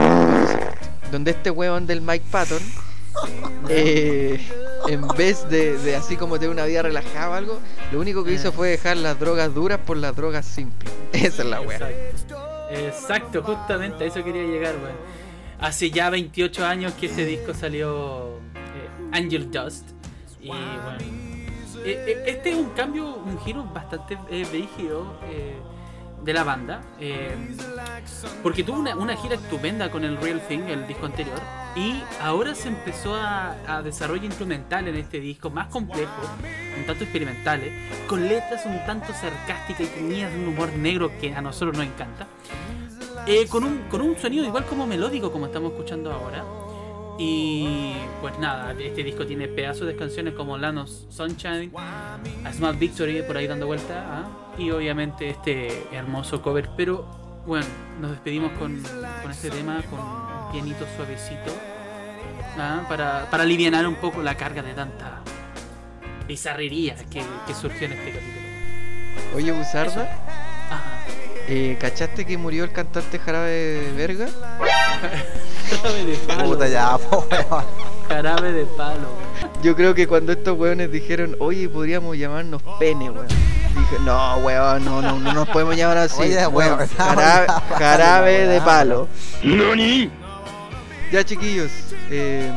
[1.11, 2.61] donde este weón del Mike Patton
[3.69, 4.39] eh,
[4.87, 7.59] en vez de, de así como tener una vida relajada o algo,
[7.91, 8.51] lo único que hizo Eh.
[8.51, 10.91] fue dejar las drogas duras por las drogas simples.
[11.13, 11.77] Esa es la weá.
[11.77, 12.45] Exacto.
[12.71, 14.95] Exacto, justamente a eso quería llegar, weón.
[15.59, 19.89] Hace ya 28 años que ese disco salió eh, Angel Dust.
[20.39, 20.97] Y bueno,
[21.83, 25.57] eh, este es un cambio, un giro bastante eh, brígido eh,
[26.23, 26.81] de la banda.
[26.99, 27.35] eh,
[28.43, 31.39] porque tuvo una, una gira estupenda con el Real Thing, el disco anterior.
[31.75, 33.81] Y ahora se empezó a, a
[34.23, 36.11] instrumental en este disco, más complejo,
[36.77, 37.71] un tanto experimentales,
[38.07, 42.27] con letras un tanto sarcásticas y tenías un humor negro que a nosotros nos encanta.
[43.27, 46.43] Eh, con, un, con un sonido igual como melódico como estamos escuchando ahora.
[47.21, 53.21] Y pues nada, este disco tiene pedazos de canciones como Lanos Sunshine, A Small Victory
[53.23, 54.55] por ahí dando vuelta, ¿ah?
[54.57, 56.69] y obviamente este hermoso cover.
[56.77, 57.05] Pero
[57.45, 57.65] bueno,
[57.99, 58.81] nos despedimos con,
[59.21, 61.51] con este tema, con un pianito suavecito,
[62.57, 62.85] ¿ah?
[62.87, 65.21] para, para aliviar un poco la carga de tanta
[66.25, 69.35] bizarrería que, que surgió en este capítulo.
[69.35, 70.03] Oye, Buzarda,
[70.69, 71.05] Ajá.
[71.49, 74.29] eh, ¿cachaste que murió el cantante Jarabe Verga?
[75.69, 76.43] Jarabe de palo.
[76.45, 77.63] Puta ya, po, weón.
[78.07, 79.07] Jarabe de palo.
[79.61, 83.27] Yo creo que cuando estos weones dijeron, oye, podríamos llamarnos pene, weón.
[83.27, 86.21] Dije, no, weón, no, no, no nos podemos llamar así.
[86.21, 88.65] Oye, weón, weón, jarabe, no, jarabe de no.
[88.65, 89.07] palo.
[91.11, 91.71] Ya, chiquillos.
[92.11, 92.51] eh,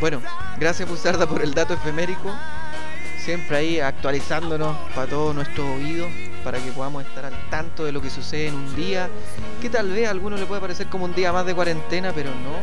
[0.00, 0.20] bueno,
[0.58, 2.30] gracias, Buzarda, por el dato efemérico.
[3.28, 6.06] Siempre ahí actualizándonos para todo nuestro oído,
[6.42, 9.10] para que podamos estar al tanto de lo que sucede en un día,
[9.60, 12.30] que tal vez a algunos le puede parecer como un día más de cuarentena, pero
[12.30, 12.56] no.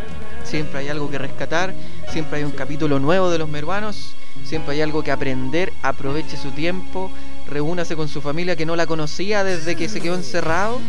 [0.44, 1.72] Siempre hay algo que rescatar,
[2.10, 6.50] siempre hay un capítulo nuevo de los meruanos, siempre hay algo que aprender, aproveche su
[6.50, 7.12] tiempo,
[7.48, 10.82] reúnase con su familia que no la conocía desde que se quedó encerrado,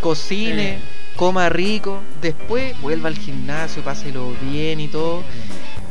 [0.00, 0.78] cocine,
[1.16, 5.24] coma rico, después vuelva al gimnasio, páselo bien y todo.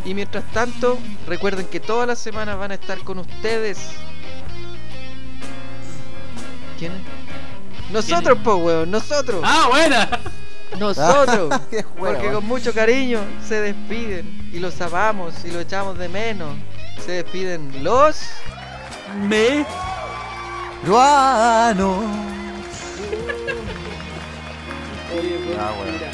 [0.06, 3.80] Y mientras tanto, recuerden que todas las semanas van a estar con ustedes.
[6.78, 7.02] ¿Quiénes?
[7.92, 9.42] Nosotros, po, weón, nosotros.
[9.44, 10.10] ¡Ah, buena!
[10.80, 11.62] Nosotros.
[11.70, 16.56] Qué Porque con mucho cariño se despiden y los amamos y los echamos de menos.
[17.06, 18.20] Se despiden los.
[19.22, 19.66] Me.
[20.84, 22.02] Ruano.
[25.12, 26.13] Ya, weón.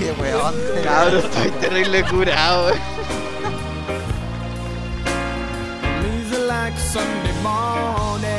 [0.00, 0.54] Oye, weón.
[0.82, 2.72] Cabros, estoy terrible curado.
[6.92, 8.29] Sunday.